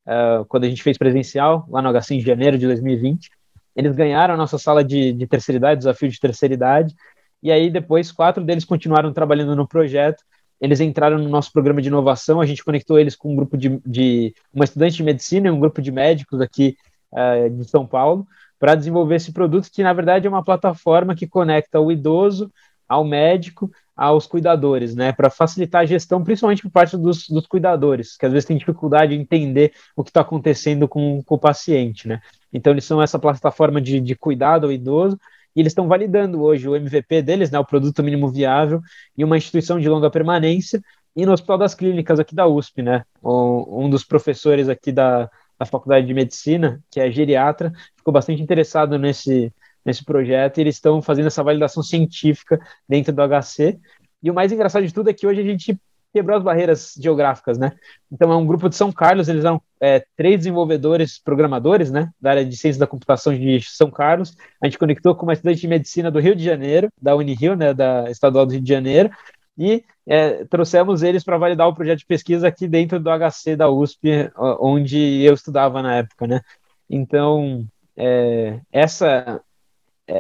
uh, 0.08 0.46
quando 0.46 0.64
a 0.64 0.70
gente 0.70 0.82
fez 0.82 0.98
presencial, 0.98 1.68
lá 1.70 1.82
no 1.82 1.92
HC 1.92 2.16
em 2.16 2.22
janeiro 2.22 2.58
de 2.58 2.66
2020. 2.66 3.30
Eles 3.76 3.94
ganharam 3.94 4.34
a 4.34 4.38
nossa 4.38 4.58
sala 4.58 4.84
de, 4.84 5.12
de 5.14 5.28
terceira 5.28 5.58
idade, 5.58 5.80
desafio 5.80 6.10
de 6.10 6.20
terceira 6.20 6.54
idade, 6.54 6.96
e 7.44 7.52
aí 7.52 7.70
depois 7.70 8.12
quatro 8.12 8.44
deles 8.44 8.66
continuaram 8.66 9.14
trabalhando 9.14 9.56
no 9.56 9.68
projeto. 9.68 10.24
Eles 10.60 10.80
entraram 10.80 11.18
no 11.18 11.30
nosso 11.30 11.52
programa 11.52 11.82
de 11.82 11.88
inovação, 11.88 12.42
a 12.42 12.46
gente 12.46 12.64
conectou 12.64 13.00
eles 13.00 13.16
com 13.16 13.32
um 13.32 13.36
grupo 13.36 13.58
de, 13.58 13.80
de 13.86 14.34
uma 14.54 14.66
estudante 14.66 14.98
de 14.98 15.04
medicina 15.04 15.48
e 15.48 15.52
um 15.52 15.60
grupo 15.60 15.82
de 15.82 15.92
médicos 15.92 16.42
aqui 16.42 16.76
uh, 17.12 17.50
de 17.50 17.66
São 17.66 17.86
Paulo 17.86 18.28
para 18.60 18.76
desenvolver 18.76 19.16
esse 19.16 19.32
produto 19.32 19.70
que 19.72 19.84
na 19.84 19.94
verdade 19.94 20.26
é 20.26 20.30
uma 20.30 20.44
plataforma 20.44 21.16
que 21.16 21.28
conecta 21.28 21.80
o 21.80 21.92
idoso 21.92 22.52
ao 22.88 23.04
médico 23.04 23.70
aos 23.96 24.28
cuidadores, 24.28 24.96
né, 24.96 25.12
para 25.12 25.28
facilitar 25.28 25.82
a 25.82 25.86
gestão, 25.86 26.24
principalmente 26.24 26.62
por 26.62 26.70
parte 26.70 26.96
dos, 26.96 27.28
dos, 27.28 27.48
cuidadores, 27.48 28.16
que 28.16 28.28
às 28.28 28.32
vezes 28.32 28.46
tem 28.46 28.56
dificuldade 28.56 29.16
em 29.16 29.22
entender 29.22 29.74
o 29.96 30.04
que 30.04 30.12
está 30.12 30.22
acontecendo 30.22 30.88
com, 30.88 31.24
com, 31.24 31.34
o 31.34 31.40
paciente, 31.40 32.08
né. 32.08 32.22
Então 32.54 32.72
eles 32.72 32.86
são 32.86 33.02
essa 33.02 33.18
plataforma 33.18 33.82
de, 33.82 34.00
de 34.00 34.16
cuidado 34.16 34.68
ao 34.68 34.72
idoso 34.72 35.20
e 35.58 35.60
eles 35.60 35.72
estão 35.72 35.88
validando 35.88 36.40
hoje 36.44 36.70
o 36.70 36.76
MVP 36.76 37.24
deles, 37.24 37.50
né, 37.50 37.58
o 37.58 37.66
produto 37.66 38.04
mínimo 38.04 38.30
viável, 38.30 38.80
em 39.18 39.24
uma 39.24 39.36
instituição 39.36 39.80
de 39.80 39.90
longa 39.90 40.12
permanência 40.12 40.80
e 41.16 41.26
no 41.26 41.34
Hospital 41.34 41.58
das 41.58 41.74
Clínicas 41.74 42.20
aqui 42.20 42.36
da 42.36 42.46
USP, 42.46 42.84
né, 42.84 43.04
um 43.24 43.90
dos 43.90 44.04
professores 44.04 44.70
aqui 44.70 44.92
da, 44.92 45.28
da 45.58 45.66
Faculdade 45.66 46.06
de 46.06 46.14
Medicina, 46.14 46.80
que 46.92 47.00
é 47.00 47.12
geriatra, 47.12 47.74
ficou 47.96 48.14
bastante 48.14 48.40
interessado 48.40 49.00
nesse 49.00 49.52
nesse 49.84 50.04
projeto 50.04 50.58
e 50.58 50.62
eles 50.62 50.76
estão 50.76 51.02
fazendo 51.02 51.28
essa 51.28 51.42
validação 51.42 51.82
científica 51.82 52.60
dentro 52.90 53.14
do 53.14 53.22
HC. 53.22 53.80
E 54.22 54.30
o 54.30 54.34
mais 54.34 54.52
engraçado 54.52 54.86
de 54.86 54.94
tudo 54.94 55.10
é 55.10 55.14
que 55.14 55.26
hoje 55.26 55.40
a 55.40 55.46
gente 55.46 55.80
quebrou 56.14 56.38
as 56.38 56.44
barreiras 56.44 56.94
geográficas, 57.00 57.58
né? 57.58 57.74
Então 58.12 58.32
é 58.32 58.36
um 58.36 58.46
grupo 58.46 58.70
de 58.70 58.76
São 58.76 58.92
Carlos, 58.92 59.28
eles 59.28 59.44
são 59.44 59.62
é, 59.80 60.04
três 60.16 60.38
desenvolvedores, 60.38 61.20
programadores, 61.20 61.92
né, 61.92 62.10
da 62.20 62.32
área 62.32 62.46
de 62.46 62.56
ciência 62.56 62.80
da 62.80 62.88
computação 62.88 63.38
de 63.38 63.62
São 63.62 63.92
Carlos. 63.92 64.36
A 64.62 64.66
gente 64.66 64.80
conectou 64.80 65.16
com 65.16 65.26
uma 65.26 65.34
estudante 65.34 65.62
de 65.62 65.68
medicina 65.68 66.10
do 66.10 66.20
Rio 66.20 66.36
de 66.36 66.44
Janeiro, 66.44 66.90
da 67.02 67.16
Unirio, 67.16 67.56
né, 67.56 67.74
da 67.74 68.10
Estadual 68.10 68.46
do 68.46 68.54
Rio 68.54 68.62
de 68.62 68.70
Janeiro, 68.70 69.10
e 69.58 69.84
é, 70.06 70.46
trouxemos 70.46 71.04
eles 71.04 71.24
para 71.24 71.38
validar 71.38 71.68
o 71.68 71.76
projeto 71.76 72.00
de 72.00 72.06
pesquisa 72.06 72.48
aqui 72.48 72.68
dentro 72.68 73.00
do 73.00 73.10
HC 73.10 73.56
da 73.56 73.70
USP, 73.70 74.32
onde 74.60 75.24
eu 75.24 75.34
estudava 75.34 75.82
na 75.82 75.96
época, 75.96 76.28
né? 76.28 76.42
Então 76.90 77.66
é, 77.98 78.60
essa 78.72 79.42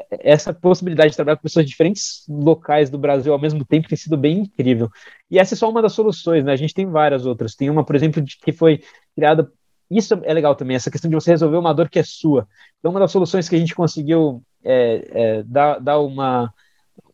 essa 0.10 0.54
possibilidade 0.54 1.12
de 1.12 1.15
trabalhar 1.15 1.38
com 1.38 1.43
pessoas 1.43 1.65
de 1.65 1.71
diferentes 1.71 2.26
locais 2.28 2.89
do 2.89 2.97
Brasil 2.97 3.32
ao 3.32 3.39
mesmo 3.39 3.63
tempo 3.63 3.88
tem 3.88 3.97
sido 3.97 4.17
bem 4.17 4.39
incrível. 4.39 4.89
E 5.32 5.39
essa 5.39 5.54
é 5.54 5.58
só 5.58 5.69
uma 5.69 5.82
das 5.82 5.93
soluções, 5.93 6.43
né? 6.43 6.52
A 6.52 6.58
gente 6.58 6.73
tem 6.73 6.86
várias 6.86 7.26
outras. 7.26 7.56
Tem 7.56 7.69
uma, 7.69 7.86
por 7.86 7.95
exemplo, 7.95 8.23
que 8.43 8.52
foi 8.52 8.82
criada. 9.15 9.50
Isso 9.89 10.19
é 10.23 10.34
legal 10.34 10.54
também, 10.56 10.76
essa 10.76 10.91
questão 10.91 11.10
de 11.10 11.15
você 11.15 11.32
resolver 11.32 11.56
uma 11.56 11.73
dor 11.73 11.89
que 11.89 12.00
é 12.00 12.04
sua. 12.04 12.45
Então, 12.80 12.91
uma 12.91 13.00
das 13.00 13.12
soluções 13.12 13.47
que 13.47 13.56
a 13.56 13.60
gente 13.60 13.73
conseguiu 13.73 14.43
é, 14.62 15.08
é, 15.12 15.43
dar, 15.43 15.80
dar 15.80 16.00
uma, 16.00 16.54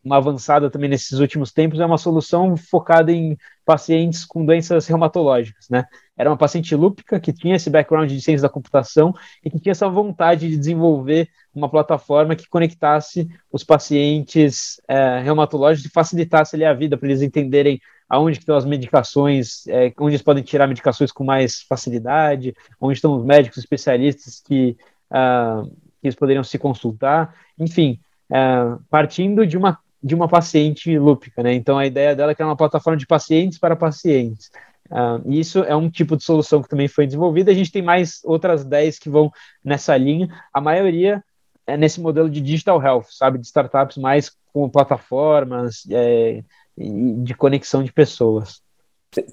uma 0.04 0.18
avançada 0.18 0.72
também 0.72 0.90
nesses 0.90 1.20
últimos 1.20 1.52
tempos 1.52 1.80
é 1.80 1.86
uma 1.86 2.00
solução 2.00 2.58
focada 2.58 3.12
em 3.12 3.38
pacientes 3.64 4.26
com 4.26 4.44
doenças 4.44 4.88
reumatológicas, 4.88 5.70
né? 5.70 5.86
Era 6.16 6.30
uma 6.30 6.38
paciente 6.38 6.76
lúpica 6.76 7.20
que 7.20 7.34
tinha 7.34 7.56
esse 7.56 7.70
background 7.70 8.10
de 8.10 8.22
ciência 8.22 8.44
da 8.44 8.50
computação 8.50 9.14
e 9.44 9.50
que 9.50 9.60
tinha 9.60 9.72
essa 9.72 9.90
vontade 9.90 10.48
de 10.48 10.58
desenvolver 10.58 11.28
uma 11.54 11.70
plataforma 11.70 12.36
que 12.36 12.48
conectasse 12.48 13.28
os 13.52 13.64
pacientes 13.64 14.80
é, 14.88 15.20
reumatológicos 15.20 15.90
e 15.90 15.94
facilitasse 15.94 16.56
ali 16.56 16.66
a 16.66 16.74
vida 16.74 16.98
para 16.98 17.08
eles 17.08 17.22
entenderem 17.22 17.80
aonde 18.08 18.38
estão 18.38 18.56
as 18.56 18.66
medicações, 18.66 19.66
é, 19.68 19.92
onde 20.00 20.16
eles 20.16 20.22
podem 20.22 20.44
tirar 20.44 20.68
medicações 20.68 21.12
com 21.12 21.24
mais 21.24 21.62
facilidade, 21.62 22.54
onde 22.80 22.98
estão 22.98 23.18
os 23.18 23.26
médicos 23.26 23.58
especialistas 23.58 24.40
que, 24.40 24.78
uh, 25.10 25.68
que 26.00 26.08
eles 26.08 26.16
poderiam 26.16 26.44
se 26.44 26.60
consultar, 26.60 27.34
enfim, 27.58 28.00
uh, 28.30 28.80
partindo 28.90 29.48
de 29.48 29.58
uma 29.58 29.80
de 30.04 30.14
uma 30.14 30.28
paciente 30.28 31.00
lúpica, 31.00 31.42
né? 31.42 31.54
Então 31.54 31.78
a 31.78 31.86
ideia 31.86 32.14
dela 32.14 32.36
é 32.38 32.44
uma 32.44 32.58
plataforma 32.58 32.98
de 32.98 33.08
pacientes 33.08 33.58
para 33.58 33.74
pacientes. 33.74 34.52
Uh, 34.92 35.32
isso 35.32 35.60
é 35.60 35.76
um 35.76 35.90
tipo 35.90 36.16
de 36.16 36.24
solução 36.24 36.62
que 36.62 36.70
também 36.70 36.88
foi 36.88 37.06
desenvolvida. 37.06 37.52
A 37.52 37.54
gente 37.54 37.72
tem 37.72 37.82
mais 37.82 38.20
outras 38.24 38.64
10 38.64 39.00
que 39.00 39.10
vão 39.10 39.32
nessa 39.64 39.96
linha. 39.98 40.28
A 40.54 40.62
maioria 40.62 41.24
é 41.66 41.78
nesse 41.78 42.02
modelo 42.02 42.30
de 42.30 42.42
digital 42.42 42.82
health, 42.82 43.06
sabe? 43.10 43.40
De 43.40 43.46
startups 43.46 43.98
mais 43.98 44.32
com 44.52 44.70
plataformas 44.70 45.84
é, 45.90 46.44
de 46.78 47.34
conexão 47.34 47.84
de 47.84 47.92
pessoas. 47.92 48.62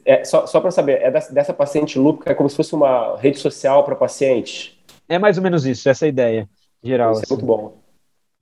É, 0.04 0.24
só 0.24 0.46
só 0.46 0.60
para 0.60 0.70
saber, 0.70 1.00
é 1.00 1.10
dessa, 1.10 1.32
dessa 1.32 1.54
paciente 1.54 1.98
lúpica, 1.98 2.30
é 2.30 2.34
como 2.34 2.48
se 2.48 2.56
fosse 2.56 2.74
uma 2.74 3.16
rede 3.16 3.38
social 3.38 3.82
para 3.82 3.96
pacientes? 3.96 4.78
É 5.08 5.18
mais 5.18 5.36
ou 5.36 5.42
menos 5.42 5.64
isso, 5.64 5.88
essa 5.88 6.04
é 6.04 6.06
a 6.06 6.10
ideia 6.10 6.48
geral. 6.82 7.12
Isso 7.12 7.22
assim. 7.24 7.34
é 7.34 7.36
muito 7.36 7.46
bom 7.46 7.80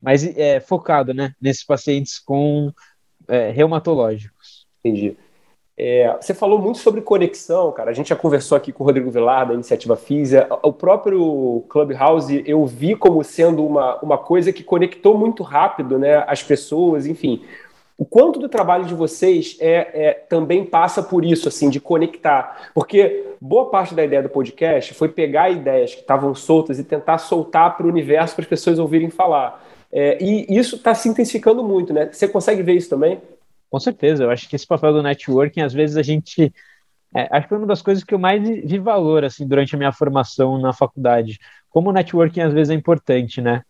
mas 0.00 0.24
é 0.36 0.60
focado 0.60 1.12
né, 1.12 1.32
nesses 1.40 1.64
pacientes 1.64 2.18
com 2.18 2.72
é, 3.26 3.50
reumatológicos. 3.50 4.66
Entendi. 4.84 5.16
É, 5.80 6.16
você 6.20 6.34
falou 6.34 6.58
muito 6.58 6.78
sobre 6.78 7.00
conexão, 7.00 7.70
cara. 7.70 7.92
A 7.92 7.94
gente 7.94 8.08
já 8.08 8.16
conversou 8.16 8.56
aqui 8.56 8.72
com 8.72 8.82
o 8.82 8.86
Rodrigo 8.86 9.12
Vilar, 9.12 9.46
da 9.46 9.54
Iniciativa 9.54 9.94
Física. 9.94 10.48
O 10.60 10.72
próprio 10.72 11.64
Clubhouse 11.68 12.42
eu 12.44 12.66
vi 12.66 12.96
como 12.96 13.22
sendo 13.22 13.64
uma, 13.64 13.96
uma 14.00 14.18
coisa 14.18 14.52
que 14.52 14.64
conectou 14.64 15.16
muito 15.16 15.44
rápido 15.44 15.96
né, 15.96 16.24
as 16.26 16.42
pessoas, 16.42 17.06
enfim. 17.06 17.44
O 17.96 18.04
quanto 18.04 18.40
do 18.40 18.48
trabalho 18.48 18.86
de 18.86 18.94
vocês 18.94 19.56
é, 19.60 20.08
é, 20.08 20.12
também 20.14 20.64
passa 20.64 21.00
por 21.00 21.24
isso, 21.24 21.46
assim, 21.46 21.70
de 21.70 21.80
conectar. 21.80 22.70
Porque 22.74 23.34
boa 23.40 23.70
parte 23.70 23.94
da 23.94 24.04
ideia 24.04 24.22
do 24.22 24.28
podcast 24.28 24.94
foi 24.94 25.08
pegar 25.08 25.50
ideias 25.50 25.94
que 25.94 26.00
estavam 26.00 26.34
soltas 26.34 26.80
e 26.80 26.84
tentar 26.84 27.18
soltar 27.18 27.76
para 27.76 27.86
o 27.86 27.88
universo 27.88 28.34
para 28.34 28.42
as 28.42 28.48
pessoas 28.48 28.80
ouvirem 28.80 29.10
falar. 29.10 29.64
É, 29.92 30.18
e 30.20 30.46
isso 30.48 30.74
está 30.74 30.92
se 30.92 31.08
intensificando 31.08 31.62
muito, 31.62 31.92
né? 31.92 32.08
Você 32.12 32.26
consegue 32.26 32.62
ver 32.62 32.74
isso 32.74 32.90
também? 32.90 33.20
Com 33.70 33.78
certeza, 33.78 34.24
eu 34.24 34.30
acho 34.30 34.48
que 34.48 34.56
esse 34.56 34.66
papel 34.66 34.92
do 34.92 35.02
networking, 35.02 35.60
às 35.60 35.72
vezes 35.72 35.96
a 35.96 36.02
gente. 36.02 36.52
É, 37.14 37.28
acho 37.30 37.42
que 37.44 37.48
foi 37.48 37.58
uma 37.58 37.66
das 37.66 37.82
coisas 37.82 38.04
que 38.04 38.14
eu 38.14 38.18
mais 38.18 38.42
vi 38.42 38.78
valor 38.78 39.24
assim, 39.24 39.46
durante 39.46 39.74
a 39.74 39.78
minha 39.78 39.92
formação 39.92 40.58
na 40.60 40.72
faculdade. 40.72 41.38
Como 41.70 41.90
o 41.90 41.92
networking 41.92 42.40
às 42.40 42.52
vezes 42.52 42.70
é 42.70 42.74
importante, 42.74 43.40
né? 43.40 43.62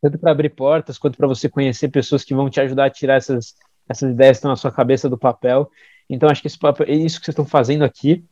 Tanto 0.00 0.18
para 0.18 0.30
abrir 0.30 0.50
portas, 0.50 0.98
quanto 0.98 1.16
para 1.18 1.26
você 1.26 1.48
conhecer 1.48 1.88
pessoas 1.88 2.24
que 2.24 2.34
vão 2.34 2.48
te 2.48 2.60
ajudar 2.60 2.86
a 2.86 2.90
tirar 2.90 3.16
essas, 3.16 3.54
essas 3.88 4.10
ideias 4.10 4.36
que 4.36 4.38
estão 4.38 4.50
na 4.50 4.56
sua 4.56 4.70
cabeça 4.72 5.08
do 5.08 5.18
papel. 5.18 5.70
Então, 6.08 6.28
acho 6.28 6.40
que 6.40 6.46
esse 6.46 6.58
papel, 6.58 6.88
isso 6.88 7.18
que 7.18 7.26
vocês 7.26 7.32
estão 7.32 7.44
fazendo 7.44 7.84
aqui 7.84 8.24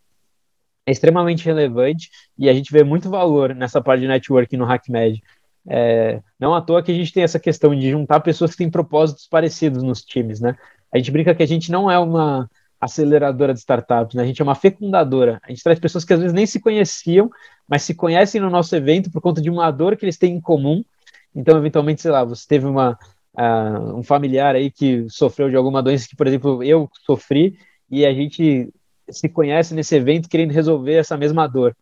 é 0.87 0.93
extremamente 0.93 1.45
relevante 1.45 2.11
e 2.39 2.49
a 2.49 2.55
gente 2.55 2.73
vê 2.73 2.85
muito 2.85 3.11
valor 3.11 3.55
nessa 3.55 3.83
parte 3.83 4.03
de 4.03 4.09
networking 4.09 4.57
no 4.57 4.65
HackMed. 4.65 5.23
É, 5.69 6.21
não 6.39 6.55
à 6.55 6.61
toa 6.61 6.83
que 6.83 6.93
a 6.93 6.95
gente 6.95 7.13
tem 7.13 7.23
essa 7.23 7.41
questão 7.41 7.75
de 7.75 7.91
juntar 7.91 8.21
pessoas 8.21 8.53
que 8.53 8.59
têm 8.59 8.71
propósitos 8.71 9.27
parecidos 9.27 9.83
nos 9.83 10.03
times, 10.05 10.41
né? 10.41 10.57
A 10.93 10.99
gente 10.99 11.11
brinca 11.11 11.35
que 11.35 11.43
a 11.43 11.47
gente 11.47 11.71
não 11.71 11.91
é 11.91 11.99
uma 11.99 12.49
aceleradora 12.81 13.53
de 13.53 13.61
startups, 13.61 14.15
né? 14.15 14.23
A 14.23 14.27
gente 14.27 14.41
é 14.41 14.45
uma 14.45 14.55
fecundadora. 14.55 15.41
A 15.43 15.49
gente 15.51 15.63
traz 15.63 15.79
pessoas 15.79 16.05
que 16.05 16.13
às 16.13 16.21
vezes 16.21 16.33
nem 16.33 16.47
se 16.47 16.61
conheciam, 16.61 17.31
mas 17.69 17.83
se 17.83 17.95
conhecem 17.95 18.41
no 18.41 18.51
nosso 18.51 18.75
evento 18.77 19.11
por 19.11 19.21
conta 19.21 19.41
de 19.41 19.51
uma 19.51 19.71
dor 19.71 19.97
que 19.97 20.05
eles 20.05 20.19
têm 20.19 20.35
em 20.35 20.41
comum. 20.41 20.85
Então, 21.35 21.59
eventualmente, 21.59 22.03
sei 22.03 22.11
lá, 22.11 22.25
você 22.25 22.47
teve 22.47 22.67
uma, 22.67 22.99
uh, 23.37 23.99
um 23.99 24.03
familiar 24.03 24.55
aí 24.55 24.71
que 24.71 25.07
sofreu 25.09 25.51
de 25.51 25.57
alguma 25.57 25.83
doença 25.83 26.09
que, 26.09 26.17
por 26.17 26.27
exemplo, 26.27 26.63
eu 26.63 26.89
sofri, 27.05 27.59
e 27.91 28.05
a 28.07 28.13
gente 28.13 28.73
se 29.11 29.29
conhece 29.29 29.75
nesse 29.75 29.95
evento 29.95 30.29
querendo 30.29 30.53
resolver 30.53 30.95
essa 30.95 31.17
mesma 31.17 31.47
dor. 31.47 31.77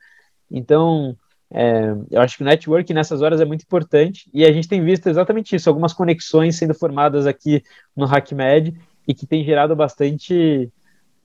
Então, 0.51 1.17
é, 1.57 1.95
eu 2.11 2.21
acho 2.21 2.37
que 2.37 2.43
o 2.43 2.47
network 2.47 2.93
nessas 2.93 3.23
horas 3.23 3.41
é 3.41 3.45
muito 3.45 3.63
importante 3.63 4.29
e 4.35 4.45
a 4.45 4.53
gente 4.53 4.69
tem 4.69 4.85
visto 4.85 5.09
exatamente 5.09 5.55
isso, 5.55 5.69
algumas 5.69 5.93
conexões 5.93 6.57
sendo 6.57 6.75
formadas 6.75 7.29
aqui 7.29 7.63
no 7.97 8.07
HackMed 8.07 8.75
e 9.07 9.15
que 9.15 9.25
tem 9.25 9.45
gerado 9.45 9.77
bastante 9.77 10.69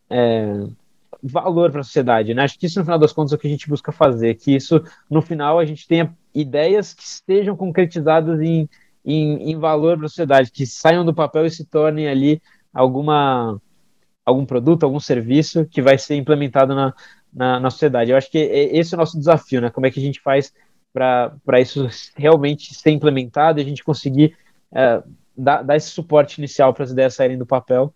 é, 0.07 0.67
valor 1.23 1.71
para 1.71 1.81
a 1.81 1.83
sociedade, 1.83 2.35
né? 2.35 2.43
Acho 2.43 2.59
que 2.59 2.67
isso, 2.67 2.77
no 2.77 2.85
final 2.85 2.99
das 2.99 3.11
contas, 3.11 3.33
é 3.33 3.35
o 3.35 3.39
que 3.39 3.47
a 3.47 3.49
gente 3.49 3.67
busca 3.67 3.91
fazer, 3.91 4.35
que 4.35 4.55
isso, 4.55 4.83
no 5.09 5.19
final, 5.19 5.57
a 5.57 5.65
gente 5.65 5.87
tenha 5.87 6.15
ideias 6.33 6.93
que 6.93 7.01
estejam 7.01 7.57
concretizadas 7.57 8.39
em, 8.39 8.69
em, 9.03 9.51
em 9.51 9.57
valor 9.57 9.97
para 9.97 10.05
a 10.05 10.09
sociedade, 10.09 10.51
que 10.51 10.63
saiam 10.67 11.03
do 11.03 11.13
papel 11.13 11.47
e 11.47 11.51
se 11.51 11.65
tornem 11.65 12.07
ali 12.07 12.39
alguma 12.71 13.59
algum 14.23 14.45
produto, 14.45 14.83
algum 14.83 14.99
serviço 14.99 15.65
que 15.65 15.81
vai 15.81 15.97
ser 15.97 16.15
implementado 16.15 16.75
na, 16.75 16.93
na, 17.33 17.59
na 17.59 17.69
sociedade. 17.69 18.11
Eu 18.11 18.17
acho 18.17 18.29
que 18.29 18.37
esse 18.37 18.93
é 18.93 18.97
o 18.97 18.99
nosso 18.99 19.17
desafio, 19.17 19.61
né? 19.61 19.69
Como 19.69 19.85
é 19.85 19.91
que 19.91 19.99
a 19.99 20.03
gente 20.03 20.21
faz 20.21 20.53
para 20.93 21.59
isso 21.59 21.87
realmente 22.15 22.73
ser 22.73 22.91
implementado 22.91 23.59
e 23.59 23.61
a 23.61 23.65
gente 23.65 23.83
conseguir 23.83 24.35
é, 24.71 25.01
dar, 25.37 25.63
dar 25.63 25.75
esse 25.75 25.89
suporte 25.89 26.39
inicial 26.39 26.73
para 26.73 26.83
as 26.83 26.91
ideias 26.91 27.13
saírem 27.13 27.37
do 27.37 27.45
papel, 27.45 27.93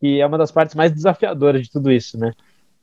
que 0.00 0.20
é 0.20 0.26
uma 0.26 0.38
das 0.38 0.52
partes 0.52 0.74
mais 0.74 0.92
desafiadoras 0.92 1.62
de 1.62 1.70
tudo 1.70 1.90
isso, 1.90 2.18
né? 2.18 2.32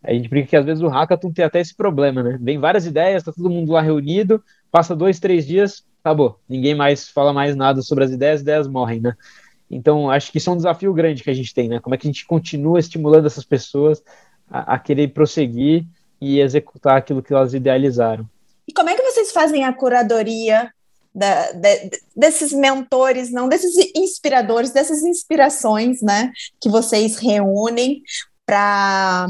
A 0.04 0.14
gente 0.14 0.30
brinca 0.30 0.50
que 0.50 0.56
às 0.56 0.66
vezes 0.66 0.84
o 0.84 0.88
hackathon 0.88 1.32
tem 1.32 1.46
até 1.46 1.60
esse 1.60 1.76
problema, 1.76 2.22
né? 2.22 2.38
Vem 2.40 2.60
várias 2.60 2.86
ideias, 2.86 3.24
tá 3.24 3.32
todo 3.32 3.50
mundo 3.50 3.72
lá 3.72 3.82
reunido, 3.82 4.44
passa 4.72 4.96
dois, 4.96 5.20
três 5.20 5.48
dias, 5.48 5.84
acabou. 6.04 6.40
Ninguém 6.48 6.76
mais 6.76 7.10
fala 7.10 7.34
mais 7.34 7.56
nada 7.56 7.82
sobre 7.82 8.04
as 8.04 8.12
ideias, 8.12 8.36
as 8.36 8.42
ideias 8.42 8.68
morrem, 8.68 9.00
né? 9.00 9.16
Então, 9.70 10.12
acho 10.12 10.32
que 10.32 10.38
isso 10.38 10.50
é 10.50 10.54
um 10.54 10.58
desafio 10.58 10.94
grande 10.94 11.24
que 11.24 11.30
a 11.30 11.34
gente 11.34 11.54
tem, 11.54 11.68
né? 11.68 11.80
Como 11.80 11.96
é 11.96 11.98
que 11.98 12.08
a 12.08 12.12
gente 12.12 12.26
continua 12.26 12.80
estimulando 12.80 13.26
essas 13.26 13.44
pessoas 13.44 14.04
a, 14.50 14.76
a 14.76 14.80
querer 14.80 15.10
prosseguir 15.10 15.86
e 16.20 16.40
executar 16.40 16.98
aquilo 16.98 17.22
que 17.22 17.34
elas 17.34 17.54
idealizaram. 17.54 18.28
E 18.68 18.74
como 18.74 18.90
é 18.90 18.96
que 18.96 19.04
vocês 19.04 19.32
fazem 19.32 19.64
a 19.64 19.74
curadoria 19.74 20.72
da, 21.14 21.52
de, 21.52 21.92
desses 22.16 22.52
mentores, 22.52 23.32
não 23.32 23.48
desses 23.48 23.76
inspiradores, 23.96 24.72
dessas 24.72 25.04
inspirações, 25.04 26.02
né, 26.02 26.32
que 26.60 26.70
vocês 26.70 27.18
reúnem 27.18 28.02
para 28.46 29.28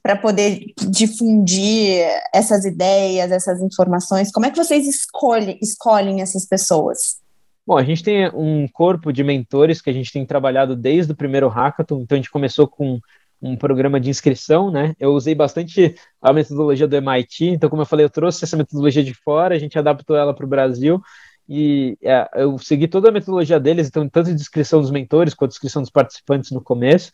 para 0.00 0.16
poder 0.16 0.72
difundir 0.88 2.02
essas 2.32 2.64
ideias, 2.64 3.30
essas 3.30 3.60
informações? 3.60 4.32
Como 4.32 4.46
é 4.46 4.50
que 4.50 4.56
vocês 4.56 4.86
escolhem, 4.86 5.58
escolhem 5.60 6.22
essas 6.22 6.46
pessoas? 6.46 7.18
Bom, 7.66 7.76
a 7.76 7.84
gente 7.84 8.02
tem 8.02 8.26
um 8.30 8.66
corpo 8.68 9.12
de 9.12 9.22
mentores 9.22 9.82
que 9.82 9.90
a 9.90 9.92
gente 9.92 10.10
tem 10.10 10.24
trabalhado 10.24 10.74
desde 10.74 11.12
o 11.12 11.16
primeiro 11.16 11.48
hackathon, 11.48 12.00
então 12.00 12.16
a 12.16 12.18
gente 12.18 12.30
começou 12.30 12.66
com 12.66 12.98
um 13.40 13.56
programa 13.56 14.00
de 14.00 14.10
inscrição, 14.10 14.70
né? 14.70 14.94
Eu 14.98 15.12
usei 15.12 15.34
bastante 15.34 15.94
a 16.20 16.32
metodologia 16.32 16.88
do 16.88 16.96
MIT, 16.96 17.46
então, 17.46 17.70
como 17.70 17.82
eu 17.82 17.86
falei, 17.86 18.04
eu 18.04 18.10
trouxe 18.10 18.44
essa 18.44 18.56
metodologia 18.56 19.04
de 19.04 19.14
fora, 19.14 19.54
a 19.54 19.58
gente 19.58 19.78
adaptou 19.78 20.16
ela 20.16 20.34
para 20.34 20.44
o 20.44 20.48
Brasil 20.48 21.00
e 21.48 21.96
é, 22.02 22.28
eu 22.34 22.58
segui 22.58 22.86
toda 22.88 23.08
a 23.08 23.12
metodologia 23.12 23.58
deles, 23.58 23.88
então, 23.88 24.08
tanto 24.08 24.34
de 24.34 24.40
inscrição 24.40 24.80
dos 24.80 24.90
mentores 24.90 25.34
quanto 25.34 25.52
de 25.52 25.56
inscrição 25.56 25.80
dos 25.80 25.90
participantes 25.90 26.50
no 26.50 26.60
começo. 26.60 27.12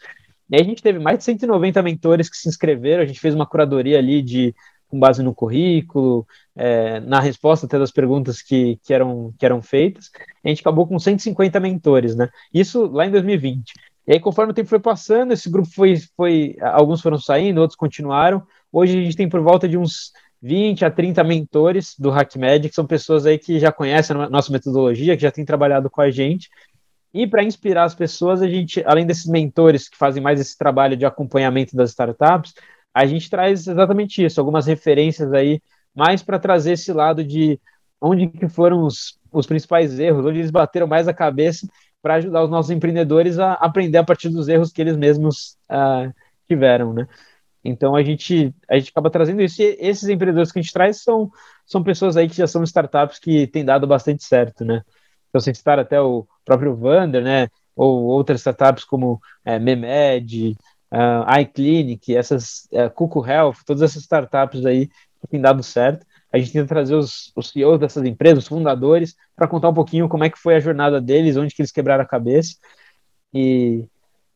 E 0.50 0.56
aí 0.56 0.62
a 0.62 0.64
gente 0.64 0.82
teve 0.82 0.98
mais 0.98 1.18
de 1.18 1.24
190 1.24 1.82
mentores 1.82 2.28
que 2.28 2.36
se 2.36 2.48
inscreveram, 2.48 3.02
a 3.02 3.06
gente 3.06 3.20
fez 3.20 3.34
uma 3.34 3.46
curadoria 3.46 3.98
ali 3.98 4.22
de 4.22 4.54
com 4.88 4.98
base 4.98 5.22
no 5.22 5.34
currículo, 5.34 6.26
é, 6.54 7.00
na 7.00 7.18
resposta 7.18 7.66
até 7.66 7.78
das 7.78 7.90
perguntas 7.90 8.40
que, 8.40 8.78
que, 8.84 8.94
eram, 8.94 9.34
que 9.38 9.44
eram 9.44 9.60
feitas. 9.60 10.10
A 10.44 10.48
gente 10.48 10.60
acabou 10.60 10.86
com 10.86 10.98
150 10.98 11.58
mentores, 11.58 12.14
né? 12.14 12.28
Isso 12.52 12.86
lá 12.86 13.06
em 13.06 13.10
2020. 13.10 13.72
E 14.06 14.12
aí, 14.12 14.20
conforme 14.20 14.52
o 14.52 14.54
tempo 14.54 14.68
foi 14.68 14.80
passando, 14.80 15.32
esse 15.32 15.48
grupo 15.48 15.68
foi, 15.70 15.96
foi. 16.16 16.56
Alguns 16.60 17.00
foram 17.00 17.18
saindo, 17.18 17.60
outros 17.60 17.76
continuaram. 17.76 18.46
Hoje 18.70 18.98
a 18.98 19.02
gente 19.02 19.16
tem 19.16 19.28
por 19.28 19.40
volta 19.40 19.66
de 19.66 19.78
uns 19.78 20.12
20 20.42 20.84
a 20.84 20.90
30 20.90 21.24
mentores 21.24 21.94
do 21.98 22.10
HackMed, 22.10 22.68
que 22.68 22.74
são 22.74 22.86
pessoas 22.86 23.24
aí 23.24 23.38
que 23.38 23.58
já 23.58 23.72
conhecem 23.72 24.14
a 24.14 24.28
nossa 24.28 24.52
metodologia, 24.52 25.16
que 25.16 25.22
já 25.22 25.30
têm 25.30 25.44
trabalhado 25.44 25.88
com 25.88 26.02
a 26.02 26.10
gente. 26.10 26.50
E 27.14 27.26
para 27.26 27.42
inspirar 27.42 27.84
as 27.84 27.94
pessoas, 27.94 28.42
a 28.42 28.48
gente, 28.48 28.82
além 28.84 29.06
desses 29.06 29.26
mentores 29.26 29.88
que 29.88 29.96
fazem 29.96 30.22
mais 30.22 30.38
esse 30.38 30.58
trabalho 30.58 30.96
de 30.96 31.06
acompanhamento 31.06 31.74
das 31.74 31.90
startups, 31.90 32.52
a 32.92 33.06
gente 33.06 33.30
traz 33.30 33.66
exatamente 33.66 34.22
isso, 34.22 34.38
algumas 34.38 34.66
referências 34.66 35.32
aí, 35.32 35.62
mais 35.94 36.22
para 36.22 36.38
trazer 36.38 36.72
esse 36.72 36.92
lado 36.92 37.24
de 37.24 37.58
onde 38.00 38.26
que 38.28 38.48
foram 38.48 38.84
os, 38.84 39.18
os 39.32 39.46
principais 39.46 39.98
erros, 39.98 40.26
onde 40.26 40.40
eles 40.40 40.50
bateram 40.50 40.86
mais 40.86 41.08
a 41.08 41.14
cabeça 41.14 41.66
para 42.04 42.16
ajudar 42.16 42.44
os 42.44 42.50
nossos 42.50 42.70
empreendedores 42.70 43.38
a 43.38 43.54
aprender 43.54 43.96
a 43.96 44.04
partir 44.04 44.28
dos 44.28 44.46
erros 44.46 44.70
que 44.70 44.82
eles 44.82 44.94
mesmos 44.94 45.56
uh, 45.70 46.12
tiveram, 46.46 46.92
né? 46.92 47.08
Então 47.64 47.96
a 47.96 48.02
gente 48.02 48.54
a 48.68 48.78
gente 48.78 48.90
acaba 48.90 49.08
trazendo 49.08 49.40
isso. 49.40 49.62
E 49.62 49.78
esses 49.80 50.06
empreendedores 50.06 50.52
que 50.52 50.58
a 50.58 50.62
gente 50.62 50.72
traz 50.72 51.02
são 51.02 51.30
são 51.64 51.82
pessoas 51.82 52.14
aí 52.14 52.28
que 52.28 52.36
já 52.36 52.46
são 52.46 52.62
startups 52.62 53.18
que 53.18 53.46
têm 53.46 53.64
dado 53.64 53.86
bastante 53.86 54.22
certo, 54.22 54.66
né? 54.66 54.82
Então 55.30 55.40
sem 55.40 55.54
citar 55.54 55.78
até 55.78 55.98
o 55.98 56.26
próprio 56.44 56.76
Vander, 56.76 57.22
né? 57.24 57.48
Ou 57.74 58.04
outras 58.04 58.40
startups 58.40 58.84
como 58.84 59.18
é, 59.42 59.58
Memed, 59.58 60.58
uh, 60.92 61.40
iClinic, 61.40 62.14
essas 62.14 62.68
uh, 62.70 62.90
Cuckoo 62.90 63.26
Health, 63.26 63.64
todas 63.64 63.80
essas 63.80 64.02
startups 64.02 64.66
aí 64.66 64.88
que 65.22 65.28
têm 65.30 65.40
dado 65.40 65.62
certo. 65.62 66.04
A 66.34 66.38
gente 66.38 66.52
tenta 66.52 66.66
trazer 66.66 66.96
os, 66.96 67.32
os 67.36 67.50
CEOs 67.50 67.78
dessas 67.78 68.04
empresas, 68.04 68.42
os 68.42 68.48
fundadores, 68.48 69.14
para 69.36 69.46
contar 69.46 69.68
um 69.68 69.74
pouquinho 69.74 70.08
como 70.08 70.24
é 70.24 70.28
que 70.28 70.36
foi 70.36 70.56
a 70.56 70.60
jornada 70.60 71.00
deles, 71.00 71.36
onde 71.36 71.54
que 71.54 71.62
eles 71.62 71.70
quebraram 71.70 72.02
a 72.02 72.06
cabeça 72.06 72.56
e, 73.32 73.84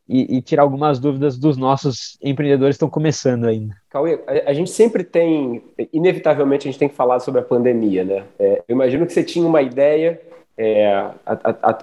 e, 0.09 0.37
e 0.37 0.41
tirar 0.41 0.63
algumas 0.63 1.01
dúvidas 1.01 1.37
dos 1.37 1.57
nossos 1.57 2.17
empreendedores 2.23 2.75
que 2.75 2.77
estão 2.77 2.89
começando 2.89 3.47
ainda. 3.47 3.75
Cauê, 3.91 4.21
a, 4.29 4.51
a, 4.51 4.55
gente 4.55 4.71
sempre 4.71 5.03
tem, 5.03 5.61
inevitavelmente 5.93 6.69
a 6.69 6.71
gente 6.71 6.79
tem 6.79 6.89
que 6.89 6.95
falar 6.95 7.19
sobre 7.19 7.41
a 7.41 7.45
pandemia, 7.45 8.05
né? 8.05 8.23
É, 8.39 8.63
eu 8.69 8.77
imagino 8.77 9.05
que 9.05 9.13
você 9.13 9.25
tinha 9.25 9.45
uma 9.45 9.61
ideia, 9.61 10.21
é, 10.57 11.11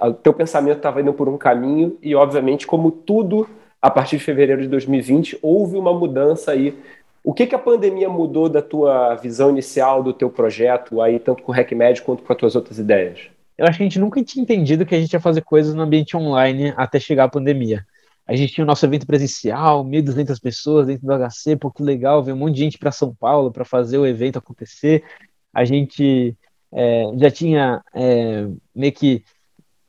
o 0.01 0.13
teu 0.13 0.33
pensamento 0.33 0.77
estava 0.77 1.01
indo 1.01 1.11
por 1.11 1.27
um 1.27 1.37
caminho 1.37 1.97
e, 2.01 2.15
obviamente, 2.15 2.65
como 2.65 2.89
tudo, 2.89 3.49
a 3.81 3.91
partir 3.91 4.15
de 4.15 4.23
fevereiro 4.23 4.61
de 4.61 4.69
2020, 4.69 5.39
houve 5.41 5.75
uma 5.75 5.93
mudança 5.93 6.51
aí 6.53 6.73
o 7.25 7.33
que, 7.33 7.47
que 7.47 7.55
a 7.55 7.59
pandemia 7.59 8.07
mudou 8.07 8.47
da 8.47 8.61
tua 8.61 9.15
visão 9.15 9.49
inicial 9.49 10.03
do 10.03 10.13
teu 10.13 10.29
projeto, 10.29 11.01
aí 11.01 11.17
tanto 11.17 11.41
com 11.41 11.51
o 11.51 11.55
RecMed 11.55 12.03
quanto 12.03 12.21
com 12.21 12.31
as 12.31 12.37
tuas 12.37 12.55
outras 12.55 12.77
ideias? 12.77 13.29
Eu 13.57 13.65
acho 13.65 13.77
que 13.77 13.83
a 13.83 13.87
gente 13.87 13.97
nunca 13.97 14.23
tinha 14.23 14.43
entendido 14.43 14.85
que 14.85 14.93
a 14.93 14.99
gente 14.99 15.11
ia 15.11 15.19
fazer 15.19 15.41
coisas 15.41 15.73
no 15.73 15.81
ambiente 15.81 16.15
online 16.15 16.71
até 16.77 16.99
chegar 16.99 17.23
a 17.23 17.29
pandemia. 17.29 17.83
A 18.27 18.35
gente 18.35 18.53
tinha 18.53 18.63
o 18.63 18.67
nosso 18.67 18.85
evento 18.85 19.07
presencial, 19.07 19.83
1.200 19.83 20.39
pessoas 20.39 20.85
dentro 20.85 21.07
do 21.07 21.13
HC, 21.13 21.55
pô, 21.55 21.71
que 21.71 21.81
legal, 21.81 22.21
veio 22.21 22.35
um 22.35 22.39
monte 22.39 22.55
de 22.55 22.61
gente 22.61 22.77
para 22.77 22.91
São 22.91 23.13
Paulo 23.15 23.51
para 23.51 23.65
fazer 23.65 23.97
o 23.97 24.05
evento 24.05 24.37
acontecer. 24.37 25.03
A 25.51 25.65
gente 25.65 26.37
é, 26.71 27.05
já 27.17 27.31
tinha 27.31 27.81
é, 27.95 28.47
meio 28.75 28.93
que 28.93 29.23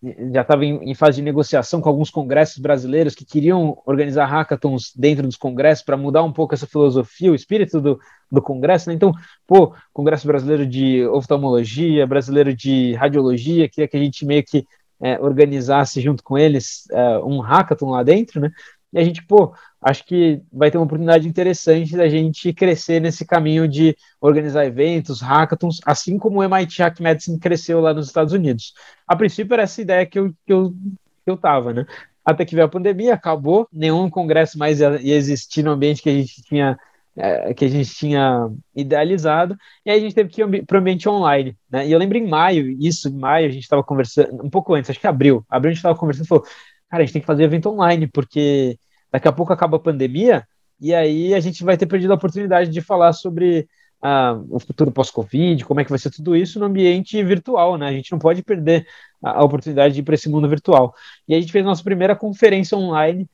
já 0.02 0.42
estava 0.42 0.64
em, 0.64 0.90
em, 0.90 0.94
fase 0.94 1.16
de 1.16 1.22
negociação 1.22 1.80
com 1.80 1.88
alguns 1.88 2.10
congressos 2.10 2.58
brasileiros 2.58 3.14
que 3.14 3.24
queriam 3.24 3.80
organizar 3.86 4.26
hackathons 4.26 4.92
dentro 4.94 5.24
dos 5.26 5.36
congressos 5.36 5.84
para 5.84 5.96
mudar 5.96 6.22
um 6.22 6.32
pouco 6.32 6.54
essa 6.54 6.66
filosofia, 6.66 7.32
o 7.32 7.34
espírito 7.34 7.80
do, 7.80 7.98
do 8.30 8.42
congresso. 8.42 8.88
Né? 8.88 8.94
Então, 8.94 9.12
pô, 9.46 9.74
Congresso 9.92 10.26
Brasileiro 10.26 10.66
de 10.66 11.06
Oftalmologia, 11.06 12.06
Brasileiro 12.06 12.54
de 12.54 12.94
Radiologia, 12.94 13.68
queria 13.68 13.88
que 13.88 13.96
a 13.96 14.00
gente 14.00 14.24
meio 14.26 14.44
que 14.44 14.66
é, 15.00 15.18
organizasse 15.20 16.00
junto 16.00 16.22
com 16.22 16.38
eles 16.38 16.84
é, 16.90 17.18
um 17.18 17.40
hackathon 17.40 17.90
lá 17.90 18.02
dentro, 18.02 18.40
né? 18.40 18.50
E 18.96 18.98
a 18.98 19.04
gente, 19.04 19.22
pô, 19.26 19.54
acho 19.82 20.06
que 20.06 20.40
vai 20.50 20.70
ter 20.70 20.78
uma 20.78 20.86
oportunidade 20.86 21.28
interessante 21.28 21.94
da 21.94 22.08
gente 22.08 22.50
crescer 22.54 22.98
nesse 22.98 23.26
caminho 23.26 23.68
de 23.68 23.94
organizar 24.18 24.64
eventos, 24.64 25.20
hackathons, 25.20 25.80
assim 25.84 26.18
como 26.18 26.38
o 26.40 26.42
MIT 26.42 26.80
Hack 26.80 26.98
Medicine 27.00 27.38
cresceu 27.38 27.78
lá 27.78 27.92
nos 27.92 28.06
Estados 28.06 28.32
Unidos. 28.32 28.72
A 29.06 29.14
princípio 29.14 29.52
era 29.52 29.64
essa 29.64 29.82
ideia 29.82 30.06
que 30.06 30.18
eu, 30.18 30.32
que 30.46 30.50
eu, 30.52 30.70
que 30.70 31.30
eu 31.30 31.36
tava, 31.36 31.74
né? 31.74 31.86
Até 32.24 32.46
que 32.46 32.54
veio 32.54 32.66
a 32.66 32.70
pandemia, 32.70 33.12
acabou, 33.12 33.68
nenhum 33.70 34.08
congresso 34.08 34.58
mais 34.58 34.80
ia, 34.80 34.98
existir 35.04 35.62
no 35.62 35.72
ambiente 35.72 36.02
que 36.02 36.08
a 36.08 36.14
gente 36.14 36.42
tinha 36.42 36.78
é, 37.14 37.52
que 37.52 37.66
a 37.66 37.68
gente 37.68 37.94
tinha 37.94 38.48
idealizado, 38.74 39.56
e 39.84 39.90
aí 39.90 39.98
a 39.98 40.00
gente 40.00 40.14
teve 40.14 40.30
que 40.30 40.42
ir 40.42 40.64
para 40.64 40.76
o 40.76 40.80
ambiente 40.80 41.06
online, 41.06 41.54
né? 41.70 41.86
E 41.86 41.92
eu 41.92 41.98
lembro 41.98 42.16
em 42.16 42.26
maio, 42.26 42.70
isso, 42.80 43.08
em 43.10 43.18
maio, 43.18 43.46
a 43.46 43.50
gente 43.50 43.62
estava 43.62 43.84
conversando, 43.84 44.42
um 44.42 44.50
pouco 44.50 44.74
antes, 44.74 44.88
acho 44.88 45.00
que 45.00 45.06
abril, 45.06 45.44
abril 45.50 45.70
a 45.70 45.72
gente 45.74 45.78
estava 45.80 45.98
conversando 45.98 46.24
e 46.24 46.28
falou, 46.28 46.44
cara, 46.88 47.02
a 47.02 47.06
gente 47.06 47.12
tem 47.12 47.20
que 47.20 47.26
fazer 47.26 47.44
evento 47.44 47.68
online, 47.68 48.06
porque 48.06 48.78
daqui 49.16 49.28
a 49.28 49.32
pouco 49.32 49.52
acaba 49.52 49.78
a 49.78 49.80
pandemia 49.80 50.46
e 50.78 50.94
aí 50.94 51.32
a 51.32 51.40
gente 51.40 51.64
vai 51.64 51.76
ter 51.76 51.86
perdido 51.86 52.10
a 52.12 52.16
oportunidade 52.16 52.70
de 52.70 52.80
falar 52.82 53.14
sobre 53.14 53.66
ah, 54.02 54.38
o 54.50 54.60
futuro 54.60 54.92
pós-Covid, 54.92 55.64
como 55.64 55.80
é 55.80 55.84
que 55.84 55.90
vai 55.90 55.98
ser 55.98 56.10
tudo 56.10 56.36
isso 56.36 56.60
no 56.60 56.66
ambiente 56.66 57.22
virtual, 57.24 57.78
né? 57.78 57.88
A 57.88 57.92
gente 57.92 58.12
não 58.12 58.18
pode 58.18 58.42
perder 58.42 58.86
a, 59.22 59.40
a 59.40 59.44
oportunidade 59.44 59.94
de 59.94 60.00
ir 60.00 60.02
para 60.02 60.14
esse 60.14 60.28
mundo 60.28 60.46
virtual. 60.48 60.94
E 61.26 61.34
a 61.34 61.40
gente 61.40 61.50
fez 61.50 61.64
nossa 61.64 61.82
primeira 61.82 62.14
conferência 62.14 62.76
online 62.76 63.26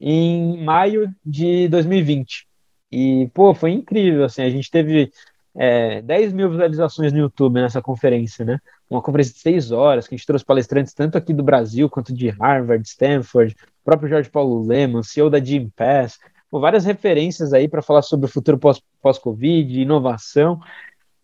em 0.00 0.62
maio 0.64 1.08
de 1.24 1.68
2020. 1.68 2.48
E, 2.90 3.30
pô, 3.32 3.54
foi 3.54 3.70
incrível, 3.70 4.24
assim, 4.24 4.42
a 4.42 4.50
gente 4.50 4.68
teve 4.70 5.12
é, 5.54 6.02
10 6.02 6.32
mil 6.32 6.50
visualizações 6.50 7.12
no 7.12 7.18
YouTube 7.20 7.60
nessa 7.60 7.80
conferência, 7.80 8.44
né? 8.44 8.58
Uma 8.90 9.02
conferência 9.02 9.34
de 9.34 9.40
seis 9.40 9.70
horas, 9.70 10.08
que 10.08 10.14
a 10.14 10.18
gente 10.18 10.26
trouxe 10.26 10.44
palestrantes 10.44 10.94
tanto 10.94 11.16
aqui 11.16 11.32
do 11.32 11.42
Brasil 11.42 11.88
quanto 11.88 12.12
de 12.12 12.28
Harvard, 12.28 12.86
Stanford, 12.88 13.54
próprio 13.88 14.10
Jorge 14.10 14.28
Paulo 14.28 14.66
Leman, 14.66 15.02
CEO 15.02 15.30
da 15.30 15.42
Jim 15.42 15.72
Pass, 15.74 16.18
várias 16.52 16.84
referências 16.84 17.54
aí 17.54 17.66
para 17.66 17.80
falar 17.80 18.02
sobre 18.02 18.26
o 18.26 18.28
futuro 18.28 18.58
pós-Covid, 18.58 19.72
pós 19.72 19.82
inovação. 19.82 20.60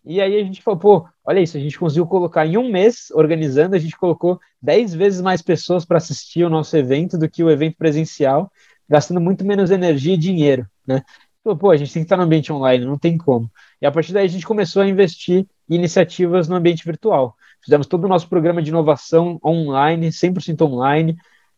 E 0.03 0.19
aí 0.19 0.35
a 0.35 0.43
gente 0.43 0.63
falou, 0.63 0.79
pô, 0.79 1.07
olha 1.23 1.39
isso, 1.41 1.57
a 1.57 1.59
gente 1.59 1.77
conseguiu 1.77 2.07
colocar 2.07 2.43
em 2.43 2.57
um 2.57 2.71
mês, 2.71 3.11
organizando, 3.13 3.75
a 3.75 3.79
gente 3.79 3.95
colocou 3.95 4.39
10 4.63 4.95
vezes 4.95 5.21
mais 5.21 5.43
pessoas 5.43 5.85
para 5.85 5.97
assistir 5.97 6.43
o 6.43 6.49
nosso 6.49 6.75
evento 6.75 7.19
do 7.19 7.29
que 7.29 7.43
o 7.43 7.51
evento 7.51 7.77
presencial, 7.77 8.51
gastando 8.89 9.21
muito 9.21 9.45
menos 9.45 9.69
energia 9.69 10.15
e 10.15 10.17
dinheiro, 10.17 10.65
né? 10.87 11.03
falou, 11.43 11.59
pô, 11.59 11.69
a 11.69 11.77
gente 11.77 11.93
tem 11.93 12.01
que 12.01 12.05
estar 12.05 12.17
no 12.17 12.23
ambiente 12.23 12.51
online, 12.51 12.83
não 12.83 12.97
tem 12.97 13.15
como. 13.15 13.47
E 13.79 13.85
a 13.85 13.91
partir 13.91 14.11
daí 14.11 14.25
a 14.25 14.29
gente 14.29 14.47
começou 14.47 14.81
a 14.81 14.87
investir 14.87 15.45
em 15.69 15.75
iniciativas 15.75 16.47
no 16.47 16.55
ambiente 16.55 16.83
virtual. 16.83 17.35
Fizemos 17.63 17.85
todo 17.85 18.05
o 18.05 18.07
nosso 18.07 18.27
programa 18.27 18.59
de 18.59 18.69
inovação 18.69 19.39
online, 19.45 20.07
100% 20.07 20.63
online, 20.63 21.15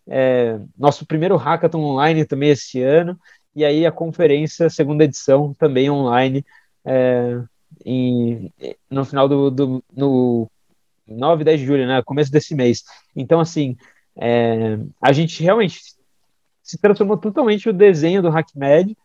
é, 0.07 0.59
nosso 0.77 1.05
primeiro 1.05 1.35
hackathon 1.35 1.79
online 1.79 2.25
também 2.25 2.49
esse 2.49 2.81
ano, 2.81 3.19
e 3.55 3.65
aí 3.65 3.85
a 3.85 3.91
conferência, 3.91 4.69
segunda 4.69 5.03
edição, 5.03 5.53
também 5.53 5.89
online, 5.89 6.45
é, 6.85 7.41
em, 7.85 8.51
no 8.89 9.03
final 9.03 9.27
do, 9.27 9.51
do 9.51 9.83
no 9.95 10.49
9 11.07 11.43
10 11.43 11.59
de 11.59 11.65
julho, 11.65 11.87
né, 11.87 12.01
começo 12.03 12.31
desse 12.31 12.53
mês. 12.53 12.83
Então, 13.15 13.39
assim, 13.39 13.75
é, 14.15 14.77
a 15.01 15.11
gente 15.11 15.41
realmente 15.41 15.79
se 16.61 16.77
transformou 16.77 17.17
totalmente 17.17 17.69
o 17.69 17.73
desenho 17.73 18.21
do 18.21 18.29
HackMed 18.29 18.95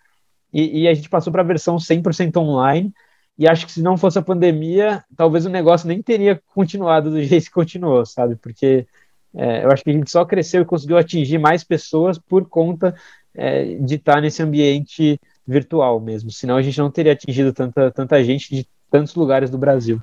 e, 0.53 0.83
e 0.83 0.89
a 0.89 0.95
gente 0.95 1.09
passou 1.09 1.33
para 1.33 1.43
a 1.43 1.47
versão 1.47 1.77
100% 1.77 2.37
online, 2.37 2.93
e 3.39 3.49
acho 3.49 3.67
que 3.67 3.73
se 3.73 3.83
não 3.83 3.97
fosse 3.97 4.19
a 4.19 4.23
pandemia, 4.23 5.05
talvez 5.17 5.47
o 5.47 5.51
negócio 5.51 5.89
nem 5.89 6.03
teria 6.03 6.41
continuado 6.55 7.11
do 7.11 7.23
jeito 7.23 7.47
que 7.47 7.51
continuou, 7.51 8.05
sabe? 8.05 8.37
Porque 8.37 8.87
é, 9.35 9.65
eu 9.65 9.71
acho 9.71 9.83
que 9.83 9.91
a 9.91 9.93
gente 9.93 10.11
só 10.11 10.25
cresceu 10.25 10.63
e 10.63 10.67
conseguiu 10.67 10.99
atingir 10.99 11.39
mais 11.39 11.65
pessoas 11.65 12.19
por 12.19 12.49
conta 12.49 12.95
é, 13.35 13.77
de 13.77 13.95
estar 13.95 14.21
nesse 14.21 14.43
ambiente 14.43 15.19
virtual 15.47 16.01
mesmo. 16.01 16.31
Senão 16.31 16.57
a 16.57 16.63
gente 16.63 16.79
não 16.79 16.91
teria 16.91 17.13
atingido 17.13 17.53
tanta, 17.53 17.91
tanta 17.91 18.23
gente 18.23 18.55
de 18.55 18.67
tantos 18.91 19.15
lugares 19.15 19.51
do 19.51 19.59
Brasil. 19.59 20.01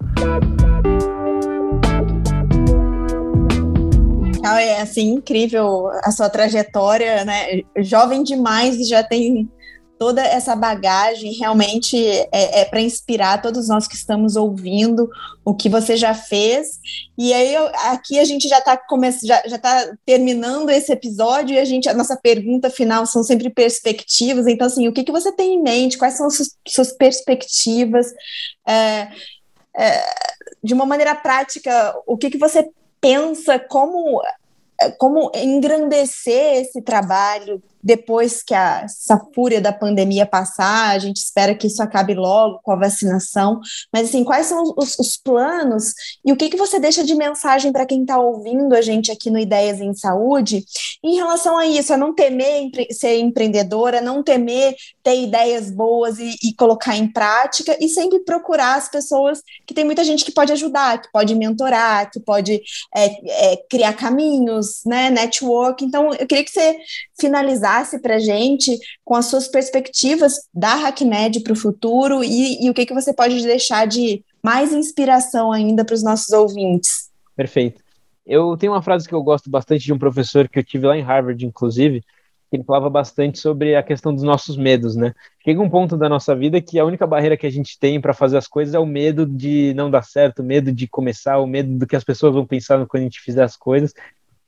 É 4.80 4.82
assim 4.82 5.16
incrível 5.16 5.90
a 6.04 6.12
sua 6.12 6.30
trajetória, 6.30 7.26
né? 7.26 7.62
Jovem 7.80 8.24
demais 8.24 8.78
e 8.78 8.86
já 8.86 9.04
tem 9.04 9.50
toda 10.00 10.26
essa 10.26 10.56
bagagem 10.56 11.34
realmente 11.34 11.98
é, 12.32 12.62
é 12.62 12.66
para 12.66 12.80
inspirar 12.80 13.42
todos 13.42 13.68
nós 13.68 13.86
que 13.86 13.96
estamos 13.96 14.38
ouvindo 14.38 15.10
o 15.44 15.54
que 15.54 15.68
você 15.68 15.98
já 15.98 16.14
fez. 16.14 16.80
E 17.18 17.34
aí 17.34 17.54
eu, 17.54 17.68
aqui 17.92 18.18
a 18.18 18.24
gente 18.24 18.48
já 18.48 18.60
está 18.60 18.82
já, 19.22 19.44
já 19.46 19.58
tá 19.58 19.92
terminando 20.06 20.70
esse 20.70 20.94
episódio 20.94 21.54
e 21.54 21.60
a 21.60 21.66
gente 21.66 21.90
a 21.90 21.94
nossa 21.94 22.16
pergunta 22.16 22.70
final 22.70 23.06
são 23.06 23.22
sempre 23.24 23.50
perspectivas. 23.50 24.48
Então 24.48 24.68
assim, 24.68 24.88
o 24.88 24.94
que, 24.94 25.04
que 25.04 25.12
você 25.12 25.34
tem 25.34 25.56
em 25.56 25.62
mente? 25.62 25.98
Quais 25.98 26.16
são 26.16 26.28
as 26.28 26.36
suas, 26.38 26.58
suas 26.66 26.92
perspectivas? 26.94 28.08
É, 28.66 29.10
é, 29.76 30.06
de 30.64 30.74
uma 30.74 30.86
maneira 30.86 31.14
prática, 31.14 31.94
o 32.08 32.18
que, 32.18 32.30
que 32.30 32.38
você 32.38 32.70
pensa 33.02 33.60
como 33.60 34.22
como 34.98 35.30
engrandecer 35.36 36.62
esse 36.62 36.82
trabalho 36.82 37.62
depois 37.82 38.44
que 38.44 38.54
a, 38.54 38.82
essa 38.84 39.20
fúria 39.34 39.62
da 39.62 39.72
pandemia 39.72 40.26
passar, 40.26 40.90
a 40.90 41.00
gente 41.00 41.18
espera 41.18 41.56
que 41.56 41.68
isso 41.68 41.82
acabe 41.82 42.14
logo 42.14 42.60
com 42.62 42.72
a 42.72 42.76
vacinação, 42.76 43.60
mas 43.92 44.10
assim, 44.10 44.24
quais 44.24 44.48
são 44.48 44.74
os, 44.78 44.98
os 45.00 45.18
planos 45.18 45.94
e 46.26 46.32
o 46.32 46.36
que, 46.36 46.50
que 46.50 46.58
você 46.58 46.80
deixa 46.80 47.04
de 47.04 47.16
mensagem 47.16 47.72
para 47.72 47.86
quem 47.86 48.02
está 48.02 48.20
ouvindo 48.20 48.76
a 48.76 48.82
gente 48.82 49.12
aqui 49.12 49.30
no 49.30 49.40
Ideias 49.40 49.80
em 49.80 49.94
Saúde 49.94 50.64
em 51.04 51.16
relação 51.16 51.58
a 51.58 51.66
isso, 51.66 51.94
a 51.94 51.98
não 51.98 52.14
temer 52.14 52.64
empre 52.64 52.88
ser 52.92 53.18
empreendedora, 53.18 54.02
não 54.02 54.22
temer 54.22 54.76
ter 55.02 55.22
ideias 55.24 55.72
boas 55.72 56.20
e, 56.20 56.36
e, 56.44 56.54
colocar 56.56 56.96
em 56.98 57.08
prática 57.08 57.78
e 57.80 57.88
sempre 57.88 58.20
procurar 58.20 58.76
as 58.76 58.90
pessoas 58.90 59.42
que 59.66 59.74
tem 59.74 59.86
muita 59.86 60.04
gente 60.04 60.26
que 60.26 60.32
pode 60.32 60.52
ajudar, 60.52 61.02
que 61.02 61.12
pode 61.12 61.34
mentorar, 61.36 62.12
que 62.12 62.20
pode 62.20 62.62
é, 62.96 63.54
é, 63.54 63.58
criar 63.70 63.94
caminhos, 63.94 64.82
né, 64.86 65.10
network, 65.10 65.84
então 65.84 66.14
eu 66.14 66.28
queria 66.28 66.44
que 66.44 66.52
você 66.52 66.78
finalizasse 67.20 67.69
para 68.02 68.16
a 68.16 68.20
gente 68.20 68.78
com 69.04 69.16
as 69.16 69.26
suas 69.26 69.48
perspectivas 69.48 70.34
da 70.54 70.88
HackMed 70.88 71.42
para 71.42 71.54
o 71.54 71.56
futuro 71.56 72.24
e, 72.24 72.66
e 72.66 72.70
o 72.70 72.74
que, 72.74 72.86
que 72.86 72.94
você 72.94 73.14
pode 73.14 73.42
deixar 73.44 73.86
de 73.88 74.24
mais 74.44 74.74
inspiração 74.74 75.52
ainda 75.52 75.84
para 75.86 75.94
os 75.94 76.04
nossos 76.04 76.32
ouvintes. 76.32 77.10
Perfeito. 77.36 77.82
Eu 78.26 78.56
tenho 78.58 78.74
uma 78.74 78.82
frase 78.82 79.08
que 79.08 79.14
eu 79.14 79.24
gosto 79.24 79.50
bastante 79.50 79.84
de 79.84 79.94
um 79.94 79.98
professor 79.98 80.48
que 80.48 80.60
eu 80.60 80.64
tive 80.64 80.86
lá 80.86 80.98
em 80.98 81.02
Harvard, 81.02 81.44
inclusive, 81.46 82.02
que 82.50 82.58
ele 82.58 82.64
falava 82.64 82.90
bastante 82.90 83.40
sobre 83.40 83.76
a 83.76 83.84
questão 83.84 84.14
dos 84.14 84.24
nossos 84.24 84.58
medos, 84.58 84.96
né? 84.96 85.14
Chega 85.44 85.62
um 85.62 85.70
ponto 85.70 85.96
da 85.96 86.10
nossa 86.10 86.36
vida 86.36 86.62
que 86.62 86.80
a 86.80 86.86
única 86.86 87.06
barreira 87.08 87.38
que 87.38 87.46
a 87.46 87.50
gente 87.50 87.78
tem 87.80 88.00
para 88.00 88.14
fazer 88.14 88.38
as 88.38 88.48
coisas 88.48 88.74
é 88.74 88.80
o 88.80 88.86
medo 88.86 89.26
de 89.26 89.74
não 89.76 89.90
dar 89.90 90.04
certo, 90.04 90.40
o 90.40 90.46
medo 90.46 90.72
de 90.72 90.88
começar, 90.88 91.38
o 91.40 91.48
medo 91.48 91.78
do 91.78 91.88
que 91.88 91.96
as 91.96 92.04
pessoas 92.04 92.34
vão 92.34 92.46
pensar 92.46 92.86
quando 92.88 93.02
a 93.02 93.06
gente 93.06 93.22
fizer 93.22 93.44
as 93.44 93.56
coisas. 93.56 93.94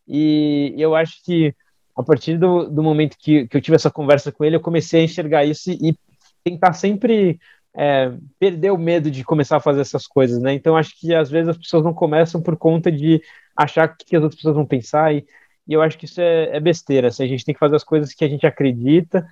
E 0.08 0.74
eu 0.78 0.96
acho 0.96 1.24
que 1.24 1.56
a 1.96 2.04
partir 2.04 2.38
do, 2.38 2.70
do 2.70 2.84
momento 2.84 3.18
que, 3.18 3.48
que 3.48 3.58
eu 3.58 3.62
tive 3.62 3.76
essa 3.76 3.92
conversa 3.92 4.32
com 4.32 4.44
ele, 4.44 4.56
eu 4.56 4.62
comecei 4.62 5.02
a 5.02 5.04
enxergar 5.04 5.46
isso 5.46 5.72
e, 5.72 5.96
tentar 6.44 6.74
sempre 6.74 7.40
é, 7.76 8.12
perder 8.40 8.72
o 8.72 8.78
medo 8.78 9.10
de 9.10 9.24
começar 9.24 9.58
a 9.58 9.62
fazer 9.62 9.82
essas 9.82 10.08
coisas, 10.08 10.42
né? 10.42 10.54
Então 10.54 10.76
acho 10.76 11.00
que 11.00 11.14
às 11.14 11.30
vezes 11.30 11.50
as 11.50 11.58
pessoas 11.58 11.84
não 11.84 11.94
começam 11.94 12.42
por 12.42 12.58
conta 12.58 12.92
de 12.92 13.22
achar 13.56 13.88
que, 13.88 14.06
que 14.06 14.16
as 14.16 14.24
outras 14.24 14.38
pessoas 14.38 14.56
vão 14.56 14.66
pensar 14.66 15.14
e, 15.14 15.26
e 15.68 15.74
eu 15.74 15.82
acho 15.82 15.98
que 15.98 16.06
isso 16.06 16.20
é, 16.20 16.56
é 16.56 16.60
besteira. 16.60 17.08
Assim, 17.08 17.24
a 17.24 17.28
gente 17.28 17.46
tem 17.46 17.54
que 17.54 17.60
fazer 17.60 17.76
as 17.76 17.84
coisas 17.84 18.14
que 18.14 18.26
a 18.26 18.28
gente 18.28 18.46
acredita 18.46 19.26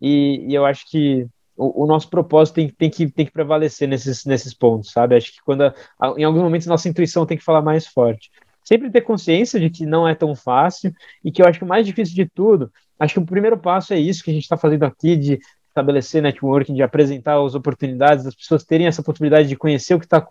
e, 0.00 0.44
e 0.48 0.54
eu 0.54 0.66
acho 0.66 0.90
que 0.90 1.26
o, 1.56 1.84
o, 1.84 1.86
nosso 1.86 2.10
propósito 2.10 2.56
tem, 2.56 2.68
tem, 2.68 2.90
que, 2.90 3.10
tem 3.10 3.24
que 3.24 3.32
prevalecer 3.32 3.88
nesses, 3.88 4.26
nesses 4.26 4.52
pontos, 4.52 4.90
sabe? 4.90 5.16
Acho 5.16 5.32
que 5.32 5.42
quando 5.42 5.62
a, 5.62 5.74
em 6.18 6.24
alguns 6.24 6.42
momentos 6.42 6.66
nossa 6.66 6.88
intuição 6.88 7.24
tem 7.24 7.38
que 7.38 7.44
falar 7.44 7.62
mais 7.62 7.86
forte 7.86 8.30
sempre 8.66 8.90
ter 8.90 9.02
consciência 9.02 9.60
de 9.60 9.70
que 9.70 9.86
não 9.86 10.06
é 10.06 10.14
tão 10.14 10.34
fácil 10.34 10.92
e 11.24 11.30
que 11.30 11.40
eu 11.40 11.46
acho 11.46 11.58
que 11.58 11.64
o 11.64 11.68
mais 11.68 11.86
difícil 11.86 12.14
de 12.16 12.26
tudo, 12.26 12.70
acho 12.98 13.14
que 13.14 13.20
o 13.20 13.26
primeiro 13.26 13.56
passo 13.56 13.94
é 13.94 13.98
isso 13.98 14.24
que 14.24 14.30
a 14.30 14.34
gente 14.34 14.42
está 14.42 14.56
fazendo 14.56 14.82
aqui, 14.82 15.16
de 15.16 15.38
estabelecer 15.68 16.20
networking, 16.20 16.74
de 16.74 16.82
apresentar 16.82 17.40
as 17.40 17.54
oportunidades, 17.54 18.24
das 18.24 18.34
pessoas 18.34 18.64
terem 18.64 18.86
essa 18.86 19.02
possibilidade 19.02 19.48
de 19.48 19.56
conhecer 19.56 19.94
o 19.94 20.00
que 20.00 20.06
está 20.06 20.26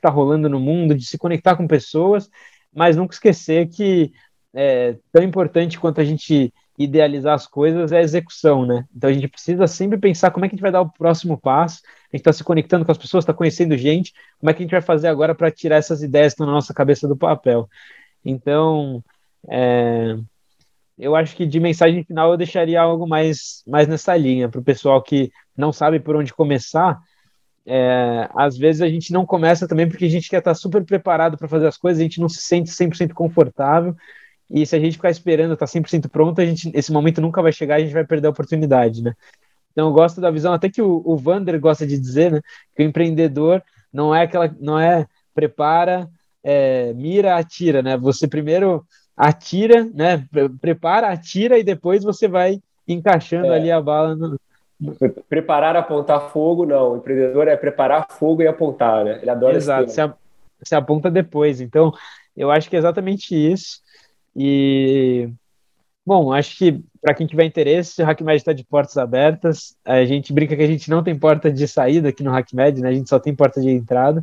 tá 0.00 0.10
rolando 0.10 0.48
no 0.48 0.60
mundo, 0.60 0.94
de 0.94 1.04
se 1.04 1.18
conectar 1.18 1.56
com 1.56 1.66
pessoas, 1.66 2.30
mas 2.72 2.96
nunca 2.96 3.14
esquecer 3.14 3.68
que 3.68 4.12
é 4.54 4.96
tão 5.10 5.22
importante 5.22 5.80
quanto 5.80 6.00
a 6.00 6.04
gente 6.04 6.52
idealizar 6.82 7.34
as 7.34 7.46
coisas 7.46 7.92
é 7.92 7.98
a 7.98 8.02
execução, 8.02 8.66
né? 8.66 8.84
Então 8.94 9.08
a 9.10 9.12
gente 9.12 9.28
precisa 9.28 9.66
sempre 9.66 9.98
pensar 9.98 10.30
como 10.30 10.44
é 10.44 10.48
que 10.48 10.54
a 10.54 10.56
gente 10.56 10.62
vai 10.62 10.72
dar 10.72 10.80
o 10.82 10.90
próximo 10.90 11.38
passo. 11.38 11.82
A 11.84 12.16
gente 12.16 12.20
está 12.20 12.32
se 12.32 12.44
conectando 12.44 12.84
com 12.84 12.92
as 12.92 12.98
pessoas, 12.98 13.22
está 13.22 13.34
conhecendo 13.34 13.76
gente. 13.76 14.12
Como 14.38 14.50
é 14.50 14.54
que 14.54 14.62
a 14.62 14.64
gente 14.64 14.72
vai 14.72 14.82
fazer 14.82 15.08
agora 15.08 15.34
para 15.34 15.50
tirar 15.50 15.76
essas 15.76 16.02
ideias 16.02 16.32
que 16.32 16.34
estão 16.34 16.46
na 16.46 16.52
nossa 16.52 16.74
cabeça 16.74 17.08
do 17.08 17.16
papel? 17.16 17.68
Então, 18.24 19.02
é, 19.48 20.16
eu 20.98 21.16
acho 21.16 21.34
que 21.36 21.46
de 21.46 21.58
mensagem 21.58 22.04
final 22.04 22.30
eu 22.30 22.36
deixaria 22.36 22.80
algo 22.80 23.06
mais, 23.06 23.62
mais 23.66 23.88
nessa 23.88 24.16
linha 24.16 24.48
para 24.48 24.60
o 24.60 24.64
pessoal 24.64 25.02
que 25.02 25.30
não 25.56 25.72
sabe 25.72 26.00
por 26.00 26.16
onde 26.16 26.32
começar. 26.32 26.98
É, 27.64 28.28
às 28.34 28.56
vezes 28.58 28.82
a 28.82 28.88
gente 28.88 29.12
não 29.12 29.24
começa 29.24 29.68
também 29.68 29.88
porque 29.88 30.04
a 30.04 30.10
gente 30.10 30.28
quer 30.28 30.38
estar 30.38 30.54
super 30.54 30.84
preparado 30.84 31.38
para 31.38 31.48
fazer 31.48 31.66
as 31.66 31.76
coisas, 31.76 32.00
a 32.00 32.02
gente 32.02 32.20
não 32.20 32.28
se 32.28 32.42
sente 32.42 32.70
100% 32.70 33.12
confortável 33.12 33.94
e 34.52 34.66
se 34.66 34.76
a 34.76 34.78
gente 34.78 34.96
ficar 34.96 35.10
esperando, 35.10 35.56
tá 35.56 35.66
100% 35.66 36.10
pronto, 36.10 36.40
a 36.40 36.44
gente, 36.44 36.70
esse 36.74 36.92
momento 36.92 37.22
nunca 37.22 37.40
vai 37.40 37.52
chegar, 37.52 37.76
a 37.76 37.80
gente 37.80 37.94
vai 37.94 38.04
perder 38.04 38.26
a 38.26 38.30
oportunidade, 38.30 39.02
né? 39.02 39.14
Então 39.72 39.88
eu 39.88 39.92
gosto 39.92 40.20
da 40.20 40.30
visão, 40.30 40.52
até 40.52 40.68
que 40.68 40.82
o, 40.82 41.02
o 41.04 41.16
Vander 41.16 41.58
gosta 41.58 41.86
de 41.86 41.98
dizer, 41.98 42.30
né? 42.30 42.40
Que 42.76 42.82
o 42.82 42.86
empreendedor 42.86 43.62
não 43.90 44.14
é 44.14 44.24
aquela, 44.24 44.54
não 44.60 44.78
é 44.78 45.06
prepara, 45.34 46.06
é, 46.44 46.92
mira, 46.92 47.36
atira, 47.36 47.82
né? 47.82 47.96
Você 47.96 48.28
primeiro 48.28 48.84
atira, 49.16 49.88
né? 49.94 50.26
Prepara, 50.60 51.08
atira 51.08 51.58
e 51.58 51.64
depois 51.64 52.04
você 52.04 52.28
vai 52.28 52.60
encaixando 52.86 53.46
é. 53.46 53.56
ali 53.56 53.70
a 53.70 53.80
bala 53.80 54.14
no, 54.14 54.38
Preparar, 55.28 55.76
apontar 55.76 56.30
fogo, 56.30 56.66
não. 56.66 56.92
O 56.92 56.96
empreendedor 56.96 57.46
é 57.46 57.56
preparar 57.56 58.06
fogo 58.10 58.42
e 58.42 58.48
apontar, 58.48 59.04
né? 59.04 59.18
Ele 59.22 59.30
adora 59.30 59.56
Exato, 59.56 59.92
você 60.60 60.74
aponta 60.74 61.10
depois. 61.10 61.60
Então, 61.60 61.92
eu 62.36 62.50
acho 62.50 62.68
que 62.68 62.74
é 62.74 62.78
exatamente 62.78 63.34
isso. 63.34 63.80
E, 64.34 65.28
bom, 66.06 66.32
acho 66.32 66.56
que 66.56 66.82
para 67.00 67.14
quem 67.14 67.26
tiver 67.26 67.44
interesse, 67.44 68.00
o 68.00 68.06
HackMed 68.06 68.36
está 68.36 68.52
de 68.52 68.64
portas 68.64 68.96
abertas. 68.96 69.76
A 69.84 70.04
gente 70.04 70.32
brinca 70.32 70.56
que 70.56 70.62
a 70.62 70.66
gente 70.66 70.88
não 70.88 71.02
tem 71.02 71.18
porta 71.18 71.50
de 71.50 71.66
saída 71.66 72.08
aqui 72.08 72.22
no 72.22 72.34
HackMed, 72.34 72.80
né? 72.80 72.88
A 72.88 72.94
gente 72.94 73.08
só 73.08 73.18
tem 73.18 73.34
porta 73.34 73.60
de 73.60 73.70
entrada. 73.70 74.22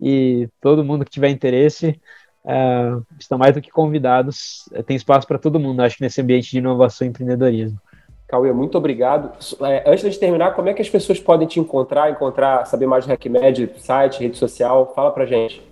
E 0.00 0.48
todo 0.60 0.84
mundo 0.84 1.04
que 1.04 1.10
tiver 1.10 1.30
interesse 1.30 2.00
uh, 2.44 3.04
estão 3.18 3.38
mais 3.38 3.54
do 3.54 3.62
que 3.62 3.70
convidados. 3.70 4.68
Tem 4.86 4.96
espaço 4.96 5.26
para 5.26 5.38
todo 5.38 5.58
mundo, 5.58 5.80
acho 5.80 5.96
que 5.96 6.02
nesse 6.02 6.20
ambiente 6.20 6.50
de 6.50 6.58
inovação 6.58 7.06
e 7.06 7.10
empreendedorismo. 7.10 7.80
Cauê, 8.28 8.52
muito 8.52 8.76
obrigado. 8.76 9.32
É, 9.62 9.90
antes 9.90 10.12
de 10.12 10.18
terminar, 10.18 10.54
como 10.54 10.68
é 10.68 10.74
que 10.74 10.82
as 10.82 10.90
pessoas 10.90 11.18
podem 11.18 11.48
te 11.48 11.58
encontrar, 11.58 12.10
encontrar, 12.10 12.66
saber 12.66 12.86
mais 12.86 13.06
do 13.06 13.12
HackMed, 13.12 13.70
site, 13.78 14.20
rede 14.20 14.36
social? 14.36 14.92
Fala 14.94 15.10
para 15.10 15.24
gente. 15.24 15.62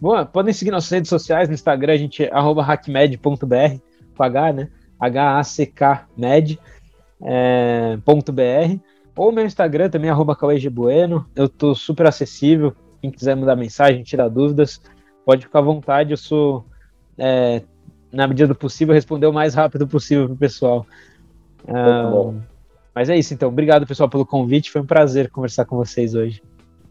Bom, 0.00 0.24
podem 0.26 0.52
seguir 0.52 0.70
nossas 0.70 0.90
redes 0.90 1.08
sociais, 1.08 1.48
no 1.48 1.54
Instagram 1.54 1.94
a 1.94 1.96
gente 1.96 2.24
é 2.24 2.30
hackmed.br, 2.30 3.80
com 4.16 4.22
H, 4.22 4.52
né? 4.52 4.68
H-A-C-K-med, 5.00 6.58
é, 7.22 7.96
.br, 7.96 8.80
ou 9.16 9.32
meu 9.32 9.44
Instagram 9.44 9.88
também, 9.88 10.10
arroba 10.10 10.36
Bueno. 10.70 11.26
Eu 11.34 11.48
tô 11.48 11.74
super 11.74 12.06
acessível, 12.06 12.74
quem 13.00 13.10
quiser 13.10 13.34
mandar 13.36 13.56
mensagem, 13.56 14.02
tirar 14.02 14.28
dúvidas, 14.28 14.80
pode 15.24 15.46
ficar 15.46 15.60
à 15.60 15.62
vontade, 15.62 16.10
eu 16.10 16.16
sou, 16.16 16.64
é, 17.16 17.62
na 18.12 18.26
medida 18.26 18.48
do 18.48 18.54
possível, 18.54 18.94
responder 18.94 19.26
o 19.26 19.32
mais 19.32 19.54
rápido 19.54 19.86
possível 19.88 20.26
pro 20.26 20.36
pessoal. 20.36 20.86
Muito 21.66 22.10
bom. 22.10 22.40
Mas 22.94 23.10
é 23.10 23.16
isso, 23.16 23.34
então. 23.34 23.48
Obrigado, 23.48 23.86
pessoal, 23.86 24.08
pelo 24.08 24.24
convite. 24.24 24.70
Foi 24.70 24.80
um 24.80 24.86
prazer 24.86 25.30
conversar 25.30 25.66
com 25.66 25.76
vocês 25.76 26.14
hoje. 26.14 26.42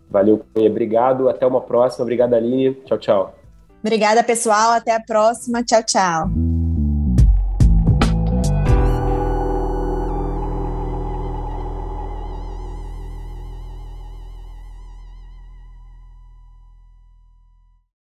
Valeu, 0.10 0.44
Cunha. 0.54 0.70
Obrigado. 0.70 1.30
Até 1.30 1.46
uma 1.46 1.62
próxima. 1.62 2.04
Obrigado, 2.04 2.34
Aline. 2.34 2.74
Tchau, 2.86 2.98
tchau. 2.98 3.36
Obrigada, 3.84 4.24
pessoal. 4.24 4.72
Até 4.72 4.96
a 4.96 5.00
próxima. 5.00 5.64
Tchau, 5.64 5.84
tchau. 5.84 6.55